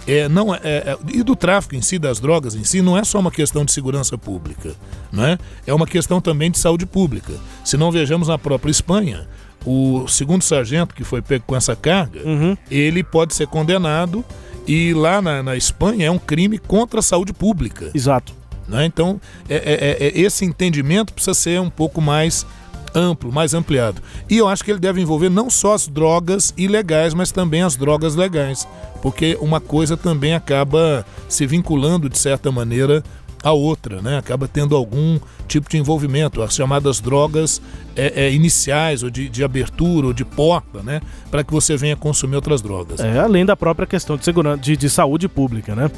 é, 0.08 0.30
não 0.30 0.56
é, 0.56 0.60
é, 0.64 0.98
e 1.14 1.22
do 1.22 1.36
tráfico 1.36 1.76
em 1.76 1.82
si, 1.82 2.00
das 2.00 2.20
drogas 2.20 2.56
em 2.56 2.64
si, 2.64 2.82
não 2.82 2.98
é 2.98 3.04
só 3.04 3.20
uma 3.20 3.32
questão 3.32 3.66
de 3.66 3.74
segurança 3.74 4.18
pública, 4.18 4.74
não 5.12 5.26
é? 5.26 5.38
É 5.66 5.74
uma 5.74 5.86
questão 5.86 6.22
também 6.22 6.50
de 6.50 6.58
saúde 6.58 6.86
pública. 6.86 7.34
Se 7.66 7.76
não 7.76 7.92
vejamos 7.92 8.30
na 8.30 8.38
própria 8.38 8.72
Espanha, 8.72 9.28
o 9.66 10.08
segundo 10.08 10.44
sargento 10.44 10.96
que 10.96 11.04
foi 11.04 11.22
pego 11.22 11.44
com 11.46 11.56
essa 11.56 11.76
carga, 11.76 12.22
uhum. 12.24 12.56
ele 12.72 13.04
pode 13.04 13.34
ser 13.34 13.48
condenado 13.48 14.24
e 14.68 14.94
lá 14.94 15.22
na, 15.22 15.42
na 15.42 15.56
Espanha 15.56 16.08
é 16.08 16.12
um 16.12 16.20
crime 16.20 16.58
contra 16.58 17.00
a 17.00 17.04
saúde 17.04 17.34
pública. 17.34 17.90
Exato. 17.94 18.34
Né? 18.68 18.86
Então, 18.86 19.20
é, 19.48 19.56
é, 19.56 20.08
é, 20.08 20.20
esse 20.20 20.44
entendimento 20.44 21.14
precisa 21.14 21.34
ser 21.34 21.62
um 21.62 21.70
pouco 21.70 22.02
mais 22.02 22.46
amplo, 22.94 23.32
mais 23.32 23.54
ampliado. 23.54 24.02
E 24.30 24.38
eu 24.38 24.48
acho 24.48 24.64
que 24.64 24.72
ele 24.72 24.80
deve 24.80 25.02
envolver 25.02 25.30
não 25.30 25.50
só 25.50 25.74
as 25.74 25.88
drogas 25.88 26.54
ilegais, 26.58 27.14
mas 27.14 27.32
também 27.32 27.62
as 27.62 27.76
drogas 27.76 28.16
legais, 28.16 28.68
porque 29.02 29.38
uma 29.40 29.62
coisa 29.62 29.96
também 29.96 30.34
acaba 30.34 31.06
se 31.30 31.46
vinculando 31.46 32.10
de 32.10 32.18
certa 32.18 32.52
maneira 32.52 33.04
a 33.44 33.52
outra, 33.52 34.02
né? 34.02 34.18
Acaba 34.18 34.48
tendo 34.48 34.76
algum 34.76 35.20
tipo 35.48 35.70
de 35.70 35.78
envolvimento, 35.78 36.42
as 36.42 36.56
chamadas 36.56 37.00
drogas 37.00 37.62
é, 37.96 38.26
é, 38.26 38.32
iniciais, 38.32 39.04
ou 39.04 39.10
de, 39.10 39.30
de, 39.30 39.44
abertura, 39.44 40.08
ou 40.08 40.14
de 40.14 40.26
porta, 40.26 40.82
né? 40.84 41.02
Para 41.30 41.44
que 41.44 41.52
você 41.52 41.78
venha 41.78 41.96
consumir 41.96 42.36
outras 42.36 42.62
drogas. 42.62 43.00
É, 43.00 43.20
além 43.20 43.46
da 43.46 43.56
própria 43.56 43.88
questão 43.88 44.18
de, 44.18 44.26
segurança, 44.26 44.62
de, 44.62 44.76
de 44.76 44.90
saúde 44.90 45.28
pública, 45.28 45.76
né? 45.76 45.90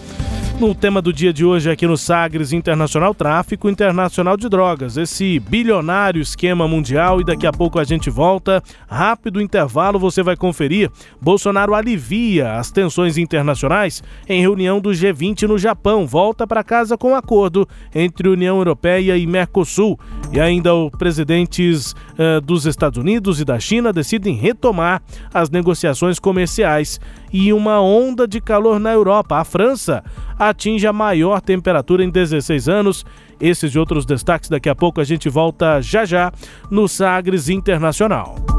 No 0.59 0.75
tema 0.75 1.01
do 1.01 1.13
dia 1.13 1.31
de 1.31 1.45
hoje 1.45 1.71
aqui 1.71 1.87
no 1.87 1.95
Sagres 1.95 2.51
Internacional, 2.51 3.15
tráfico 3.15 3.69
internacional 3.69 4.35
de 4.35 4.49
drogas, 4.49 4.97
esse 4.97 5.39
bilionário 5.39 6.21
esquema 6.21 6.67
mundial 6.67 7.21
e 7.21 7.23
daqui 7.23 7.47
a 7.47 7.51
pouco 7.53 7.79
a 7.79 7.85
gente 7.85 8.09
volta. 8.09 8.61
Rápido 8.85 9.41
intervalo, 9.41 9.97
você 9.97 10.21
vai 10.21 10.35
conferir. 10.35 10.91
Bolsonaro 11.21 11.73
alivia 11.73 12.55
as 12.55 12.71
tensões 12.71 13.17
internacionais 13.17 14.03
em 14.27 14.41
reunião 14.41 14.81
do 14.81 14.89
G20 14.89 15.43
no 15.43 15.57
Japão. 15.57 16.05
Volta 16.05 16.45
para 16.45 16.61
casa 16.61 16.97
com 16.97 17.15
acordo 17.15 17.65
entre 17.95 18.27
União 18.27 18.57
Europeia 18.57 19.15
e 19.15 19.25
Mercosul. 19.25 19.97
E 20.33 20.41
ainda 20.41 20.75
os 20.75 20.91
presidentes 20.91 21.93
uh, 21.93 22.41
dos 22.41 22.65
Estados 22.65 22.99
Unidos 22.99 23.39
e 23.39 23.45
da 23.45 23.61
China 23.61 23.93
decidem 23.93 24.35
retomar 24.35 25.01
as 25.33 25.49
negociações 25.49 26.19
comerciais 26.19 26.99
e 27.31 27.53
uma 27.53 27.81
onda 27.81 28.27
de 28.27 28.41
calor 28.41 28.79
na 28.79 28.91
Europa. 28.91 29.37
A 29.37 29.43
França 29.43 30.03
atinge 30.37 30.85
a 30.87 30.93
maior 30.93 31.41
temperatura 31.41 32.03
em 32.03 32.09
16 32.09 32.69
anos. 32.69 33.05
Esses 33.39 33.73
e 33.73 33.79
outros 33.79 34.05
destaques 34.05 34.49
daqui 34.49 34.69
a 34.69 34.75
pouco 34.75 34.99
a 34.99 35.03
gente 35.03 35.29
volta 35.29 35.81
já 35.81 36.05
já 36.05 36.31
no 36.69 36.87
Sagres 36.87 37.49
Internacional. 37.49 38.58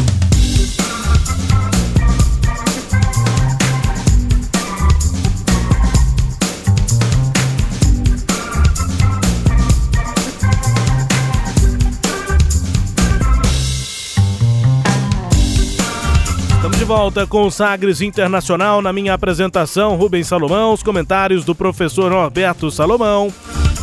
Volta 16.93 17.25
com 17.25 17.43
o 17.43 17.49
Sagres 17.49 18.01
Internacional 18.01 18.81
na 18.81 18.91
minha 18.91 19.13
apresentação, 19.13 19.95
Rubens 19.95 20.27
Salomão, 20.27 20.73
os 20.73 20.83
comentários 20.83 21.45
do 21.45 21.55
professor 21.55 22.11
Norberto 22.11 22.69
Salomão. 22.69 23.33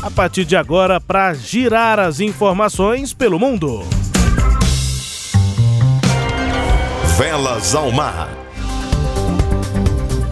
A 0.02 0.10
partir 0.10 0.44
de 0.44 0.54
agora, 0.54 1.00
para 1.00 1.32
girar 1.32 1.98
as 1.98 2.20
informações 2.20 3.14
pelo 3.14 3.38
mundo. 3.38 3.82
Velas 7.16 7.74
ao 7.74 7.90
mar. 7.90 8.28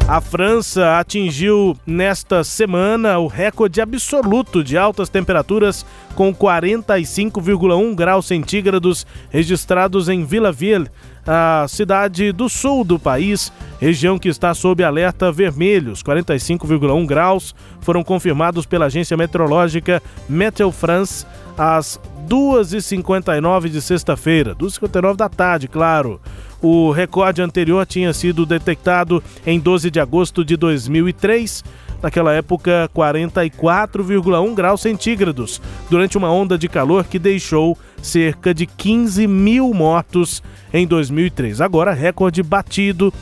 A 0.07 0.21
França 0.21 1.01
atingiu 1.01 1.77
nesta 1.87 2.45
semana 2.45 3.19
o 3.19 3.27
recorde 3.27 3.81
absoluto 3.81 4.63
de 4.63 4.77
altas 4.77 5.09
temperaturas 5.09 5.85
com 6.15 6.33
45,1 6.33 7.95
graus 7.95 8.27
centígrados 8.27 9.05
registrados 9.31 10.09
em 10.09 10.25
Villaville, 10.25 10.89
a 11.27 11.67
cidade 11.69 12.31
do 12.31 12.49
sul 12.49 12.85
do 12.85 12.99
país, 12.99 13.53
região 13.81 14.19
que 14.19 14.29
está 14.29 14.55
sob 14.55 14.85
alerta 14.85 15.33
vermelho. 15.33 15.93
Os 15.93 16.03
45,1 16.03 17.07
graus 17.07 17.55
foram 17.81 18.05
confirmados 18.05 18.65
pela 18.65 18.87
agência 18.87 19.17
meteorológica 19.17 20.03
Meteor 20.29 20.71
France 20.71 21.27
às 21.59 22.01
2h59 22.29 23.69
de 23.69 23.81
sexta-feira, 23.81 24.55
2h59 24.55 25.17
da 25.17 25.29
tarde, 25.29 25.69
claro. 25.69 26.21
O 26.61 26.91
recorde 26.91 27.43
anterior 27.43 27.85
tinha 27.87 28.13
sido 28.13 28.47
detectado 28.47 29.23
em 29.47 29.61
12 29.61 29.91
de 29.91 30.01
agosto 30.01 30.45
de 30.45 30.57
2003, 30.57 31.63
naquela 32.03 32.33
época 32.33 32.91
44,1 32.95 34.55
graus 34.55 34.81
centígrados, 34.81 35.61
durante 35.91 36.17
uma 36.17 36.31
onda 36.31 36.59
de 36.59 36.69
calor 36.69 37.05
que 37.05 37.19
deixou 37.19 37.77
cerca 38.07 38.55
de 38.55 38.67
15 38.67 39.27
mil 39.27 39.75
mortos 39.75 40.43
em 40.73 40.87
2003. 40.87 41.61
Agora, 41.61 41.93
recorde 41.93 42.43
batido. 42.43 43.13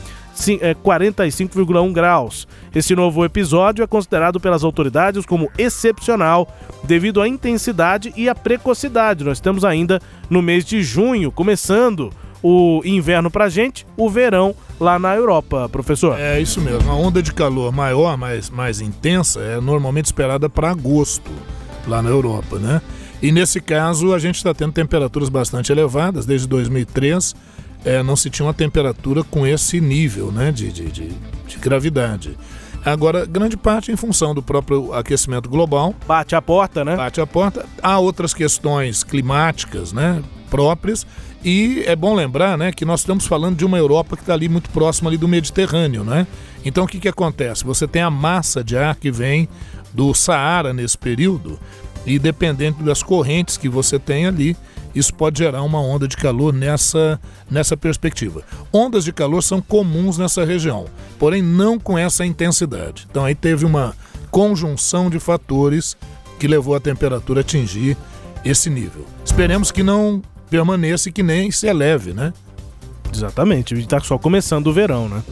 45,1 0.83 1.93
graus. 1.93 2.45
Esse 2.75 2.93
novo 2.93 3.23
episódio 3.23 3.81
é 3.83 3.87
considerado 3.87 4.37
pelas 4.37 4.65
autoridades 4.65 5.25
como 5.25 5.49
excepcional 5.57 6.53
devido 6.83 7.21
à 7.21 7.27
intensidade 7.27 8.11
e 8.17 8.27
à 8.27 8.35
precocidade. 8.35 9.23
Nós 9.23 9.37
estamos 9.37 9.63
ainda 9.63 10.01
no 10.29 10.41
mês 10.41 10.65
de 10.65 10.83
junho, 10.83 11.31
começando 11.31 12.11
o 12.43 12.81
inverno 12.83 13.31
pra 13.31 13.47
gente, 13.47 13.87
o 13.95 14.09
verão 14.09 14.53
lá 14.77 14.99
na 14.99 15.15
Europa, 15.15 15.69
professor. 15.69 16.19
É 16.19 16.37
isso 16.41 16.59
mesmo. 16.59 16.91
A 16.91 16.95
onda 16.95 17.23
de 17.23 17.33
calor 17.33 17.71
maior, 17.71 18.17
mais, 18.17 18.49
mais 18.49 18.81
intensa, 18.81 19.39
é 19.39 19.61
normalmente 19.61 20.07
esperada 20.07 20.49
para 20.49 20.69
agosto, 20.69 21.31
lá 21.87 22.01
na 22.01 22.09
Europa, 22.09 22.59
né? 22.59 22.81
E 23.21 23.31
nesse 23.31 23.59
caso, 23.59 24.13
a 24.13 24.19
gente 24.19 24.35
está 24.35 24.53
tendo 24.53 24.73
temperaturas 24.73 25.29
bastante 25.29 25.71
elevadas. 25.71 26.25
Desde 26.25 26.47
2003, 26.47 27.35
é, 27.83 28.03
não 28.03 28.15
se 28.15 28.29
tinha 28.29 28.45
uma 28.45 28.53
temperatura 28.53 29.23
com 29.23 29.45
esse 29.45 29.79
nível 29.79 30.31
né, 30.31 30.51
de, 30.51 30.71
de, 30.71 30.91
de, 30.91 31.09
de 31.47 31.57
gravidade. 31.57 32.37
Agora, 32.85 33.25
grande 33.25 33.57
parte 33.57 33.91
em 33.91 33.95
função 33.95 34.35
do 34.35 34.43
próprio 34.43 34.93
aquecimento 34.93 35.49
global. 35.49 35.95
Bate 36.07 36.35
a 36.35 36.41
porta, 36.41 36.85
né? 36.85 36.95
Bate 36.95 37.19
a 37.19 37.25
porta. 37.25 37.65
Há 37.81 37.97
outras 37.97 38.31
questões 38.31 39.03
climáticas, 39.03 39.91
né? 39.91 40.21
Próprias. 40.51 41.05
E 41.43 41.83
é 41.85 41.95
bom 41.95 42.15
lembrar, 42.15 42.57
né, 42.57 42.71
que 42.71 42.83
nós 42.83 43.01
estamos 43.01 43.27
falando 43.27 43.55
de 43.55 43.63
uma 43.63 43.77
Europa 43.77 44.15
que 44.15 44.23
está 44.23 44.33
ali 44.33 44.49
muito 44.49 44.67
próxima 44.71 45.11
ali 45.11 45.17
do 45.17 45.27
Mediterrâneo, 45.27 46.03
né? 46.03 46.25
Então 46.63 46.85
o 46.85 46.87
que, 46.87 46.99
que 46.99 47.07
acontece? 47.07 47.63
Você 47.63 47.87
tem 47.87 48.01
a 48.01 48.09
massa 48.09 48.63
de 48.63 48.75
ar 48.75 48.95
que 48.95 49.11
vem 49.11 49.47
do 49.93 50.11
Saara 50.15 50.73
nesse 50.73 50.97
período 50.97 51.59
e 52.05 52.19
dependendo 52.19 52.83
das 52.83 53.01
correntes 53.01 53.57
que 53.57 53.67
você 53.67 53.97
tem 53.97 54.25
ali, 54.25 54.55
isso 54.93 55.13
pode 55.13 55.39
gerar 55.39 55.61
uma 55.63 55.81
onda 55.81 56.07
de 56.07 56.15
calor 56.15 56.53
nessa, 56.53 57.19
nessa 57.49 57.75
perspectiva. 57.75 58.43
Ondas 58.71 59.03
de 59.03 59.11
calor 59.11 59.41
são 59.41 59.61
comuns 59.61 60.17
nessa 60.17 60.45
região, 60.45 60.85
porém 61.19 61.41
não 61.41 61.77
com 61.77 61.97
essa 61.97 62.25
intensidade. 62.25 63.05
Então 63.09 63.25
aí 63.25 63.35
teve 63.35 63.65
uma 63.65 63.95
conjunção 64.31 65.09
de 65.09 65.19
fatores 65.19 65.97
que 66.39 66.47
levou 66.47 66.75
a 66.75 66.79
temperatura 66.79 67.39
a 67.39 67.41
atingir 67.41 67.97
esse 68.43 68.69
nível. 68.69 69.05
Esperemos 69.25 69.71
que 69.71 69.83
não 69.83 70.21
permaneça 70.49 71.09
e 71.09 71.11
que 71.11 71.23
nem 71.23 71.51
se 71.51 71.67
eleve, 71.67 72.13
né? 72.13 72.33
Exatamente, 73.13 73.73
está 73.75 73.99
só 73.99 74.17
começando 74.17 74.67
o 74.67 74.73
verão, 74.73 75.09
né? 75.09 75.23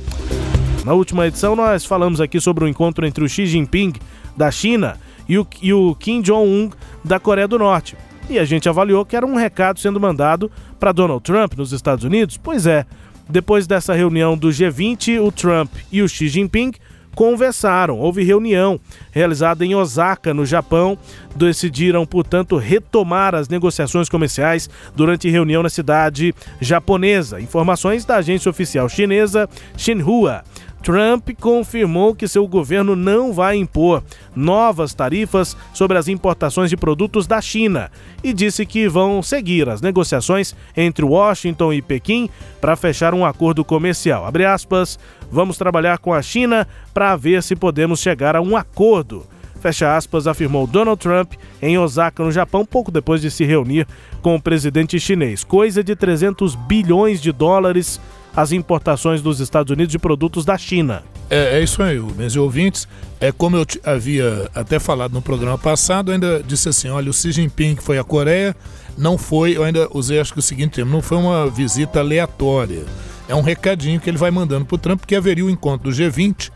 Na 0.84 0.94
última 0.94 1.28
edição 1.28 1.56
nós 1.56 1.86
falamos 1.86 2.20
aqui 2.20 2.42
sobre 2.42 2.66
o 2.66 2.68
encontro 2.68 3.06
entre 3.06 3.24
o 3.24 3.30
Xi 3.30 3.46
Jinping 3.46 3.94
da 4.36 4.52
China 4.52 5.00
e 5.28 5.38
o, 5.38 5.48
e 5.62 5.74
o 5.74 5.96
Kim 5.96 6.22
Jong-un 6.22 6.70
da 7.04 7.20
Coreia 7.20 7.48
do 7.48 7.60
Norte. 7.60 7.96
E 8.30 8.40
a 8.40 8.46
gente 8.46 8.70
avaliou 8.70 9.06
que 9.06 9.16
era 9.16 9.26
um 9.26 9.36
recado 9.36 9.80
sendo 9.80 10.00
mandado 10.00 10.50
para 10.80 10.92
Donald 10.92 11.24
Trump 11.24 11.54
nos 11.56 11.72
Estados 11.72 12.06
Unidos. 12.06 12.38
Pois 12.38 12.66
é, 12.66 12.86
depois 13.30 13.68
dessa 13.68 13.94
reunião 13.94 14.38
do 14.38 14.50
G20, 14.50 15.22
o 15.22 15.32
Trump 15.32 15.72
e 15.92 16.02
o 16.02 16.08
Xi 16.08 16.28
Jinping 16.28 16.74
conversaram. 17.16 17.98
Houve 18.00 18.24
reunião 18.24 18.80
realizada 19.12 19.66
em 19.66 19.76
Osaka, 19.76 20.34
no 20.34 20.46
Japão. 20.46 20.98
Decidiram, 21.36 22.06
portanto, 22.06 22.58
retomar 22.58 23.34
as 23.34 23.50
negociações 23.50 24.10
comerciais 24.10 24.70
durante 24.96 25.30
reunião 25.30 25.64
na 25.64 25.70
cidade 25.70 26.34
japonesa. 26.60 27.42
Informações 27.42 28.06
da 28.06 28.18
agência 28.18 28.50
oficial 28.50 28.88
chinesa 28.90 29.50
Xinhua. 29.78 30.44
Trump 30.84 31.30
confirmou 31.40 32.14
que 32.14 32.28
seu 32.28 32.46
governo 32.46 32.94
não 32.94 33.32
vai 33.32 33.56
impor 33.56 34.04
novas 34.36 34.94
tarifas 34.94 35.56
sobre 35.74 35.98
as 35.98 36.10
importações 36.10 36.70
de 36.70 36.76
produtos 36.76 37.26
da 37.26 37.40
China 37.40 37.90
e 38.22 38.34
disse 38.34 38.66
que 38.66 38.90
vão 38.90 39.24
seguir 39.24 39.70
as 39.70 39.82
negociações 39.82 40.54
entre 40.76 41.06
Washington 41.06 41.72
e 41.72 41.82
Pequim 41.82 42.30
para 42.60 42.76
fechar 42.76 43.14
um 43.14 43.26
acordo 43.26 43.64
comercial. 43.64 44.30
Aspas, 44.54 45.00
vamos 45.32 45.58
trabalhar 45.58 46.00
com 46.00 46.14
a 46.14 46.22
China 46.22 46.68
para 46.94 47.16
ver 47.16 47.42
se 47.42 47.56
podemos 47.56 48.02
chegar 48.02 48.36
a 48.36 48.42
um 48.42 48.58
acordo. 48.58 49.26
Fecha 49.62 49.96
aspas, 49.96 50.28
afirmou 50.28 50.68
Donald 50.68 51.00
Trump 51.00 51.36
em 51.62 51.78
Osaka, 51.78 52.22
no 52.22 52.34
Japão, 52.34 52.66
pouco 52.66 52.92
depois 52.92 53.22
de 53.22 53.32
se 53.32 53.46
reunir 53.46 53.88
com 54.22 54.36
o 54.36 54.42
presidente 54.42 55.00
chinês. 55.00 55.46
Coisa 55.46 55.82
de 55.82 55.96
300 55.96 56.54
bilhões 56.56 57.22
de 57.22 57.32
dólares 57.32 58.02
as 58.36 58.52
importações 58.52 59.22
dos 59.22 59.40
Estados 59.40 59.72
Unidos 59.72 59.92
de 59.92 60.00
produtos 60.00 60.44
da 60.44 60.58
China. 60.58 61.04
É, 61.30 61.60
é 61.60 61.64
isso 61.64 61.82
aí, 61.82 62.00
meus 62.00 62.36
ouvintes. 62.36 62.88
É 63.20 63.32
como 63.32 63.56
eu 63.56 63.66
havia 63.84 64.50
até 64.54 64.80
falado 64.80 65.14
no 65.14 65.22
programa 65.22 65.58
passado, 65.58 66.12
ainda 66.12 66.44
disse 66.46 66.70
assim: 66.70 66.90
olha, 66.90 67.10
o 67.10 67.14
Xi 67.14 67.32
Jinping 67.32 67.76
que 67.76 67.84
foi 67.84 67.98
à 67.98 68.04
Coreia 68.04 68.56
não 68.98 69.18
foi, 69.18 69.56
eu 69.56 69.64
ainda 69.64 69.88
usei 69.94 70.20
acho 70.20 70.34
que 70.34 70.40
o 70.40 70.42
seguinte 70.42 70.74
termo, 70.74 70.92
não 70.92 71.02
foi 71.02 71.18
uma 71.18 71.50
visita 71.50 72.00
aleatória. 72.00 72.84
É 73.28 73.36
um 73.36 73.42
recadinho 73.42 74.00
que 74.00 74.10
ele 74.10 74.18
vai 74.18 74.30
mandando 74.32 74.66
para 74.66 74.76
o 74.76 74.78
Trump, 74.78 75.06
que 75.06 75.16
haveria 75.16 75.46
o 75.46 75.50
encontro 75.50 75.90
do 75.90 75.96
G20. 75.96 76.52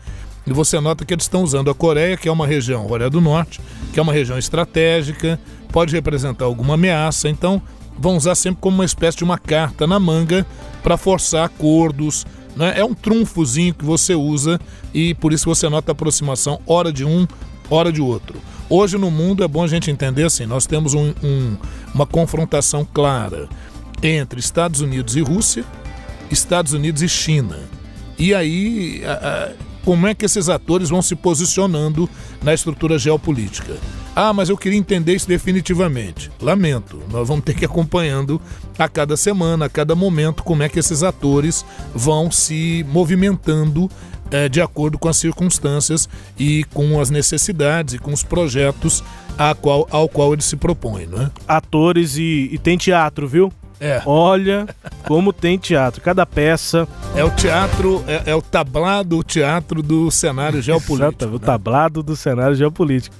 E 0.46 0.52
você 0.52 0.80
nota 0.80 1.04
que 1.04 1.12
eles 1.12 1.24
estão 1.24 1.42
usando 1.42 1.70
a 1.70 1.74
Coreia, 1.74 2.16
que 2.16 2.28
é 2.28 2.32
uma 2.32 2.46
região, 2.46 2.86
Coreia 2.86 3.10
do 3.10 3.20
Norte, 3.20 3.60
que 3.92 3.98
é 3.98 4.02
uma 4.02 4.12
região 4.12 4.38
estratégica, 4.38 5.38
pode 5.72 5.94
representar 5.94 6.44
alguma 6.44 6.74
ameaça. 6.74 7.28
Então, 7.28 7.60
vão 7.98 8.16
usar 8.16 8.34
sempre 8.34 8.60
como 8.60 8.76
uma 8.76 8.84
espécie 8.84 9.18
de 9.18 9.24
uma 9.24 9.38
carta 9.38 9.86
na 9.86 9.98
manga 9.98 10.46
para 10.82 10.96
forçar 10.96 11.44
acordos. 11.44 12.24
Né? 12.56 12.74
É 12.76 12.84
um 12.84 12.94
trunfozinho 12.94 13.74
que 13.74 13.84
você 13.84 14.14
usa 14.14 14.60
e 14.94 15.14
por 15.14 15.32
isso 15.32 15.46
você 15.46 15.68
nota 15.68 15.90
a 15.90 15.92
aproximação 15.92 16.60
hora 16.66 16.92
de 16.92 17.04
um, 17.04 17.26
hora 17.68 17.92
de 17.92 18.00
outro. 18.00 18.38
Hoje 18.70 18.98
no 18.98 19.10
mundo 19.10 19.42
é 19.42 19.48
bom 19.48 19.64
a 19.64 19.68
gente 19.68 19.90
entender 19.90 20.24
assim, 20.24 20.46
nós 20.46 20.66
temos 20.66 20.94
um, 20.94 21.12
um, 21.22 21.56
uma 21.94 22.06
confrontação 22.06 22.86
clara 22.92 23.48
entre 24.02 24.38
Estados 24.38 24.80
Unidos 24.80 25.16
e 25.16 25.20
Rússia, 25.20 25.64
Estados 26.30 26.72
Unidos 26.72 27.02
e 27.02 27.08
China. 27.08 27.58
E 28.18 28.34
aí, 28.34 29.02
a, 29.04 29.12
a, 29.12 29.52
como 29.84 30.06
é 30.06 30.14
que 30.14 30.24
esses 30.24 30.48
atores 30.48 30.90
vão 30.90 31.00
se 31.00 31.16
posicionando 31.16 32.08
na 32.42 32.52
estrutura 32.52 32.98
geopolítica? 32.98 33.76
Ah, 34.20 34.32
mas 34.32 34.48
eu 34.48 34.56
queria 34.56 34.76
entender 34.76 35.14
isso 35.14 35.28
definitivamente. 35.28 36.28
Lamento, 36.42 37.00
nós 37.08 37.28
vamos 37.28 37.44
ter 37.44 37.54
que 37.54 37.62
ir 37.62 37.66
acompanhando 37.66 38.42
a 38.76 38.88
cada 38.88 39.16
semana, 39.16 39.66
a 39.66 39.68
cada 39.68 39.94
momento, 39.94 40.42
como 40.42 40.60
é 40.60 40.68
que 40.68 40.76
esses 40.76 41.04
atores 41.04 41.64
vão 41.94 42.28
se 42.28 42.84
movimentando 42.88 43.88
é, 44.32 44.48
de 44.48 44.60
acordo 44.60 44.98
com 44.98 45.08
as 45.08 45.16
circunstâncias 45.18 46.08
e 46.36 46.64
com 46.74 47.00
as 47.00 47.10
necessidades 47.10 47.94
e 47.94 47.98
com 48.00 48.12
os 48.12 48.24
projetos 48.24 49.04
a 49.38 49.54
qual, 49.54 49.86
ao 49.88 50.08
qual 50.08 50.32
ele 50.32 50.42
se 50.42 50.56
propõe, 50.56 51.06
não 51.06 51.22
é? 51.22 51.30
Atores 51.46 52.16
e, 52.16 52.48
e 52.50 52.58
tem 52.58 52.76
teatro, 52.76 53.28
viu? 53.28 53.52
É. 53.78 54.02
Olha 54.04 54.66
como 55.06 55.32
tem 55.32 55.56
teatro. 55.56 56.00
Cada 56.00 56.26
peça. 56.26 56.88
É 57.14 57.22
o 57.22 57.30
teatro, 57.30 58.02
é, 58.08 58.32
é 58.32 58.34
o 58.34 58.42
tablado, 58.42 59.16
o 59.16 59.22
teatro 59.22 59.80
do 59.80 60.10
cenário 60.10 60.58
geopolítico. 60.60 61.04
Exato, 61.06 61.26
né? 61.28 61.36
o 61.36 61.38
tablado 61.38 62.02
do 62.02 62.16
cenário 62.16 62.56
geopolítico. 62.56 63.14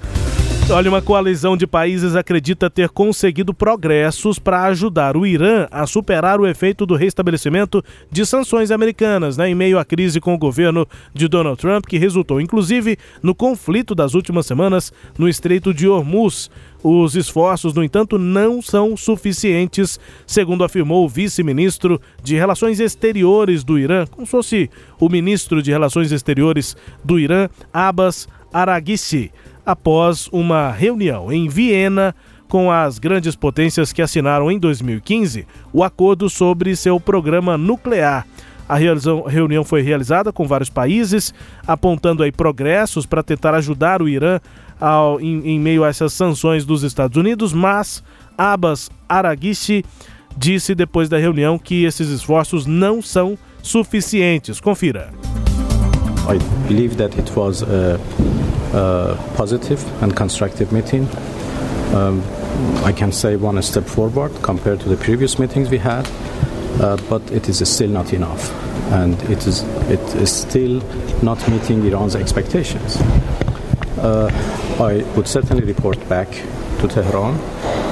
Olha, 0.70 0.90
uma 0.90 1.00
coalizão 1.00 1.56
de 1.56 1.66
países 1.66 2.14
acredita 2.14 2.68
ter 2.68 2.90
conseguido 2.90 3.54
progressos 3.54 4.38
para 4.38 4.64
ajudar 4.64 5.16
o 5.16 5.26
Irã 5.26 5.66
a 5.70 5.86
superar 5.86 6.38
o 6.38 6.46
efeito 6.46 6.84
do 6.84 6.94
restabelecimento 6.94 7.82
de 8.12 8.26
sanções 8.26 8.70
americanas, 8.70 9.38
né, 9.38 9.48
em 9.48 9.54
meio 9.54 9.78
à 9.78 9.84
crise 9.84 10.20
com 10.20 10.34
o 10.34 10.38
governo 10.38 10.86
de 11.14 11.26
Donald 11.26 11.58
Trump, 11.58 11.86
que 11.86 11.96
resultou 11.96 12.38
inclusive 12.38 12.98
no 13.22 13.34
conflito 13.34 13.94
das 13.94 14.12
últimas 14.12 14.44
semanas 14.44 14.92
no 15.18 15.26
Estreito 15.26 15.72
de 15.72 15.88
Hormuz. 15.88 16.50
Os 16.82 17.16
esforços, 17.16 17.72
no 17.72 17.82
entanto, 17.82 18.18
não 18.18 18.60
são 18.60 18.94
suficientes, 18.94 19.98
segundo 20.26 20.64
afirmou 20.64 21.02
o 21.02 21.08
vice-ministro 21.08 21.98
de 22.22 22.36
Relações 22.36 22.78
Exteriores 22.78 23.64
do 23.64 23.78
Irã, 23.78 24.04
como 24.10 24.26
se 24.26 24.30
fosse 24.30 24.70
o 25.00 25.08
ministro 25.08 25.62
de 25.62 25.70
Relações 25.70 26.12
Exteriores 26.12 26.76
do 27.02 27.18
Irã, 27.18 27.48
Abbas 27.72 28.28
Araghchi 28.52 29.32
após 29.68 30.30
uma 30.32 30.70
reunião 30.70 31.30
em 31.30 31.46
Viena 31.46 32.14
com 32.48 32.72
as 32.72 32.98
grandes 32.98 33.36
potências 33.36 33.92
que 33.92 34.00
assinaram 34.00 34.50
em 34.50 34.58
2015 34.58 35.46
o 35.74 35.84
acordo 35.84 36.30
sobre 36.30 36.74
seu 36.74 36.98
programa 36.98 37.58
nuclear. 37.58 38.26
A 38.66 38.76
reunião 38.76 39.62
foi 39.64 39.82
realizada 39.82 40.32
com 40.32 40.46
vários 40.46 40.70
países, 40.70 41.34
apontando 41.66 42.22
aí 42.22 42.32
progressos 42.32 43.04
para 43.04 43.22
tentar 43.22 43.54
ajudar 43.54 44.00
o 44.00 44.08
Irã 44.08 44.40
ao, 44.80 45.20
em, 45.20 45.46
em, 45.46 45.60
meio 45.60 45.84
a 45.84 45.88
essas 45.88 46.14
sanções 46.14 46.64
dos 46.64 46.82
Estados 46.82 47.18
Unidos, 47.18 47.52
mas 47.52 48.02
Abbas 48.38 48.90
Araghchi 49.06 49.84
disse 50.34 50.74
depois 50.74 51.10
da 51.10 51.18
reunião 51.18 51.58
que 51.58 51.84
esses 51.84 52.08
esforços 52.08 52.64
não 52.64 53.02
são 53.02 53.36
suficientes. 53.62 54.60
Confira. 54.60 55.10
I 56.26 56.38
believe 56.66 56.96
that 56.96 57.18
it 57.18 57.30
was 57.34 57.62
a 57.62 57.98
positive 59.36 59.80
and 60.02 60.16
constructive 60.16 60.72
meeting. 60.72 61.08
Um, 61.94 62.22
I 62.84 62.92
can 62.92 63.12
say 63.12 63.36
one 63.36 63.60
step 63.62 63.84
forward 63.84 64.32
compared 64.42 64.80
to 64.80 64.88
the 64.88 64.96
previous 64.96 65.38
meetings 65.38 65.70
we 65.70 65.78
had, 65.78 66.08
uh, 66.80 66.96
but 67.08 67.22
it 67.30 67.48
is 67.48 67.66
still 67.68 67.90
not 67.90 68.12
enough, 68.12 68.52
and 68.92 69.14
it 69.24 69.46
is 69.46 69.62
it 69.88 70.00
is 70.16 70.30
still 70.30 70.82
not 71.22 71.48
meeting 71.48 71.84
Iran's 71.84 72.16
expectations. 72.16 72.96
Uh, 73.98 74.30
I 74.80 75.02
would 75.16 75.26
certainly 75.26 75.64
report 75.64 75.98
back 76.08 76.28
to 76.80 76.88
Tehran 76.88 77.38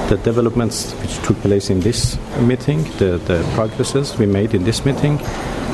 the 0.09 0.17
developments 0.17 0.93
which 1.01 1.17
took 1.23 1.37
place 1.41 1.69
in 1.69 1.81
this 1.81 2.17
meeting, 2.39 2.83
the, 2.97 3.17
the 3.25 3.45
progresses 3.55 4.17
we 4.17 4.25
made 4.25 4.53
in 4.53 4.63
this 4.63 4.85
meeting, 4.85 5.19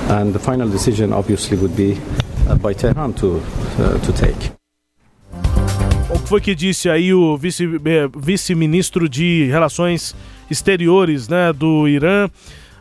and 0.09 0.33
the 0.33 0.39
final 0.39 0.67
decision 0.67 1.13
obviously 1.13 1.57
would 1.57 1.75
be 1.75 1.99
uh, 2.47 2.55
by 2.55 2.73
Tehran 2.73 3.13
to, 3.13 3.39
uh, 3.77 3.99
to 3.99 4.13
take. 4.13 4.62
Foi 6.33 6.41
que 6.41 6.55
disse 6.55 6.89
aí 6.89 7.13
o 7.13 7.35
eh, 7.35 8.09
vice-ministro 8.17 9.07
de 9.07 9.45
Relações 9.51 10.15
Exteriores 10.49 11.29
né, 11.29 11.53
do 11.53 11.87
Irã? 11.87 12.27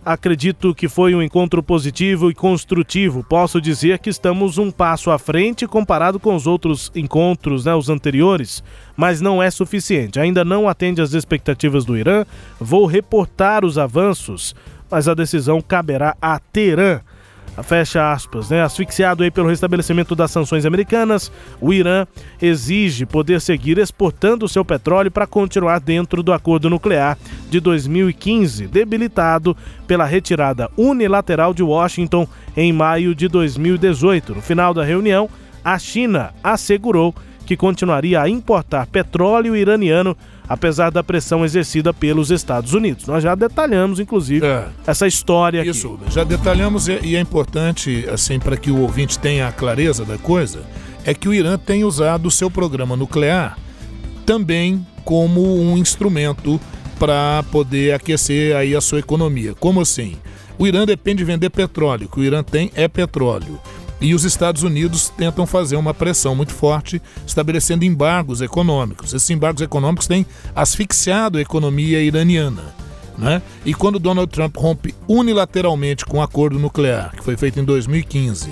Acredito 0.03 0.75
que 0.75 0.89
foi 0.89 1.15
um 1.15 1.21
encontro 1.21 1.63
positivo 1.63 2.31
e 2.31 2.35
construtivo. 2.35 3.23
Posso 3.23 3.61
dizer 3.61 3.99
que 3.99 4.09
estamos 4.09 4.57
um 4.57 4.71
passo 4.71 5.11
à 5.11 5.19
frente 5.19 5.67
comparado 5.67 6.19
com 6.19 6.35
os 6.35 6.47
outros 6.47 6.91
encontros, 6.95 7.67
né, 7.67 7.75
os 7.75 7.91
anteriores, 7.91 8.65
mas 8.97 9.21
não 9.21 9.43
é 9.43 9.51
suficiente. 9.51 10.19
Ainda 10.19 10.47
não 10.47 10.67
atende 10.67 11.03
às 11.03 11.13
expectativas 11.13 11.85
do 11.85 11.95
Irã. 11.95 12.25
Vou 12.59 12.87
reportar 12.87 13.67
os 13.67 13.77
avanços, 13.77 14.57
mas 14.91 15.09
a 15.09 15.13
decisão 15.13 15.61
caberá 15.61 16.17
a 16.23 16.39
Teherã 16.39 17.03
fecha 17.61 18.13
aspas, 18.13 18.51
né? 18.51 18.63
Asfixiado 18.63 19.23
aí 19.23 19.31
pelo 19.31 19.49
restabelecimento 19.49 20.15
das 20.15 20.31
sanções 20.31 20.65
americanas, 20.65 21.31
o 21.61 21.73
Irã 21.73 22.07
exige 22.41 23.05
poder 23.05 23.41
seguir 23.41 23.79
exportando 23.79 24.49
seu 24.49 24.65
petróleo 24.65 25.11
para 25.11 25.27
continuar 25.27 25.81
dentro 25.81 26.23
do 26.23 26.33
acordo 26.33 26.71
nuclear 26.71 27.19
de 27.51 27.59
2015, 27.59 28.69
debilitado 28.69 29.57
pela 29.87 30.05
retirada 30.05 30.71
unilateral 30.77 31.53
de 31.53 31.63
Washington 31.63 32.27
em 32.57 32.73
maio 32.73 33.15
de 33.15 33.27
2018. 33.27 34.37
No 34.37 34.41
final 34.41 34.73
da 34.73 34.85
reunião, 34.85 35.29
a 35.65 35.79
China 35.79 36.33
assegurou 36.43 37.15
que 37.45 37.57
continuaria 37.57 38.21
a 38.23 38.29
importar 38.29 38.87
petróleo 38.87 39.57
iraniano 39.57 40.17
apesar 40.49 40.91
da 40.91 41.03
pressão 41.03 41.45
exercida 41.45 41.93
pelos 41.93 42.31
Estados 42.31 42.75
Unidos. 42.75 43.07
Nós 43.07 43.23
já 43.23 43.35
detalhamos, 43.35 44.01
inclusive, 44.01 44.45
é. 44.47 44.69
essa 44.87 45.07
história 45.07 45.65
Isso, 45.65 45.99
aqui. 46.03 46.13
já 46.13 46.25
detalhamos 46.25 46.89
e 46.89 47.17
é 47.17 47.21
importante, 47.21 48.07
assim, 48.13 48.39
para 48.39 48.57
que 48.57 48.71
o 48.71 48.81
ouvinte 48.81 49.19
tenha 49.19 49.49
a 49.49 49.53
clareza 49.53 50.05
da 50.05 50.19
coisa, 50.19 50.63
é 51.05 51.15
que 51.15 51.29
o 51.29 51.35
Irã 51.35 51.59
tem 51.59 51.85
usado 51.85 52.27
o 52.27 52.31
seu 52.31 52.51
programa 52.51 52.97
nuclear 52.97 53.57
também 54.25 54.87
como 55.05 55.61
um 55.61 55.77
instrumento 55.77 56.61
para 56.99 57.43
poder 57.51 57.93
aquecer 57.95 58.55
aí 58.55 58.77
a 58.77 58.81
sua 58.81 59.01
economia. 59.01 59.55
Como 59.55 59.81
assim? 59.81 60.17
O 60.59 60.67
Irã 60.67 60.85
depende 60.85 61.19
de 61.19 61.25
vender 61.25 61.51
petróleo, 61.51 62.07
o 62.07 62.09
que 62.09 62.21
o 62.21 62.25
Irã 62.25 62.43
tem 62.43 62.71
é 62.75 62.87
petróleo. 62.87 63.59
E 64.03 64.17
os 64.17 64.25
Estados 64.25 64.65
Unidos 64.65 65.09
tentam 65.11 65.47
fazer 65.47 65.77
uma 65.77 65.95
pressão 65.95 66.35
muito 66.35 66.53
forte, 66.53 67.01
estabelecendo 67.25 67.85
embargos 67.85 68.41
econômicos. 68.41 69.15
Esses 69.15 69.31
embargos 69.31 69.63
econômicos 69.63 70.09
têm 70.09 70.27
asfixiado 70.57 71.39
a 71.39 71.41
economia 71.41 72.03
iraniana. 72.03 72.75
Né? 73.17 73.41
E 73.65 73.73
quando 73.73 74.01
Donald 74.01 74.33
Trump 74.33 74.57
rompe 74.57 74.93
unilateralmente 75.07 76.05
com 76.05 76.17
o 76.17 76.21
um 76.21 76.23
acordo 76.23 76.59
nuclear, 76.59 77.13
que 77.15 77.23
foi 77.23 77.37
feito 77.37 77.61
em 77.61 77.65
2015, 77.65 78.51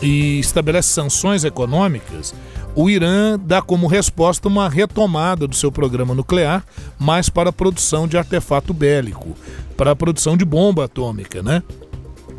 e 0.00 0.38
estabelece 0.38 0.88
sanções 0.88 1.44
econômicas, 1.44 2.34
o 2.74 2.88
Irã 2.88 3.38
dá 3.38 3.60
como 3.60 3.86
resposta 3.86 4.48
uma 4.48 4.70
retomada 4.70 5.46
do 5.46 5.54
seu 5.54 5.70
programa 5.70 6.14
nuclear, 6.14 6.64
mas 6.98 7.28
para 7.28 7.50
a 7.50 7.52
produção 7.52 8.08
de 8.08 8.16
artefato 8.16 8.72
bélico, 8.72 9.36
para 9.76 9.90
a 9.90 9.96
produção 9.96 10.34
de 10.34 10.46
bomba 10.46 10.86
atômica, 10.86 11.42
né? 11.42 11.62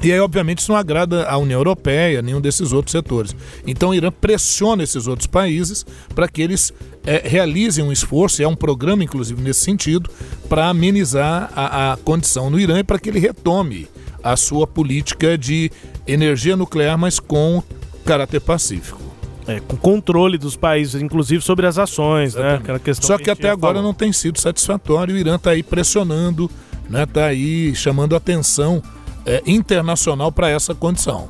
E 0.01 0.11
aí, 0.13 0.19
obviamente, 0.19 0.59
isso 0.59 0.71
não 0.71 0.79
agrada 0.79 1.25
à 1.25 1.37
União 1.37 1.59
Europeia, 1.59 2.21
nenhum 2.21 2.39
desses 2.39 2.71
outros 2.71 2.91
setores. 2.91 3.35
Então, 3.67 3.89
o 3.89 3.93
Irã 3.95 4.11
pressiona 4.11 4.81
esses 4.81 5.07
outros 5.07 5.27
países 5.27 5.85
para 6.15 6.27
que 6.27 6.41
eles 6.41 6.73
é, 7.05 7.21
realizem 7.27 7.83
um 7.83 7.91
esforço, 7.91 8.41
e 8.41 8.45
é 8.45 8.47
um 8.47 8.55
programa, 8.55 9.03
inclusive, 9.03 9.41
nesse 9.41 9.61
sentido, 9.61 10.09
para 10.47 10.69
amenizar 10.69 11.51
a, 11.53 11.93
a 11.93 11.97
condição 11.97 12.49
no 12.49 12.59
Irã 12.59 12.79
e 12.79 12.83
para 12.83 12.97
que 12.97 13.09
ele 13.09 13.19
retome 13.19 13.87
a 14.23 14.35
sua 14.35 14.65
política 14.65 15.37
de 15.37 15.71
energia 16.07 16.55
nuclear, 16.55 16.97
mas 16.97 17.19
com 17.19 17.61
caráter 18.05 18.39
pacífico. 18.39 18.99
É, 19.47 19.59
com 19.59 19.75
controle 19.75 20.37
dos 20.37 20.55
países, 20.55 21.01
inclusive 21.01 21.43
sobre 21.43 21.65
as 21.65 21.77
ações, 21.77 22.35
né? 22.35 22.55
Aquela 22.55 22.79
questão 22.79 23.07
Só 23.07 23.17
que, 23.17 23.23
que 23.23 23.29
até 23.31 23.49
agora 23.49 23.75
falou. 23.75 23.89
não 23.89 23.93
tem 23.95 24.13
sido 24.13 24.39
satisfatório. 24.39 25.15
O 25.15 25.17
Irã 25.17 25.35
está 25.35 25.51
aí 25.51 25.63
pressionando, 25.63 26.49
está 26.83 26.89
né? 26.89 27.05
Tá 27.05 27.25
aí 27.25 27.73
chamando 27.75 28.15
atenção 28.15 28.83
é, 29.29 29.43
internacional 29.45 30.31
para 30.31 30.49
essa 30.49 30.73
condição. 30.73 31.29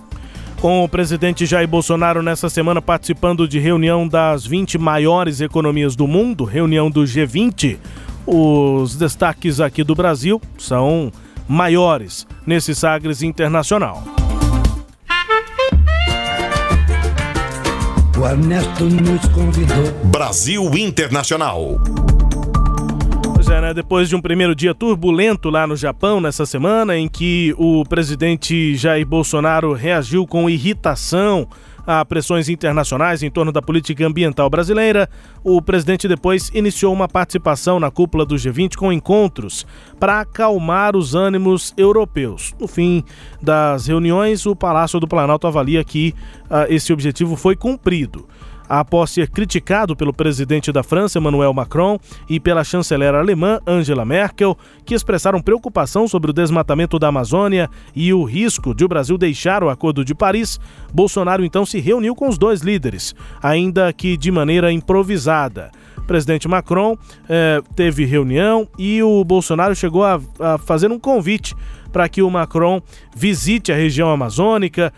Com 0.62 0.84
o 0.84 0.89
presidente 0.89 1.45
Jair 1.45 1.68
Bolsonaro 1.68 2.24
nessa 2.24 2.50
semana 2.50 2.82
participando 2.82 3.47
de 3.47 3.60
reunião 3.60 4.08
das 4.08 4.45
20 4.45 4.78
maiores 4.78 5.41
economias 5.41 5.95
do 5.95 6.08
mundo, 6.08 6.43
reunião 6.43 6.89
do 6.89 7.02
G20, 7.02 7.78
os 8.26 8.95
destaques 8.95 9.60
aqui 9.60 9.84
do 9.84 9.95
Brasil 9.95 10.41
são 10.58 11.12
maiores 11.47 12.26
nesse 12.45 12.74
Sagres 12.74 13.22
Internacional. 13.22 14.04
O 18.18 18.26
Ernesto 18.26 18.84
nos 18.84 19.26
convidou. 19.30 19.91
Brasil 20.12 20.78
Internacional 20.78 21.80
É, 23.52 23.62
né? 23.62 23.74
Depois 23.74 24.08
de 24.08 24.16
um 24.16 24.22
primeiro 24.22 24.54
dia 24.54 24.76
turbulento 24.76 25.50
lá 25.50 25.66
no 25.66 25.76
Japão 25.76 26.22
nessa 26.22 26.45
semana, 26.45 26.95
em 26.95 27.08
que 27.08 27.54
o 27.58 27.84
presidente 27.84 28.76
Jair 28.76 29.06
Bolsonaro 29.06 29.74
reagiu 29.74 30.28
com 30.28 30.47
irritação 30.47 31.47
a 31.86 32.06
pressões 32.06 32.47
internacionais 32.47 33.24
em 33.24 33.32
torno 33.32 33.52
da 33.52 33.64
política 33.64 34.06
ambiental 34.06 34.47
brasileira, 34.47 35.10
o 35.43 35.60
presidente 35.60 36.08
depois 36.08 36.52
iniciou 36.54 36.93
uma 36.93 37.08
participação 37.08 37.80
na 37.80 37.89
cúpula 37.89 38.24
do 38.24 38.36
G20 38.36 38.76
com 38.76 38.93
encontros 38.93 39.66
para 40.00 40.20
acalmar 40.20 40.95
os 40.95 41.16
ânimos 41.16 41.74
europeus. 41.76 42.54
No 42.60 42.68
fim 42.68 43.04
das 43.41 43.88
reuniões, 43.88 44.45
o 44.45 44.56
Palácio 44.56 45.00
do 45.00 45.08
Planalto 45.08 45.47
avalia 45.47 45.84
que 45.84 46.14
uh, 46.43 46.72
esse 46.72 46.93
objetivo 46.93 47.36
foi 47.36 47.56
cumprido 47.56 48.28
após 48.70 49.09
ser 49.09 49.30
criticado 49.30 49.95
pelo 49.95 50.13
presidente 50.13 50.72
da 50.72 50.84
França, 50.84 51.17
Emmanuel 51.17 51.51
Macron, 51.51 51.99
e 52.30 52.39
pela 52.39 52.63
chanceler 52.63 53.15
alemã, 53.15 53.59
Angela 53.65 54.05
Merkel, 54.05 54.55
que 54.86 54.93
expressaram 54.93 55.41
preocupação 55.41 56.07
sobre 56.07 56.30
o 56.30 56.34
desmatamento 56.34 56.99
da 56.99 57.07
Amazônia 57.07 57.67
e 57.95 58.13
o 58.13 58.24
risco 58.24 58.76
de 58.76 58.86
o 58.86 58.88
Brasil 58.88 59.17
deixar 59.17 59.63
o 59.63 59.70
Acordo 59.70 60.05
de 60.05 60.13
Paris, 60.13 60.59
Bolsonaro 60.93 61.43
então 61.43 61.65
se 61.65 61.80
reuniu 61.80 62.15
com 62.15 62.30
os 62.30 62.38
dois 62.38 62.61
líderes, 62.61 63.15
ainda 63.41 63.91
que 63.91 64.15
de 64.15 64.32
maneira 64.32 64.72
improvisada. 64.72 65.72
Presidente 66.10 66.47
Macron 66.47 66.97
eh, 67.30 67.62
teve 67.76 68.03
reunião 68.03 68.68
e 68.80 69.03
o 69.03 69.24
Bolsonaro 69.24 69.76
chegou 69.76 70.03
a, 70.03 70.20
a 70.39 70.57
fazer 70.57 70.91
um 70.91 70.97
convite 70.97 71.55
para 71.93 72.10
que 72.10 72.24
o 72.24 72.32
Macron 72.32 72.82
visite 73.16 73.72
a 73.72 73.76
região 73.76 74.10
amazônica, 74.10 74.91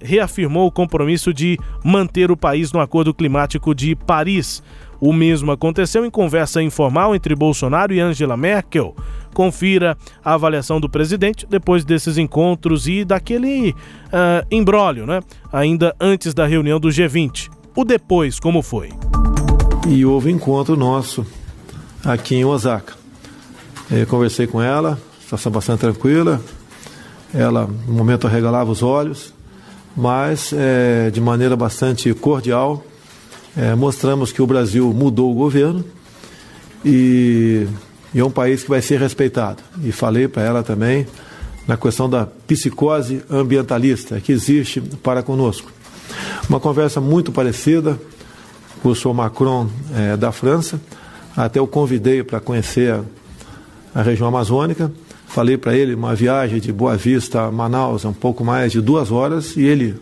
reafirmou 0.00 0.68
o 0.68 0.70
compromisso 0.70 1.34
de 1.34 1.58
manter 1.84 2.30
o 2.30 2.36
país 2.36 2.70
no 2.72 2.80
Acordo 2.80 3.12
Climático 3.12 3.74
de 3.74 3.96
Paris. 3.96 4.62
O 5.00 5.12
mesmo 5.12 5.50
aconteceu 5.50 6.06
em 6.06 6.10
conversa 6.10 6.62
informal 6.62 7.12
entre 7.12 7.34
Bolsonaro 7.34 7.92
e 7.92 7.98
Angela 7.98 8.36
Merkel. 8.36 8.94
Confira 9.34 9.96
a 10.24 10.34
avaliação 10.34 10.80
do 10.80 10.88
presidente 10.88 11.44
depois 11.44 11.84
desses 11.84 12.18
encontros 12.18 12.86
e 12.86 13.04
daquele 13.04 13.70
uh, 13.70 15.06
né? 15.06 15.20
Ainda 15.52 15.92
antes 16.00 16.32
da 16.32 16.46
reunião 16.46 16.78
do 16.78 16.88
G20. 16.88 17.50
O 17.74 17.84
depois, 17.84 18.38
como 18.38 18.62
foi? 18.62 18.90
E 19.88 20.06
houve 20.06 20.30
encontro 20.30 20.76
nosso 20.76 21.26
aqui 22.04 22.36
em 22.36 22.44
Osaka. 22.44 22.94
Eu 23.90 24.06
conversei 24.06 24.46
com 24.46 24.62
ela, 24.62 24.98
situação 25.20 25.50
bastante 25.50 25.80
tranquila. 25.80 26.40
Ela, 27.34 27.68
no 27.86 27.92
momento, 27.92 28.28
regalava 28.28 28.70
os 28.70 28.82
olhos, 28.82 29.34
mas 29.96 30.52
é, 30.52 31.10
de 31.10 31.20
maneira 31.20 31.56
bastante 31.56 32.14
cordial, 32.14 32.84
é, 33.56 33.74
mostramos 33.74 34.30
que 34.30 34.40
o 34.40 34.46
Brasil 34.46 34.92
mudou 34.92 35.32
o 35.32 35.34
governo 35.34 35.84
e, 36.84 37.66
e, 38.14 38.20
é 38.20 38.24
um 38.24 38.30
país 38.30 38.62
que 38.62 38.70
vai 38.70 38.80
ser 38.80 39.00
respeitado. 39.00 39.62
E 39.82 39.90
falei 39.90 40.28
para 40.28 40.42
ela 40.42 40.62
também 40.62 41.06
na 41.66 41.76
questão 41.76 42.08
da 42.08 42.26
psicose 42.46 43.22
ambientalista 43.28 44.20
que 44.20 44.30
existe 44.30 44.80
para 44.80 45.22
conosco. 45.24 45.70
Uma 46.48 46.60
conversa 46.60 47.00
muito 47.00 47.32
parecida 47.32 47.98
senhor 48.94 49.14
Macron 49.14 49.68
é, 49.94 50.16
da 50.16 50.32
França. 50.32 50.80
Até 51.36 51.60
o 51.60 51.66
convidei 51.66 52.22
para 52.22 52.40
conhecer 52.40 52.92
a, 52.92 54.00
a 54.00 54.02
região 54.02 54.28
amazônica. 54.28 54.92
Falei 55.26 55.56
para 55.56 55.74
ele 55.74 55.94
uma 55.94 56.14
viagem 56.14 56.60
de 56.60 56.72
Boa 56.72 56.96
Vista 56.96 57.42
a 57.42 57.50
Manaus, 57.50 58.04
um 58.04 58.12
pouco 58.12 58.44
mais 58.44 58.72
de 58.72 58.80
duas 58.80 59.10
horas, 59.10 59.56
e 59.56 59.62
ele. 59.62 59.94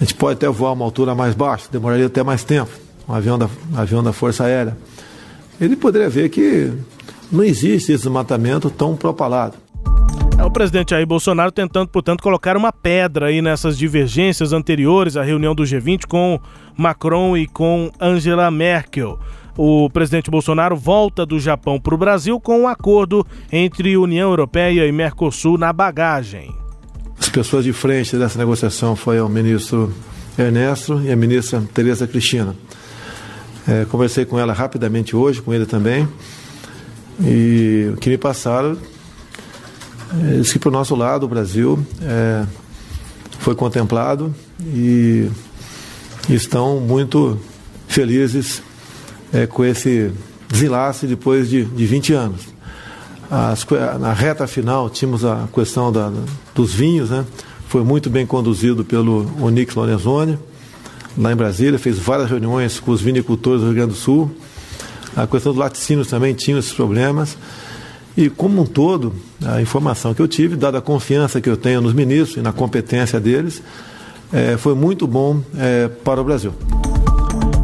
A 0.00 0.04
gente 0.04 0.14
pode 0.14 0.34
até 0.34 0.48
voar 0.48 0.72
uma 0.72 0.84
altura 0.84 1.14
mais 1.14 1.34
baixa, 1.34 1.68
demoraria 1.70 2.06
até 2.06 2.22
mais 2.22 2.44
tempo, 2.44 2.70
um 3.08 3.12
avião 3.12 3.38
da, 3.38 3.46
um 3.46 3.78
avião 3.78 4.02
da 4.02 4.12
Força 4.12 4.44
Aérea. 4.44 4.76
Ele 5.60 5.76
poderia 5.76 6.08
ver 6.08 6.28
que 6.28 6.72
não 7.30 7.42
existe 7.42 7.92
esse 7.92 8.04
desmatamento 8.04 8.70
tão 8.70 8.94
propalado. 8.94 9.56
É 10.38 10.44
o 10.44 10.50
presidente 10.50 10.90
Jair 10.90 11.06
Bolsonaro 11.06 11.50
tentando, 11.50 11.88
portanto, 11.88 12.22
colocar 12.22 12.58
uma 12.58 12.70
pedra 12.70 13.26
aí 13.26 13.40
nessas 13.40 13.76
divergências 13.76 14.52
anteriores 14.52 15.16
à 15.16 15.22
reunião 15.22 15.54
do 15.54 15.62
G20 15.62 16.06
com 16.06 16.38
Macron 16.76 17.36
e 17.36 17.46
com 17.46 17.90
Angela 17.98 18.50
Merkel. 18.50 19.18
O 19.56 19.88
presidente 19.88 20.30
Bolsonaro 20.30 20.76
volta 20.76 21.24
do 21.24 21.40
Japão 21.40 21.80
para 21.80 21.94
o 21.94 21.98
Brasil 21.98 22.38
com 22.38 22.60
um 22.60 22.68
acordo 22.68 23.26
entre 23.50 23.96
União 23.96 24.28
Europeia 24.28 24.86
e 24.86 24.92
Mercosul 24.92 25.56
na 25.56 25.72
bagagem. 25.72 26.54
As 27.18 27.30
pessoas 27.30 27.64
de 27.64 27.72
frente 27.72 28.18
dessa 28.18 28.38
negociação 28.38 28.94
foi 28.94 29.18
o 29.18 29.28
ministro 29.30 29.90
Ernesto 30.38 31.00
e 31.02 31.10
a 31.10 31.16
ministra 31.16 31.62
Tereza 31.72 32.06
Cristina. 32.06 32.54
É, 33.66 33.86
conversei 33.86 34.26
com 34.26 34.38
ela 34.38 34.52
rapidamente 34.52 35.16
hoje, 35.16 35.40
com 35.40 35.54
ele 35.54 35.64
também, 35.64 36.06
e 37.20 37.90
o 37.94 37.96
que 37.96 38.10
me 38.10 38.18
passaram 38.18 38.76
é, 40.12 40.42
que 40.42 40.58
para 40.58 40.68
o 40.68 40.72
nosso 40.72 40.94
lado, 40.94 41.24
o 41.24 41.28
Brasil, 41.28 41.78
é, 42.02 42.44
foi 43.38 43.54
contemplado 43.54 44.34
e 44.60 45.28
estão 46.28 46.80
muito 46.80 47.38
felizes 47.88 48.62
é, 49.32 49.46
com 49.46 49.64
esse 49.64 50.12
desenlace 50.48 51.06
depois 51.06 51.48
de, 51.48 51.64
de 51.64 51.86
20 51.86 52.12
anos. 52.12 52.40
As, 53.30 53.66
na 54.00 54.12
reta 54.12 54.46
final, 54.46 54.88
tínhamos 54.88 55.24
a 55.24 55.48
questão 55.52 55.90
da, 55.90 56.12
dos 56.54 56.72
vinhos, 56.72 57.10
né? 57.10 57.24
foi 57.68 57.82
muito 57.82 58.08
bem 58.08 58.24
conduzido 58.24 58.84
pelo 58.84 59.28
Onix 59.40 59.74
Lorenzoni, 59.74 60.38
lá 61.18 61.32
em 61.32 61.36
Brasília, 61.36 61.78
fez 61.78 61.98
várias 61.98 62.30
reuniões 62.30 62.78
com 62.78 62.92
os 62.92 63.00
vinicultores 63.00 63.60
do 63.60 63.66
Rio 63.66 63.74
Grande 63.74 63.92
do 63.92 63.98
Sul. 63.98 64.30
A 65.16 65.26
questão 65.26 65.52
dos 65.52 65.58
laticínios 65.58 66.08
também 66.08 66.34
tinha 66.34 66.58
esses 66.58 66.72
problemas. 66.72 67.36
E, 68.16 68.30
como 68.30 68.62
um 68.62 68.66
todo, 68.66 69.14
a 69.44 69.60
informação 69.60 70.14
que 70.14 70.22
eu 70.22 70.28
tive, 70.28 70.56
dada 70.56 70.78
a 70.78 70.80
confiança 70.80 71.40
que 71.40 71.50
eu 71.50 71.56
tenho 71.56 71.80
nos 71.80 71.92
ministros 71.92 72.38
e 72.38 72.40
na 72.40 72.52
competência 72.52 73.20
deles, 73.20 73.62
é, 74.32 74.56
foi 74.56 74.74
muito 74.74 75.06
bom 75.06 75.40
é, 75.56 75.88
para 75.88 76.20
o 76.20 76.24
Brasil. 76.24 76.52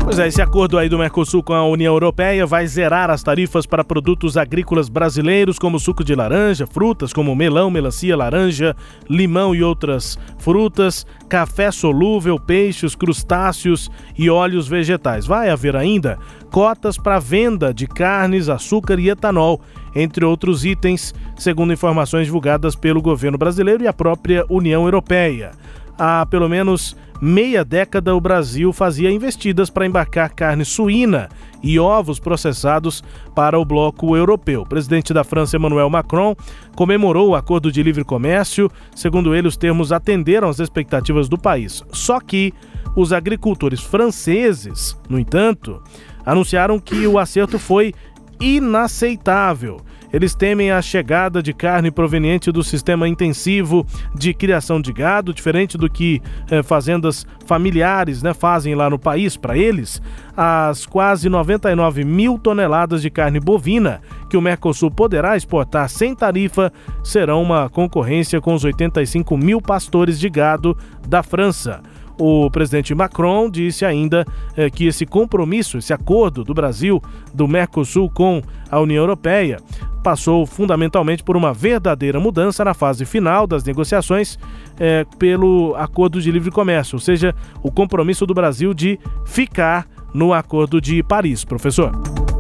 Pois 0.05 0.19
é, 0.19 0.27
esse 0.27 0.43
acordo 0.43 0.77
aí 0.77 0.89
do 0.89 0.99
Mercosul 0.99 1.45
com 1.45 1.55
a 1.55 1.65
União 1.65 1.95
Europeia 1.95 2.45
vai 2.45 2.67
zerar 2.67 3.09
as 3.09 3.23
tarifas 3.23 3.65
para 3.65 3.85
produtos 3.85 4.37
agrícolas 4.37 4.89
brasileiros, 4.89 5.61
como 5.61 5.79
suco 5.79 6.03
de 6.03 6.13
laranja, 6.13 6.67
frutas 6.67 7.13
como 7.13 7.35
melão, 7.37 7.71
melancia, 7.71 8.17
laranja, 8.17 8.75
limão 9.09 9.55
e 9.55 9.63
outras 9.63 10.19
frutas, 10.39 11.07
café 11.29 11.71
solúvel, 11.71 12.37
peixes, 12.39 12.97
crustáceos 12.97 13.89
e 14.19 14.29
óleos 14.29 14.67
vegetais. 14.67 15.25
Vai 15.25 15.51
haver 15.51 15.77
ainda 15.77 16.19
cotas 16.51 16.99
para 16.99 17.21
venda 17.21 17.73
de 17.73 17.87
carnes, 17.87 18.49
açúcar 18.49 18.99
e 18.99 19.09
etanol, 19.09 19.61
entre 19.95 20.25
outros 20.25 20.65
itens, 20.65 21.15
segundo 21.37 21.73
informações 21.73 22.27
divulgadas 22.27 22.75
pelo 22.75 23.01
governo 23.01 23.39
brasileiro 23.39 23.85
e 23.85 23.87
a 23.87 23.93
própria 23.93 24.45
União 24.51 24.85
Europeia. 24.85 25.53
Há 25.97 26.27
pelo 26.27 26.49
menos 26.49 26.97
meia 27.25 27.65
década 27.65 28.17
o 28.17 28.21
Brasil 28.21 28.73
fazia 28.73 29.09
investidas 29.09 29.71
para 29.71 29.87
embarcar 29.87 30.35
carne 30.35 30.65
suína 30.65 31.29
e 31.63 31.79
ovos 31.79 32.19
processados 32.19 33.05
para 33.33 33.57
o 33.57 33.65
bloco 33.65 34.17
europeu. 34.17 34.63
O 34.63 34.69
presidente 34.69 35.15
da 35.15 35.23
França, 35.23 35.57
Emmanuel 35.57 35.89
Macron, 35.89 36.35
comemorou 36.75 37.29
o 37.29 37.37
acordo 37.37 37.71
de 37.71 37.81
livre 37.81 38.03
comércio. 38.03 38.69
Segundo 38.93 39.37
ele, 39.37 39.47
os 39.47 39.57
termos 39.57 39.93
atenderam 39.93 40.49
às 40.49 40.59
expectativas 40.59 41.29
do 41.29 41.39
país. 41.39 41.85
Só 41.93 42.19
que 42.19 42.53
os 42.97 43.13
agricultores 43.13 43.81
franceses, 43.81 44.99
no 45.09 45.17
entanto, 45.17 45.81
anunciaram 46.27 46.81
que 46.81 47.07
o 47.07 47.21
acerto 47.21 47.57
foi 47.57 47.95
inaceitável 48.41 49.81
eles 50.13 50.35
temem 50.35 50.71
a 50.71 50.83
chegada 50.83 51.43
de 51.43 51.53
carne 51.53 51.91
proveniente 51.91 52.53
do 52.53 52.63
sistema 52.63 53.09
intensivo 53.09 53.87
de 54.15 54.35
criação 54.35 54.81
de 54.81 54.93
gado, 54.93 55.33
diferente 55.33 55.79
do 55.79 55.89
que 55.89 56.21
eh, 56.51 56.63
fazendas 56.63 57.27
familiares 57.47 58.23
né, 58.23 58.35
fazem 58.35 58.75
lá 58.75 58.91
no 58.91 58.99
país. 58.99 59.37
Para 59.37 59.57
eles, 59.57 60.03
as 60.37 60.85
quase 60.85 61.29
99 61.29 62.05
mil 62.05 62.39
toneladas 62.39 63.01
de 63.01 63.11
carne 63.11 63.41
bovina 63.41 64.01
que 64.29 64.37
o 64.37 64.43
Mercosul 64.43 64.91
poderá 64.91 65.37
exportar 65.37 65.89
sem 65.89 66.15
tarifa 66.15 66.73
serão 67.03 67.43
uma 67.43 67.69
concorrência 67.71 68.41
com 68.41 68.55
os 68.55 68.65
85 68.65 69.37
mil 69.37 69.61
pastores 69.61 70.19
de 70.19 70.29
gado 70.29 70.77
da 71.09 71.23
França. 71.23 71.81
O 72.19 72.51
presidente 72.51 72.95
Macron 72.95 73.51
disse 73.51 73.85
ainda 73.85 74.25
eh, 74.57 74.71
que 74.71 74.87
esse 74.87 75.07
compromisso, 75.07 75.79
esse 75.79 75.93
acordo 75.93 76.45
do 76.45 76.53
Brasil, 76.53 77.03
do 77.33 77.49
Mercosul 77.49 78.11
com 78.11 78.43
a 78.71 78.79
União 78.79 79.03
Europeia, 79.03 79.59
passou 80.03 80.45
fundamentalmente 80.47 81.23
por 81.23 81.37
uma 81.37 81.53
verdadeira 81.53 82.19
mudança 82.19 82.65
na 82.65 82.75
fase 82.75 83.05
final 83.05 83.47
das 83.47 83.65
negociações 83.65 84.39
eh, 84.79 85.07
pelo 85.19 85.75
acordo 85.77 86.21
de 86.21 86.31
livre 86.31 86.51
comércio, 86.51 86.97
ou 86.97 87.01
seja, 87.01 87.35
o 87.63 87.71
compromisso 87.71 88.27
do 88.27 88.35
Brasil 88.35 88.75
de 88.75 88.99
ficar 89.25 89.87
no 90.13 90.33
acordo 90.33 90.81
de 90.81 91.03
Paris, 91.03 91.45
professor. 91.45 91.93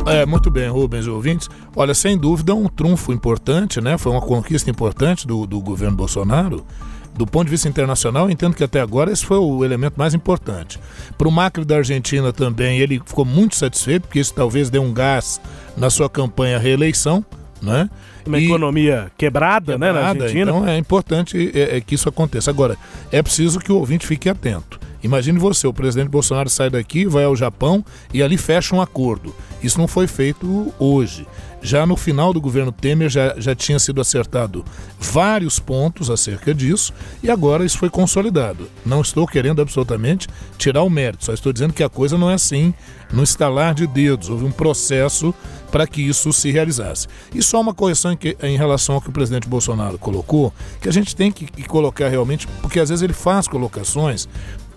É, 0.04 0.26
muito 0.26 0.50
bem, 0.50 0.68
Rubens 0.68 1.06
ouvintes. 1.06 1.48
Olha, 1.76 1.94
sem 1.94 2.18
dúvida, 2.18 2.54
um 2.54 2.66
trunfo 2.66 3.12
importante, 3.12 3.80
né? 3.80 3.96
Foi 3.96 4.10
uma 4.10 4.20
conquista 4.20 4.68
importante 4.68 5.26
do, 5.26 5.46
do 5.46 5.60
governo 5.60 5.96
Bolsonaro 5.96 6.66
do 7.14 7.26
ponto 7.26 7.44
de 7.44 7.50
vista 7.50 7.68
internacional, 7.68 8.30
entendo 8.30 8.54
que 8.54 8.64
até 8.64 8.80
agora 8.80 9.12
esse 9.12 9.24
foi 9.24 9.36
o 9.36 9.64
elemento 9.64 9.94
mais 9.98 10.14
importante. 10.14 10.80
Para 11.18 11.28
o 11.28 11.30
Macri 11.30 11.64
da 11.64 11.76
Argentina 11.76 12.32
também, 12.32 12.78
ele 12.78 13.00
ficou 13.04 13.24
muito 13.24 13.54
satisfeito, 13.54 14.04
porque 14.04 14.18
isso 14.18 14.32
talvez 14.32 14.70
dê 14.70 14.78
um 14.78 14.92
gás 14.92 15.40
na 15.76 15.90
sua 15.90 16.08
campanha 16.08 16.58
reeleição, 16.58 17.24
né? 17.62 17.88
Uma 18.26 18.38
E- 18.38 18.44
economia 18.46 19.10
quebrada, 19.16 19.78
né, 19.78 19.92
na 19.92 20.08
Argentina. 20.08 20.50
Então 20.50 20.66
é 20.66 20.76
importante 20.76 21.50
é, 21.54 21.76
é, 21.76 21.80
que 21.80 21.94
isso 21.94 22.08
aconteça. 22.08 22.50
Agora, 22.50 22.76
é 23.10 23.22
preciso 23.22 23.58
que 23.60 23.70
o 23.72 23.76
ouvinte 23.76 24.06
fique 24.06 24.28
atento. 24.28 24.80
Imagine 25.03 25.38
você, 25.38 25.66
o 25.66 25.72
presidente 25.72 26.09
Bolsonaro 26.09 26.48
sai 26.48 26.70
daqui, 26.70 27.07
vai 27.07 27.24
ao 27.24 27.34
Japão 27.36 27.84
e 28.14 28.22
ali 28.22 28.36
fecha 28.36 28.74
um 28.74 28.80
acordo. 28.80 29.34
Isso 29.62 29.78
não 29.78 29.88
foi 29.88 30.07
feito 30.07 30.72
hoje. 30.78 31.26
Já 31.64 31.86
no 31.86 31.96
final 31.96 32.32
do 32.32 32.40
governo 32.40 32.72
Temer 32.72 33.09
já, 33.09 33.34
já 33.38 33.55
tinha 33.55 33.78
sido 33.78 34.00
acertado 34.00 34.64
vários 34.98 35.61
pontos 35.61 36.11
acerca 36.11 36.53
disso 36.53 36.92
e 37.22 37.30
agora 37.30 37.64
isso 37.64 37.78
foi 37.78 37.88
consolidado. 37.88 38.68
Não 38.84 39.00
estou 39.00 39.26
querendo 39.28 39.62
absolutamente 39.62 40.26
tirar 40.59 40.82
o 40.82 40.90
mérito, 40.90 41.24
só 41.24 41.32
estou 41.32 41.53
dizendo 41.53 41.72
que 41.72 41.84
a 41.84 41.88
coisa 41.88 42.18
não 42.18 42.28
é 42.28 42.34
assim, 42.34 42.74
no 43.12 43.22
estalar 43.22 43.74
de 43.74 43.86
dedos. 43.86 44.28
Houve 44.28 44.44
um 44.44 44.50
processo 44.50 45.32
para 45.70 45.86
que 45.86 46.03
isso 46.03 46.32
se 46.32 46.50
realizasse. 46.50 47.07
E 47.32 47.40
só 47.42 47.61
uma 47.61 47.72
correção 47.72 48.12
em, 48.12 48.16
que- 48.16 48.36
em 48.42 48.57
relação 48.57 48.96
ao 48.96 49.00
que 49.00 49.09
o 49.09 49.12
presidente 49.12 49.48
Bolsonaro 49.48 49.98
colocou, 49.98 50.53
que 50.80 50.88
a 50.88 50.92
gente 50.92 51.14
tem 51.14 51.30
que, 51.30 51.46
que 51.46 51.62
colocar 51.64 52.09
realmente, 52.09 52.46
porque 52.61 52.80
às 52.80 52.88
vezes 52.88 53.03
ele 53.03 53.12
faz 53.14 53.46
colocações 53.48 54.28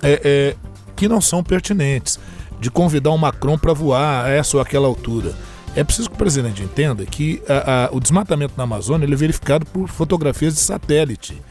é, 0.03 0.21
é, 0.23 0.55
que 0.95 1.07
não 1.07 1.19
são 1.21 1.43
pertinentes, 1.43 2.19
de 2.59 2.69
convidar 2.71 3.11
o 3.11 3.17
Macron 3.17 3.57
para 3.57 3.73
voar 3.73 4.25
a 4.25 4.29
essa 4.29 4.57
ou 4.57 4.61
aquela 4.61 4.87
altura. 4.87 5.33
É 5.75 5.83
preciso 5.83 6.09
que 6.09 6.15
o 6.15 6.17
presidente 6.17 6.63
entenda 6.63 7.05
que 7.05 7.41
a- 7.49 7.85
a- 7.85 7.89
o 7.91 7.99
desmatamento 7.99 8.53
na 8.55 8.63
Amazônia 8.63 9.05
é 9.05 9.15
verificado 9.15 9.65
por 9.65 9.89
fotografias 9.89 10.53
de 10.53 10.61
satélite. 10.61 11.41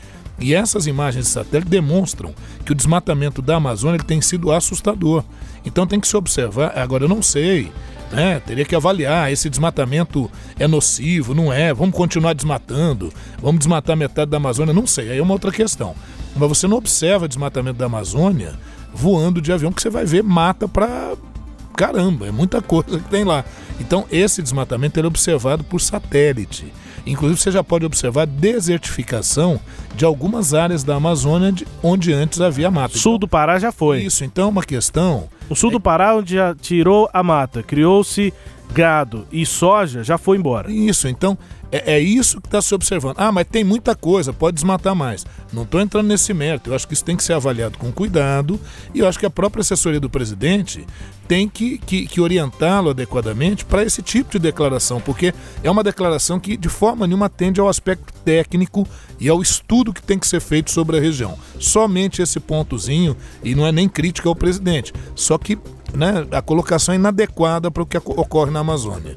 E 0.40 0.54
essas 0.54 0.86
imagens 0.86 1.26
de 1.26 1.30
satélite 1.30 1.70
demonstram 1.70 2.34
que 2.64 2.72
o 2.72 2.74
desmatamento 2.74 3.42
da 3.42 3.56
Amazônia 3.56 4.00
tem 4.00 4.20
sido 4.22 4.50
assustador. 4.50 5.22
Então 5.64 5.86
tem 5.86 6.00
que 6.00 6.08
se 6.08 6.16
observar. 6.16 6.72
Agora, 6.76 7.04
eu 7.04 7.08
não 7.08 7.22
sei, 7.22 7.70
né? 8.10 8.40
Teria 8.44 8.64
que 8.64 8.74
avaliar. 8.74 9.30
Esse 9.30 9.48
desmatamento 9.50 10.30
é 10.58 10.66
nocivo, 10.66 11.34
não 11.34 11.52
é? 11.52 11.72
Vamos 11.72 11.94
continuar 11.94 12.32
desmatando? 12.32 13.12
Vamos 13.40 13.58
desmatar 13.60 13.94
metade 13.96 14.30
da 14.30 14.38
Amazônia? 14.38 14.74
Não 14.74 14.86
sei. 14.86 15.10
Aí 15.12 15.18
é 15.18 15.22
uma 15.22 15.34
outra 15.34 15.52
questão. 15.52 15.94
Mas 16.36 16.48
você 16.48 16.66
não 16.66 16.76
observa 16.76 17.28
desmatamento 17.28 17.78
da 17.78 17.86
Amazônia 17.86 18.54
voando 18.92 19.40
de 19.40 19.52
avião, 19.52 19.72
que 19.72 19.82
você 19.82 19.90
vai 19.90 20.04
ver 20.04 20.22
mata 20.22 20.68
para 20.68 21.14
caramba, 21.76 22.28
é 22.28 22.30
muita 22.30 22.62
coisa 22.62 22.98
que 23.00 23.08
tem 23.08 23.24
lá. 23.24 23.44
Então, 23.80 24.04
esse 24.10 24.40
desmatamento 24.40 25.00
é 25.00 25.04
observado 25.04 25.64
por 25.64 25.80
satélite. 25.80 26.72
Inclusive, 27.04 27.40
você 27.40 27.50
já 27.50 27.64
pode 27.64 27.84
observar 27.84 28.26
desertificação 28.26 29.58
de 29.96 30.04
algumas 30.04 30.54
áreas 30.54 30.84
da 30.84 30.94
Amazônia 30.94 31.50
de- 31.52 31.66
onde 31.82 32.12
antes 32.12 32.40
havia 32.40 32.70
mata. 32.70 32.96
Sul 32.96 33.18
do 33.18 33.26
Pará 33.28 33.58
já 33.58 33.72
foi. 33.72 34.02
Isso, 34.02 34.24
então 34.24 34.44
é 34.44 34.48
uma 34.48 34.62
questão. 34.62 35.28
O 35.50 35.54
sul 35.56 35.70
do 35.70 35.80
Pará, 35.80 36.14
onde 36.14 36.34
já 36.34 36.54
tirou 36.54 37.08
a 37.12 37.22
mata, 37.22 37.62
criou-se 37.62 38.32
gado 38.72 39.26
e 39.30 39.44
soja, 39.44 40.02
já 40.02 40.16
foi 40.16 40.38
embora. 40.38 40.70
Isso, 40.70 41.08
então 41.08 41.36
é, 41.74 41.94
é 41.94 42.00
isso 42.00 42.40
que 42.40 42.46
está 42.46 42.62
se 42.62 42.72
observando. 42.72 43.16
Ah, 43.18 43.32
mas 43.32 43.48
tem 43.50 43.64
muita 43.64 43.96
coisa, 43.96 44.32
pode 44.32 44.54
desmatar 44.54 44.94
mais. 44.94 45.26
Não 45.52 45.64
estou 45.64 45.80
entrando 45.80 46.06
nesse 46.06 46.32
mérito. 46.32 46.70
Eu 46.70 46.74
acho 46.76 46.86
que 46.86 46.94
isso 46.94 47.04
tem 47.04 47.16
que 47.16 47.24
ser 47.24 47.32
avaliado 47.32 47.78
com 47.78 47.90
cuidado 47.90 48.60
e 48.94 49.00
eu 49.00 49.08
acho 49.08 49.18
que 49.18 49.26
a 49.26 49.30
própria 49.30 49.60
assessoria 49.60 49.98
do 49.98 50.08
presidente 50.08 50.86
tem 51.26 51.48
que, 51.48 51.78
que, 51.78 52.06
que 52.06 52.20
orientá-lo 52.20 52.90
adequadamente 52.90 53.64
para 53.64 53.82
esse 53.82 54.02
tipo 54.02 54.30
de 54.30 54.38
declaração, 54.38 55.00
porque 55.00 55.34
é 55.64 55.70
uma 55.70 55.82
declaração 55.82 56.38
que 56.38 56.56
de 56.56 56.68
forma 56.68 57.08
nenhuma 57.08 57.26
atende 57.26 57.60
ao 57.60 57.68
aspecto 57.68 58.12
técnico 58.24 58.86
e 59.18 59.28
ao 59.28 59.42
estudo 59.42 59.92
que 59.92 60.02
tem 60.02 60.18
que 60.18 60.28
ser 60.28 60.40
feito 60.40 60.70
sobre 60.70 60.98
a 60.98 61.00
região. 61.00 61.36
Somente 61.58 62.22
esse 62.22 62.38
pontozinho, 62.38 63.16
e 63.42 63.54
não 63.54 63.66
é 63.66 63.72
nem 63.72 63.88
crítica 63.88 64.28
ao 64.28 64.36
presidente, 64.36 64.92
só 65.16 65.36
que 65.38 65.58
né, 65.92 66.26
a 66.30 66.42
colocação 66.42 66.92
é 66.92 66.98
inadequada 66.98 67.70
para 67.70 67.82
o 67.82 67.86
que 67.86 67.96
ocorre 67.96 68.50
na 68.50 68.60
Amazônia. 68.60 69.14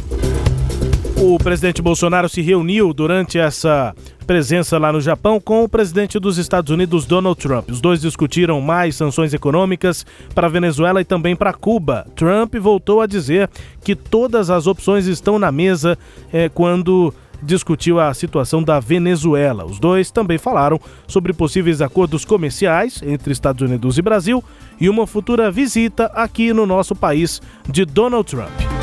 O 1.20 1.40
presidente 1.40 1.82
Bolsonaro 1.82 2.30
se 2.30 2.42
reuniu 2.42 2.94
durante 2.94 3.40
essa 3.40 3.96
presença 4.28 4.78
lá 4.78 4.94
no 4.94 5.02
Japão 5.02 5.40
com 5.40 5.64
o 5.64 5.70
presidente 5.70 6.20
dos 6.20 6.38
Estados 6.38 6.70
Unidos, 6.70 7.06
Donald 7.06 7.40
Trump. 7.40 7.70
Os 7.72 7.82
dois 7.82 8.02
discutiram 8.02 8.62
mais 8.62 8.96
sanções 8.96 9.34
econômicas 9.34 10.06
para 10.36 10.46
a 10.46 10.50
Venezuela 10.50 11.02
e 11.02 11.06
também 11.06 11.36
para 11.36 11.54
Cuba. 11.54 12.06
Trump 12.16 12.54
voltou 12.58 13.02
a 13.02 13.08
dizer 13.08 13.50
que 13.84 13.96
todas 13.96 14.52
as 14.52 14.68
opções 14.68 15.08
estão 15.08 15.40
na 15.40 15.52
mesa 15.52 15.98
eh, 16.32 16.50
quando 16.50 17.12
discutiu 17.42 18.00
a 18.00 18.14
situação 18.14 18.62
da 18.62 18.80
Venezuela. 18.80 19.66
Os 19.66 19.80
dois 19.80 20.12
também 20.12 20.38
falaram 20.38 20.80
sobre 21.08 21.34
possíveis 21.34 21.82
acordos 21.82 22.26
comerciais 22.26 23.02
entre 23.04 23.34
Estados 23.34 23.68
Unidos 23.68 23.98
e 23.98 24.04
Brasil 24.04 24.44
e 24.80 24.88
uma 24.88 25.08
futura 25.08 25.50
visita 25.50 26.06
aqui 26.14 26.54
no 26.54 26.68
nosso 26.68 26.96
país 26.96 27.42
de 27.68 27.86
Donald 27.86 28.30
Trump. 28.30 28.77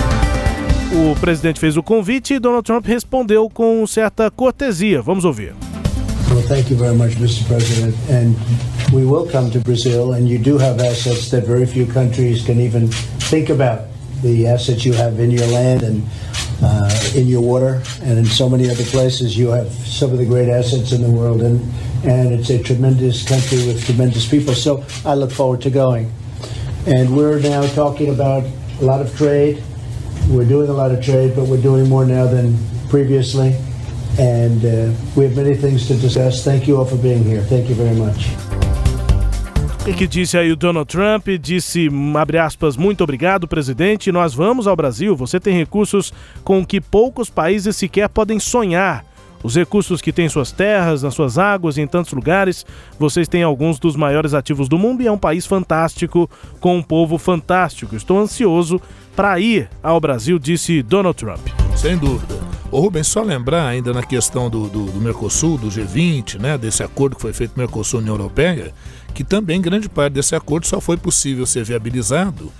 O 0.95 1.16
presidente 1.16 1.59
fez 1.59 1.76
o 1.76 1.82
convite 1.82 2.34
e 2.34 2.38
Donald 2.38 2.64
Trump 2.64 2.86
respondeu 2.86 3.51
com 3.51 3.84
certa 3.84 4.30
cortesia. 4.30 5.03
Vamos 5.03 5.24
ouvir. 5.24 5.53
Well, 6.30 6.42
thank 6.47 6.70
you 6.70 6.78
very 6.78 6.95
much, 6.97 7.16
Mr. 7.16 7.45
President. 7.49 7.97
And 8.09 8.36
we 8.92 9.05
will 9.05 9.26
come 9.26 9.51
to 9.51 9.59
Brazil, 9.59 10.12
and 10.12 10.28
you 10.28 10.38
do 10.38 10.57
have 10.57 10.80
assets 10.80 11.30
that 11.30 11.45
very 11.45 11.66
few 11.66 11.84
countries 11.86 12.42
can 12.42 12.61
even 12.61 12.88
think 13.28 13.51
about. 13.51 13.88
The 14.22 14.47
assets 14.47 14.84
you 14.84 14.95
have 14.95 15.18
in 15.18 15.32
your 15.32 15.47
land 15.49 15.82
and 15.82 16.03
uh, 16.62 16.88
in 17.16 17.26
your 17.26 17.42
water, 17.42 17.82
and 18.03 18.16
in 18.16 18.24
so 18.24 18.49
many 18.49 18.70
other 18.70 18.84
places, 18.84 19.36
you 19.36 19.49
have 19.49 19.72
some 19.72 20.12
of 20.12 20.18
the 20.18 20.24
great 20.24 20.49
assets 20.49 20.92
in 20.92 21.03
the 21.03 21.11
world, 21.11 21.42
and 21.42 21.61
and 22.05 22.32
it's 22.32 22.51
a 22.51 22.62
tremendous 22.62 23.26
country 23.26 23.66
with 23.66 23.84
tremendous 23.84 24.28
people. 24.28 24.55
So 24.55 24.84
I 25.05 25.14
look 25.14 25.32
forward 25.32 25.61
to 25.62 25.70
going. 25.70 26.12
And 26.86 27.16
we're 27.16 27.40
now 27.40 27.66
talking 27.74 28.11
about 28.11 28.45
a 28.80 28.84
lot 28.84 29.01
of 29.01 29.16
trade. 29.16 29.62
We're 30.29 30.49
doing 30.49 30.68
a 30.68 30.72
lot 30.72 30.91
of 30.91 31.01
trade, 31.05 31.35
but 31.37 31.47
we're 31.47 31.62
doing 31.62 31.89
more 31.89 32.07
now 32.07 32.27
than 32.27 32.57
previously. 32.89 33.55
And 34.18 34.64
uh, 34.64 34.93
we 35.16 35.25
have 35.25 35.37
many 35.37 35.55
things 35.55 35.87
to 35.89 35.95
discuss. 35.95 36.45
Thank 36.45 36.66
you 36.66 36.77
all 36.79 36.87
for 36.87 36.97
being 36.97 37.25
here. 37.25 37.43
Thank 37.43 37.68
you 37.68 37.75
very 37.75 37.95
much. 37.97 38.29
O 39.87 39.93
que 39.93 40.07
disse 40.07 40.39
aí 40.39 40.51
o 40.51 40.57
Donald 40.57 40.89
Trump? 40.89 41.29
Disse, 41.39 41.91
abre 42.16 42.39
aspas, 42.39 42.75
muito 42.75 43.05
obrigado, 43.05 43.47
presidente. 43.47 44.11
Nós 44.11 44.33
vamos 44.33 44.66
ao 44.66 44.75
Brasil. 44.75 45.14
Você 45.14 45.39
tem 45.39 45.55
recursos 45.55 46.11
com 46.43 46.64
que 46.64 46.81
poucos 46.81 47.29
países 47.29 47.77
sequer 47.77 48.09
podem 48.09 48.41
sonhar. 48.41 49.05
Os 49.45 49.55
recursos 49.55 50.01
que 50.01 50.11
têm 50.11 50.26
suas 50.26 50.51
terras, 50.51 51.03
nas 51.03 51.12
suas 51.12 51.36
águas 51.36 51.76
em 51.76 51.86
tantos 51.86 52.14
lugares, 52.14 52.64
vocês 52.99 53.28
têm 53.28 53.42
alguns 53.42 53.78
dos 53.78 53.95
maiores 53.95 54.32
ativos 54.32 54.70
do 54.70 54.78
mundo 54.78 55.03
e 55.03 55.07
é 55.07 55.12
um 55.12 55.18
país 55.18 55.45
fantástico, 55.45 56.30
com 56.59 56.78
um 56.78 56.82
povo 56.82 57.18
fantástico. 57.18 57.95
Estou 57.95 58.18
ansioso 58.18 58.80
para 59.14 59.38
ir 59.38 59.68
ao 59.82 60.01
Brasil, 60.01 60.38
disse 60.38 60.82
Donald 60.82 61.14
Trump. 61.18 61.47
Sem 61.76 61.99
dúvida. 61.99 62.40
Ô 62.70 62.80
Rubens, 62.80 63.07
só 63.07 63.22
lembrar 63.22 63.68
ainda 63.68 63.92
na 63.92 64.03
questão 64.03 64.49
do, 64.49 64.66
do, 64.66 64.86
do 64.86 64.99
Mercosul, 64.99 65.59
do 65.59 65.68
G20, 65.68 66.40
né, 66.40 66.57
desse 66.57 66.82
acordo 66.82 67.14
que 67.14 67.20
foi 67.20 67.34
feito 67.34 67.53
Mercosul-União 67.55 68.14
Europeia, 68.14 68.72
que 69.12 69.22
também 69.22 69.61
grande 69.61 69.90
parte 69.90 70.14
desse 70.14 70.34
acordo 70.34 70.66
só 70.66 70.80
foi 70.80 70.97
possível 70.97 71.45
ser 71.45 71.64
viabilizado 71.64 72.51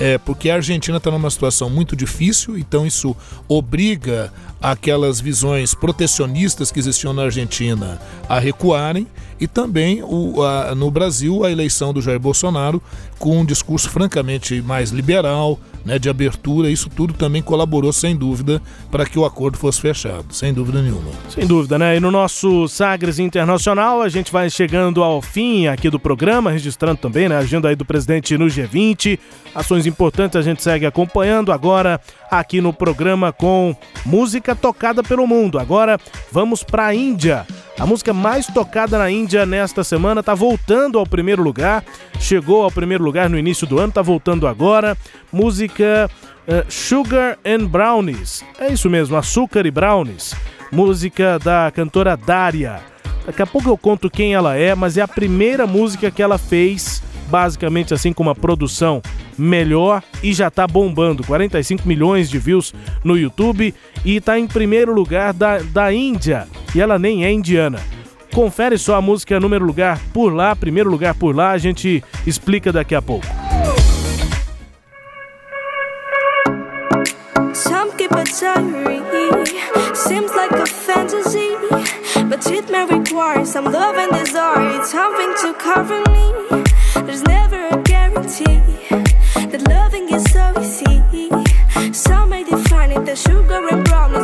é, 0.00 0.16
porque 0.16 0.48
a 0.48 0.54
Argentina 0.54 0.96
está 0.96 1.10
numa 1.10 1.30
situação 1.30 1.68
muito 1.68 1.94
difícil, 1.94 2.58
então 2.58 2.86
isso 2.86 3.14
obriga 3.46 4.32
aquelas 4.60 5.20
visões 5.20 5.74
protecionistas 5.74 6.72
que 6.72 6.78
existiam 6.78 7.12
na 7.12 7.24
Argentina 7.24 8.00
a 8.26 8.38
recuarem 8.38 9.06
e 9.38 9.46
também 9.46 10.02
o, 10.02 10.42
a, 10.42 10.74
no 10.74 10.90
Brasil 10.90 11.44
a 11.44 11.50
eleição 11.50 11.92
do 11.92 12.00
Jair 12.00 12.18
Bolsonaro 12.18 12.82
com 13.20 13.38
um 13.38 13.44
discurso 13.44 13.90
francamente 13.90 14.62
mais 14.62 14.90
liberal, 14.90 15.60
né, 15.84 15.98
de 15.98 16.08
abertura, 16.08 16.70
isso 16.70 16.88
tudo 16.88 17.12
também 17.12 17.42
colaborou 17.42 17.92
sem 17.92 18.16
dúvida 18.16 18.60
para 18.90 19.04
que 19.04 19.18
o 19.18 19.26
acordo 19.26 19.58
fosse 19.58 19.78
fechado, 19.78 20.26
sem 20.30 20.52
dúvida 20.52 20.80
nenhuma. 20.80 21.10
Sem 21.28 21.46
dúvida, 21.46 21.78
né? 21.78 21.96
E 21.96 22.00
no 22.00 22.10
nosso 22.10 22.66
Sagres 22.66 23.18
Internacional, 23.18 24.00
a 24.00 24.08
gente 24.08 24.32
vai 24.32 24.48
chegando 24.48 25.04
ao 25.04 25.20
fim 25.20 25.66
aqui 25.66 25.90
do 25.90 26.00
programa, 26.00 26.50
registrando 26.50 26.96
também 26.96 27.28
né, 27.28 27.36
a 27.36 27.40
agenda 27.40 27.68
aí 27.68 27.76
do 27.76 27.84
presidente 27.84 28.36
no 28.38 28.46
G20. 28.46 29.18
Ações 29.54 29.84
importantes 29.86 30.36
a 30.36 30.42
gente 30.42 30.62
segue 30.62 30.86
acompanhando 30.86 31.52
agora 31.52 32.00
aqui 32.30 32.60
no 32.60 32.72
programa 32.72 33.32
com 33.32 33.76
música 34.06 34.54
tocada 34.54 35.02
pelo 35.02 35.26
mundo. 35.26 35.58
Agora 35.58 35.98
vamos 36.32 36.62
para 36.62 36.86
a 36.86 36.94
Índia. 36.94 37.46
A 37.78 37.86
música 37.86 38.12
mais 38.12 38.46
tocada 38.46 38.98
na 38.98 39.10
Índia 39.10 39.46
nesta 39.46 39.82
semana 39.82 40.20
está 40.20 40.34
voltando 40.34 40.98
ao 40.98 41.06
primeiro 41.06 41.42
lugar. 41.42 41.82
Chegou 42.20 42.62
ao 42.62 42.70
primeiro 42.70 43.02
lugar 43.02 43.09
no 43.28 43.38
início 43.38 43.66
do 43.66 43.78
ano, 43.78 43.88
está 43.88 44.02
voltando 44.02 44.46
agora. 44.46 44.96
Música 45.32 46.10
uh, 46.46 46.70
Sugar 46.70 47.38
and 47.44 47.66
Brownies. 47.66 48.44
É 48.58 48.72
isso 48.72 48.88
mesmo, 48.88 49.16
açúcar 49.16 49.66
e 49.66 49.70
brownies. 49.70 50.34
Música 50.72 51.38
da 51.38 51.70
cantora 51.70 52.16
Daria. 52.16 52.80
Daqui 53.26 53.42
a 53.42 53.46
pouco 53.46 53.68
eu 53.68 53.76
conto 53.76 54.10
quem 54.10 54.34
ela 54.34 54.56
é, 54.56 54.74
mas 54.74 54.96
é 54.96 55.02
a 55.02 55.08
primeira 55.08 55.66
música 55.66 56.10
que 56.10 56.22
ela 56.22 56.38
fez, 56.38 57.02
basicamente 57.28 57.92
assim 57.92 58.12
com 58.12 58.22
uma 58.22 58.34
produção 58.34 59.02
melhor 59.38 60.02
e 60.22 60.32
já 60.32 60.50
tá 60.50 60.66
bombando. 60.66 61.24
45 61.24 61.86
milhões 61.86 62.30
de 62.30 62.38
views 62.38 62.74
no 63.04 63.16
YouTube 63.16 63.74
e 64.04 64.20
tá 64.20 64.38
em 64.38 64.46
primeiro 64.46 64.92
lugar 64.92 65.32
da, 65.32 65.58
da 65.58 65.92
Índia. 65.92 66.46
E 66.74 66.80
ela 66.80 66.98
nem 66.98 67.24
é 67.24 67.32
indiana. 67.32 67.80
Confere 68.32 68.78
só 68.78 68.94
a 68.96 69.02
música 69.02 69.40
número 69.40 69.64
lugar 69.64 69.98
por 70.12 70.32
lá, 70.32 70.54
primeiro 70.54 70.88
lugar 70.88 71.14
por 71.14 71.34
lá, 71.34 71.50
a 71.50 71.58
gente 71.58 72.02
explica 72.26 72.72
daqui 72.72 72.94
a 72.94 73.02
pouco. 73.02 73.26
Some 77.52 77.90
keep 77.96 78.10
diary, 78.10 79.00
seems 79.94 80.32
like 80.34 80.52
a 80.52 80.66
fantasy, 80.66 81.56
but 82.28 82.46
it 82.50 82.70
may 82.70 82.86
require 82.86 83.44
some 83.44 83.64
love 83.64 83.96
and 83.96 84.12
desire, 84.12 84.82
something 84.84 85.34
to 85.42 85.52
cover 85.54 86.00
me. 86.10 86.32
There's 87.04 87.22
never 87.24 87.68
a 87.68 87.82
guarantee 87.82 88.60
that 89.34 89.62
loving 89.68 90.08
is 90.08 90.24
so 90.32 90.52
easy. 90.60 91.28
Some 91.92 92.30
may 92.30 92.44
define 92.44 92.92
it 92.92 93.08
as 93.08 93.20
sugar 93.20 93.66
and 93.70 93.84
brownies, 93.84 94.19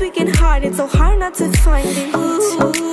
it, 0.00 0.04
no 0.04 0.10
place 0.10 0.10
we 0.10 0.10
can 0.10 0.34
hide 0.34 0.64
it, 0.64 0.74
so 0.74 0.86
hard 0.86 1.18
not 1.18 1.34
to 1.34 1.50
find 1.58 1.86
it. 1.88 2.14
Ooh, 2.14 2.87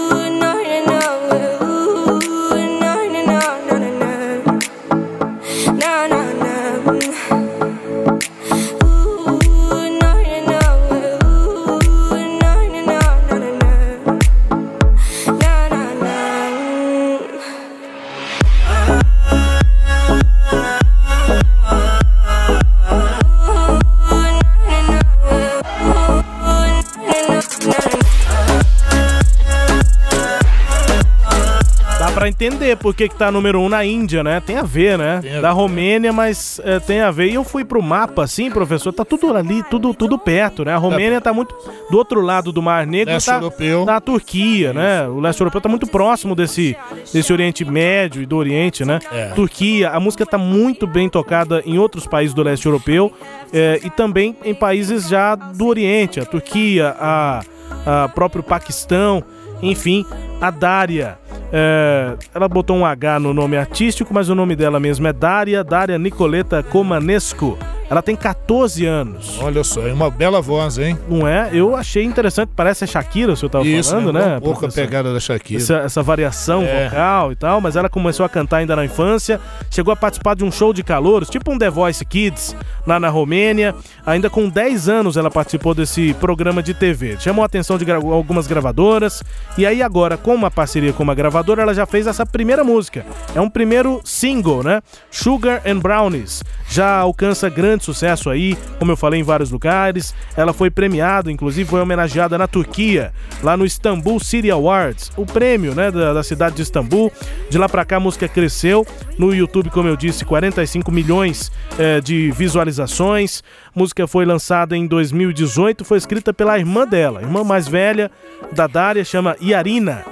entender 32.76 32.78
por 32.78 32.94
que, 32.94 33.10
que 33.10 33.16
tá 33.16 33.32
número 33.32 33.60
um 33.60 33.70
na 33.70 33.84
Índia, 33.84 34.24
né? 34.24 34.40
Tem 34.40 34.58
a 34.58 34.64
ver, 34.64 34.98
né? 34.98 35.22
A 35.38 35.42
da 35.42 35.50
ver. 35.50 35.56
Romênia, 35.56 36.14
mas 36.14 36.60
é, 36.64 36.80
tem 36.80 37.02
a 37.02 37.10
ver. 37.10 37.30
E 37.30 37.36
eu 37.36 37.44
fui 37.44 37.64
pro 37.64 37.82
mapa, 37.82 38.24
assim, 38.24 38.52
professor, 38.52 38.92
tá 38.92 39.04
tudo 39.04 39.36
ali, 39.36 39.64
tudo, 39.64 39.94
tudo 39.94 40.18
perto, 40.18 40.64
né? 40.64 40.74
A 40.74 40.78
Romênia 40.78 41.20
tá 41.20 41.34
muito 41.34 41.56
do 41.90 41.98
outro 41.98 42.22
lado 42.22 42.52
do 42.52 42.62
Mar 42.62 42.86
Negro, 42.86 43.14
Leste 43.14 43.28
tá, 43.28 43.36
europeu. 43.36 43.86
tá 43.86 43.96
a 43.96 44.02
Turquia, 44.02 44.74
né? 44.74 45.08
O 45.08 45.20
leste 45.20 45.40
europeu 45.42 45.62
tá 45.62 45.70
muito 45.70 45.88
próximo 45.88 46.36
desse, 46.36 46.76
desse 47.14 47.32
Oriente 47.32 47.64
Médio 47.66 48.22
e 48.22 48.26
do 48.26 48.36
Oriente, 48.36 48.86
né? 48.86 49.00
É. 49.12 49.28
Turquia, 49.30 49.90
a 49.90 50.00
música 50.00 50.26
tá 50.26 50.38
muito 50.38 50.86
bem 50.86 51.10
tocada 51.10 51.64
em 51.66 51.78
outros 51.78 52.06
países 52.06 52.34
do 52.34 52.44
leste 52.44 52.66
europeu 52.66 53.12
é, 53.54 53.80
e 53.84 53.90
também 53.90 54.36
em 54.44 54.54
países 54.54 55.08
já 55.08 55.36
do 55.36 55.66
Oriente, 55.68 56.20
a 56.20 56.26
Turquia, 56.26 56.96
a, 57.00 57.42
a 57.86 58.10
próprio 58.10 58.44
Paquistão, 58.44 59.24
enfim, 59.62 60.06
a 60.42 60.52
Dária. 60.52 61.18
É, 61.58 62.16
ela 62.34 62.50
botou 62.50 62.76
um 62.76 62.86
H 62.86 63.18
no 63.18 63.34
nome 63.34 63.56
artístico, 63.56 64.14
mas 64.14 64.28
o 64.28 64.36
nome 64.36 64.58
dela 64.58 64.78
mesmo 64.78 65.08
é 65.08 65.14
Dária, 65.14 65.64
Dária 65.64 65.98
Nicoleta 65.98 66.62
Comanesco. 66.62 67.58
Ela 67.90 68.02
tem 68.02 68.16
14 68.16 68.84
anos. 68.86 69.40
Olha 69.40 69.64
só, 69.64 69.88
é 69.88 69.94
uma 69.94 70.10
bela 70.10 70.42
voz, 70.42 70.80
hein? 70.80 70.98
Não 71.08 71.26
é? 71.28 71.52
Eu 71.54 71.76
achei 71.76 72.04
interessante, 72.04 72.50
parece 72.56 72.84
a 72.84 72.88
Shakira, 72.88 73.32
o 73.34 73.38
senhor 73.38 73.48
estava 73.48 73.66
Isso, 73.68 73.92
falando, 73.92 74.12
né? 74.12 74.26
né? 74.26 74.38
Um 74.38 74.42
pouco 74.42 74.58
a 74.58 74.60
professor? 74.62 74.82
pegada 74.82 75.14
da 75.14 75.20
Shakira. 75.20 75.62
Essa, 75.62 75.76
essa 75.78 76.02
variação 76.02 76.64
É. 76.64 76.90
vocal 76.90 77.32
e 77.32 77.36
tal, 77.36 77.62
mas 77.62 77.76
ela 77.76 77.88
começou 77.88 78.26
a 78.26 78.30
cantar 78.30 78.58
ainda 78.58 78.76
na 78.76 78.84
infância, 78.84 79.40
chegou 79.70 79.92
a 79.94 79.96
participar 79.96 80.36
de 80.36 80.44
um 80.44 80.52
show 80.52 80.74
de 80.74 80.82
calouros, 80.84 81.30
tipo 81.30 81.52
um 81.54 81.60
The 81.60 81.70
Voice 81.70 82.04
Kids, 82.04 82.56
lá 82.88 83.00
na 83.00 83.08
Romênia. 83.10 83.76
Ainda 84.04 84.32
com 84.32 84.50
10 84.50 84.90
anos 84.90 85.16
ela 85.16 85.30
participou 85.30 85.76
desse 85.76 86.14
programa 86.16 86.64
de 86.64 86.74
TV. 86.74 87.18
Chamou 87.20 87.44
a 87.44 87.46
atenção 87.46 87.78
de 87.78 87.86
gra- 87.86 87.98
algumas 87.98 88.48
gravadoras, 88.48 89.24
e 89.60 89.64
aí 89.66 89.84
agora, 89.84 90.18
com 90.18 90.34
uma 90.34 90.50
parceria 90.50 90.92
com 90.92 91.04
uma 91.04 91.14
gravadora, 91.14 91.45
ela 91.54 91.74
já 91.74 91.86
fez 91.86 92.08
essa 92.08 92.26
primeira 92.26 92.64
música. 92.64 93.06
É 93.34 93.42
um 93.42 93.50
primeiro 93.50 94.02
single, 94.04 94.64
né? 94.64 94.82
Sugar 95.12 95.62
and 95.66 95.80
Brownies. 95.80 96.44
Já 96.70 96.98
alcança 96.98 97.50
grande 97.50 97.84
sucesso 97.84 98.30
aí, 98.30 98.58
como 98.80 98.92
eu 98.92 98.98
falei, 98.98 99.20
em 99.20 99.24
vários 99.24 99.52
lugares. 99.52 100.14
Ela 100.36 100.54
foi 100.54 100.70
premiada, 100.70 101.32
inclusive 101.32 101.70
foi 101.70 101.82
homenageada 101.82 102.38
na 102.38 102.48
Turquia, 102.48 103.14
lá 103.44 103.56
no 103.56 103.66
Istanbul 103.66 104.20
City 104.20 104.50
Awards, 104.50 105.12
o 105.16 105.26
prêmio 105.26 105.76
né, 105.76 105.92
da, 105.92 106.14
da 106.14 106.24
cidade 106.24 106.56
de 106.56 106.62
Istambul. 106.62 107.12
De 107.50 107.58
lá 107.58 107.70
pra 107.70 107.86
cá 107.86 107.98
a 107.98 108.00
música 108.00 108.28
cresceu. 108.28 108.86
No 109.18 109.34
YouTube, 109.34 109.70
como 109.70 109.88
eu 109.88 109.96
disse, 109.96 110.26
45 110.26 110.92
milhões 110.92 111.52
eh, 111.80 112.02
de 112.02 112.32
visualizações. 112.32 113.42
Música 113.76 114.08
foi 114.08 114.26
lançada 114.26 114.76
em 114.76 114.88
2018, 114.88 115.84
foi 115.84 115.98
escrita 115.98 116.34
pela 116.34 116.58
irmã 116.58 116.88
dela, 116.88 117.22
irmã 117.22 117.44
mais 117.44 117.68
velha 117.68 118.10
da 118.54 118.68
Dária, 118.68 119.04
chama 119.04 119.36
Yarina. 119.42 120.04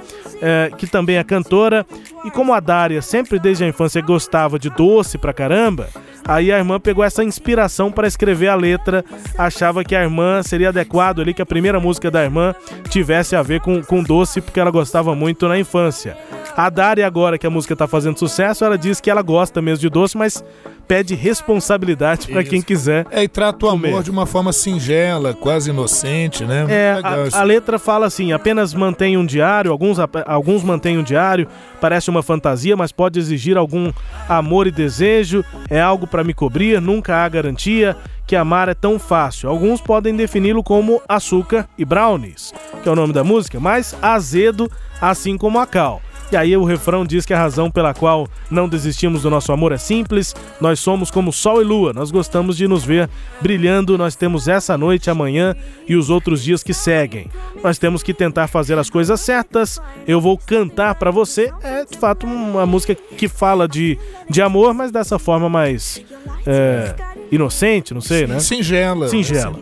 eh, 0.42 0.70
que 0.76 0.86
também 0.86 1.16
é 1.16 1.24
cantora, 1.24 1.86
e 2.24 2.30
como 2.30 2.52
a 2.52 2.60
Dária 2.60 3.02
sempre 3.02 3.38
desde 3.38 3.64
a 3.64 3.68
infância 3.68 4.00
gostava 4.00 4.58
de 4.58 4.70
doce 4.70 5.18
pra 5.18 5.32
caramba, 5.32 5.88
Aí 6.26 6.50
a 6.50 6.56
irmã 6.56 6.80
pegou 6.80 7.04
essa 7.04 7.22
inspiração 7.22 7.92
para 7.92 8.08
escrever 8.08 8.48
a 8.48 8.54
letra, 8.54 9.04
achava 9.36 9.84
que 9.84 9.94
a 9.94 10.02
irmã 10.02 10.42
seria 10.42 10.70
adequado 10.70 11.20
ali 11.20 11.34
que 11.34 11.42
a 11.42 11.46
primeira 11.46 11.78
música 11.78 12.10
da 12.10 12.24
irmã 12.24 12.54
tivesse 12.88 13.36
a 13.36 13.42
ver 13.42 13.60
com, 13.60 13.82
com 13.82 14.02
doce, 14.02 14.40
porque 14.40 14.58
ela 14.58 14.70
gostava 14.70 15.14
muito 15.14 15.46
na 15.46 15.58
infância. 15.58 16.16
A 16.56 16.70
Dari, 16.70 17.02
agora 17.02 17.36
que 17.36 17.46
a 17.46 17.50
música 17.50 17.76
tá 17.76 17.86
fazendo 17.86 18.18
sucesso, 18.18 18.64
ela 18.64 18.78
diz 18.78 19.00
que 19.00 19.10
ela 19.10 19.20
gosta 19.20 19.60
mesmo 19.60 19.80
de 19.80 19.90
doce, 19.90 20.16
mas 20.16 20.42
pede 20.86 21.14
responsabilidade 21.14 22.28
para 22.28 22.44
quem 22.44 22.62
quiser. 22.62 23.06
É, 23.10 23.22
e 23.22 23.28
trata 23.28 23.66
o 23.66 23.68
amor 23.68 24.02
de 24.02 24.10
uma 24.10 24.24
forma 24.24 24.52
singela, 24.52 25.34
quase 25.34 25.70
inocente, 25.70 26.44
né? 26.44 26.66
É, 26.68 27.00
a, 27.02 27.40
a 27.40 27.42
letra 27.42 27.78
fala 27.78 28.06
assim: 28.06 28.32
apenas 28.32 28.72
mantém 28.72 29.16
um 29.16 29.26
diário, 29.26 29.70
alguns, 29.70 29.98
alguns 30.26 30.62
mantêm 30.62 30.96
um 30.96 31.02
diário, 31.02 31.48
parece 31.80 32.08
uma 32.08 32.13
fantasia, 32.22 32.76
mas 32.76 32.92
pode 32.92 33.18
exigir 33.18 33.56
algum 33.56 33.92
amor 34.28 34.66
e 34.66 34.70
desejo, 34.70 35.44
é 35.68 35.80
algo 35.80 36.06
para 36.06 36.24
me 36.24 36.34
cobrir, 36.34 36.80
nunca 36.80 37.16
há 37.16 37.28
garantia 37.28 37.96
que 38.26 38.36
amar 38.36 38.68
é 38.68 38.74
tão 38.74 38.98
fácil. 38.98 39.48
Alguns 39.48 39.80
podem 39.80 40.16
defini-lo 40.16 40.62
como 40.62 41.00
açúcar 41.08 41.68
e 41.76 41.84
brownies, 41.84 42.52
que 42.82 42.88
é 42.88 42.92
o 42.92 42.96
nome 42.96 43.12
da 43.12 43.22
música, 43.22 43.60
mas 43.60 43.94
azedo, 44.00 44.70
assim 45.00 45.36
como 45.36 45.58
a 45.58 45.66
cal. 45.66 46.00
E 46.34 46.36
aí 46.36 46.56
o 46.56 46.64
refrão 46.64 47.06
diz 47.06 47.24
que 47.24 47.32
a 47.32 47.38
razão 47.38 47.70
pela 47.70 47.94
qual 47.94 48.26
não 48.50 48.68
desistimos 48.68 49.22
do 49.22 49.30
nosso 49.30 49.52
amor 49.52 49.70
é 49.70 49.78
simples. 49.78 50.34
Nós 50.60 50.80
somos 50.80 51.08
como 51.08 51.32
sol 51.32 51.62
e 51.62 51.64
lua. 51.64 51.92
Nós 51.92 52.10
gostamos 52.10 52.56
de 52.56 52.66
nos 52.66 52.82
ver 52.82 53.08
brilhando. 53.40 53.96
Nós 53.96 54.16
temos 54.16 54.48
essa 54.48 54.76
noite, 54.76 55.08
amanhã 55.08 55.54
e 55.88 55.94
os 55.94 56.10
outros 56.10 56.42
dias 56.42 56.60
que 56.60 56.74
seguem. 56.74 57.30
Nós 57.62 57.78
temos 57.78 58.02
que 58.02 58.12
tentar 58.12 58.48
fazer 58.48 58.76
as 58.76 58.90
coisas 58.90 59.20
certas. 59.20 59.80
Eu 60.08 60.20
vou 60.20 60.36
cantar 60.36 60.96
pra 60.96 61.12
você. 61.12 61.52
É 61.62 61.84
de 61.84 61.96
fato 61.96 62.26
uma 62.26 62.66
música 62.66 62.96
que 62.96 63.28
fala 63.28 63.68
de, 63.68 63.96
de 64.28 64.42
amor, 64.42 64.74
mas 64.74 64.90
dessa 64.90 65.20
forma 65.20 65.48
mais 65.48 66.02
é, 66.44 66.96
inocente, 67.30 67.92
não 67.92 68.00
sei, 68.00 68.26
né? 68.26 68.38
Singela. 68.40 69.08
Singela. 69.08 69.58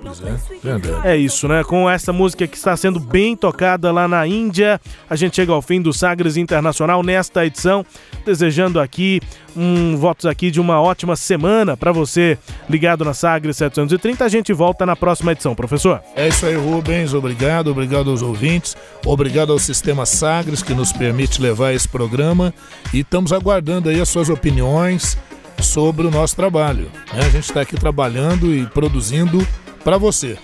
É. 1.05 1.13
É 1.13 1.17
isso, 1.17 1.49
né? 1.49 1.65
Com 1.65 1.89
essa 1.89 2.13
música 2.13 2.47
que 2.47 2.57
está 2.57 2.77
sendo 2.77 3.01
bem 3.01 3.37
tocada 3.37 3.91
lá 3.91 4.07
na 4.07 4.27
Índia, 4.27 4.81
a 5.09 5.17
gente 5.17 5.37
chega 5.37 5.53
ao 5.53 5.63
fim 5.63 5.81
do 5.81 5.93
Sagres 5.93 6.37
Internacional 6.37 7.03
nesta 7.03 7.45
edição, 7.47 7.85
desejando 8.25 8.81
aqui 8.81 9.21
um 9.57 9.97
votos 9.97 10.27
aqui 10.27 10.51
de 10.51 10.61
uma 10.61 10.81
ótima 10.81 11.15
semana 11.17 11.77
para 11.77 11.93
você 11.93 12.39
ligado 12.69 13.05
na 13.05 13.15
Sagres 13.15 13.57
730. 13.57 14.25
A 14.25 14.29
gente 14.29 14.53
volta 14.53 14.87
na 14.87 14.97
próxima 14.97 15.33
edição, 15.33 15.55
professor. 15.55 16.01
É 16.17 16.29
isso 16.29 16.47
aí, 16.47 16.57
Rubens. 16.57 17.15
Obrigado, 17.15 17.71
obrigado 17.71 18.11
aos 18.11 18.23
ouvintes, 18.23 18.77
obrigado 19.05 19.53
ao 19.53 19.59
Sistema 19.59 20.07
Sagres 20.07 20.63
que 20.63 20.75
nos 20.75 20.93
permite 20.93 21.41
levar 21.41 21.73
esse 21.73 21.89
programa 21.89 22.53
e 22.93 23.01
estamos 23.01 23.33
aguardando 23.33 23.89
aí 23.89 24.01
as 24.01 24.09
suas 24.09 24.29
opiniões 24.29 25.19
sobre 25.63 26.07
o 26.07 26.11
nosso 26.11 26.37
trabalho. 26.37 26.91
né? 27.13 27.21
A 27.21 27.31
gente 27.31 27.45
está 27.45 27.61
aqui 27.61 27.77
trabalhando 27.77 28.55
e 28.55 28.67
produzindo 28.67 29.47
para 29.85 29.97
você. 29.97 30.39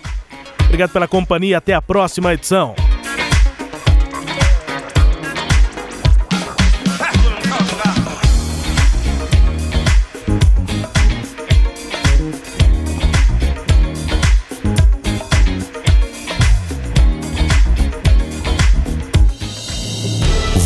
Obrigado 0.65 0.91
pela 0.91 1.09
companhia, 1.09 1.59
até 1.59 1.75
a 1.75 1.83
próxima 1.83 2.35
edição. 2.35 2.75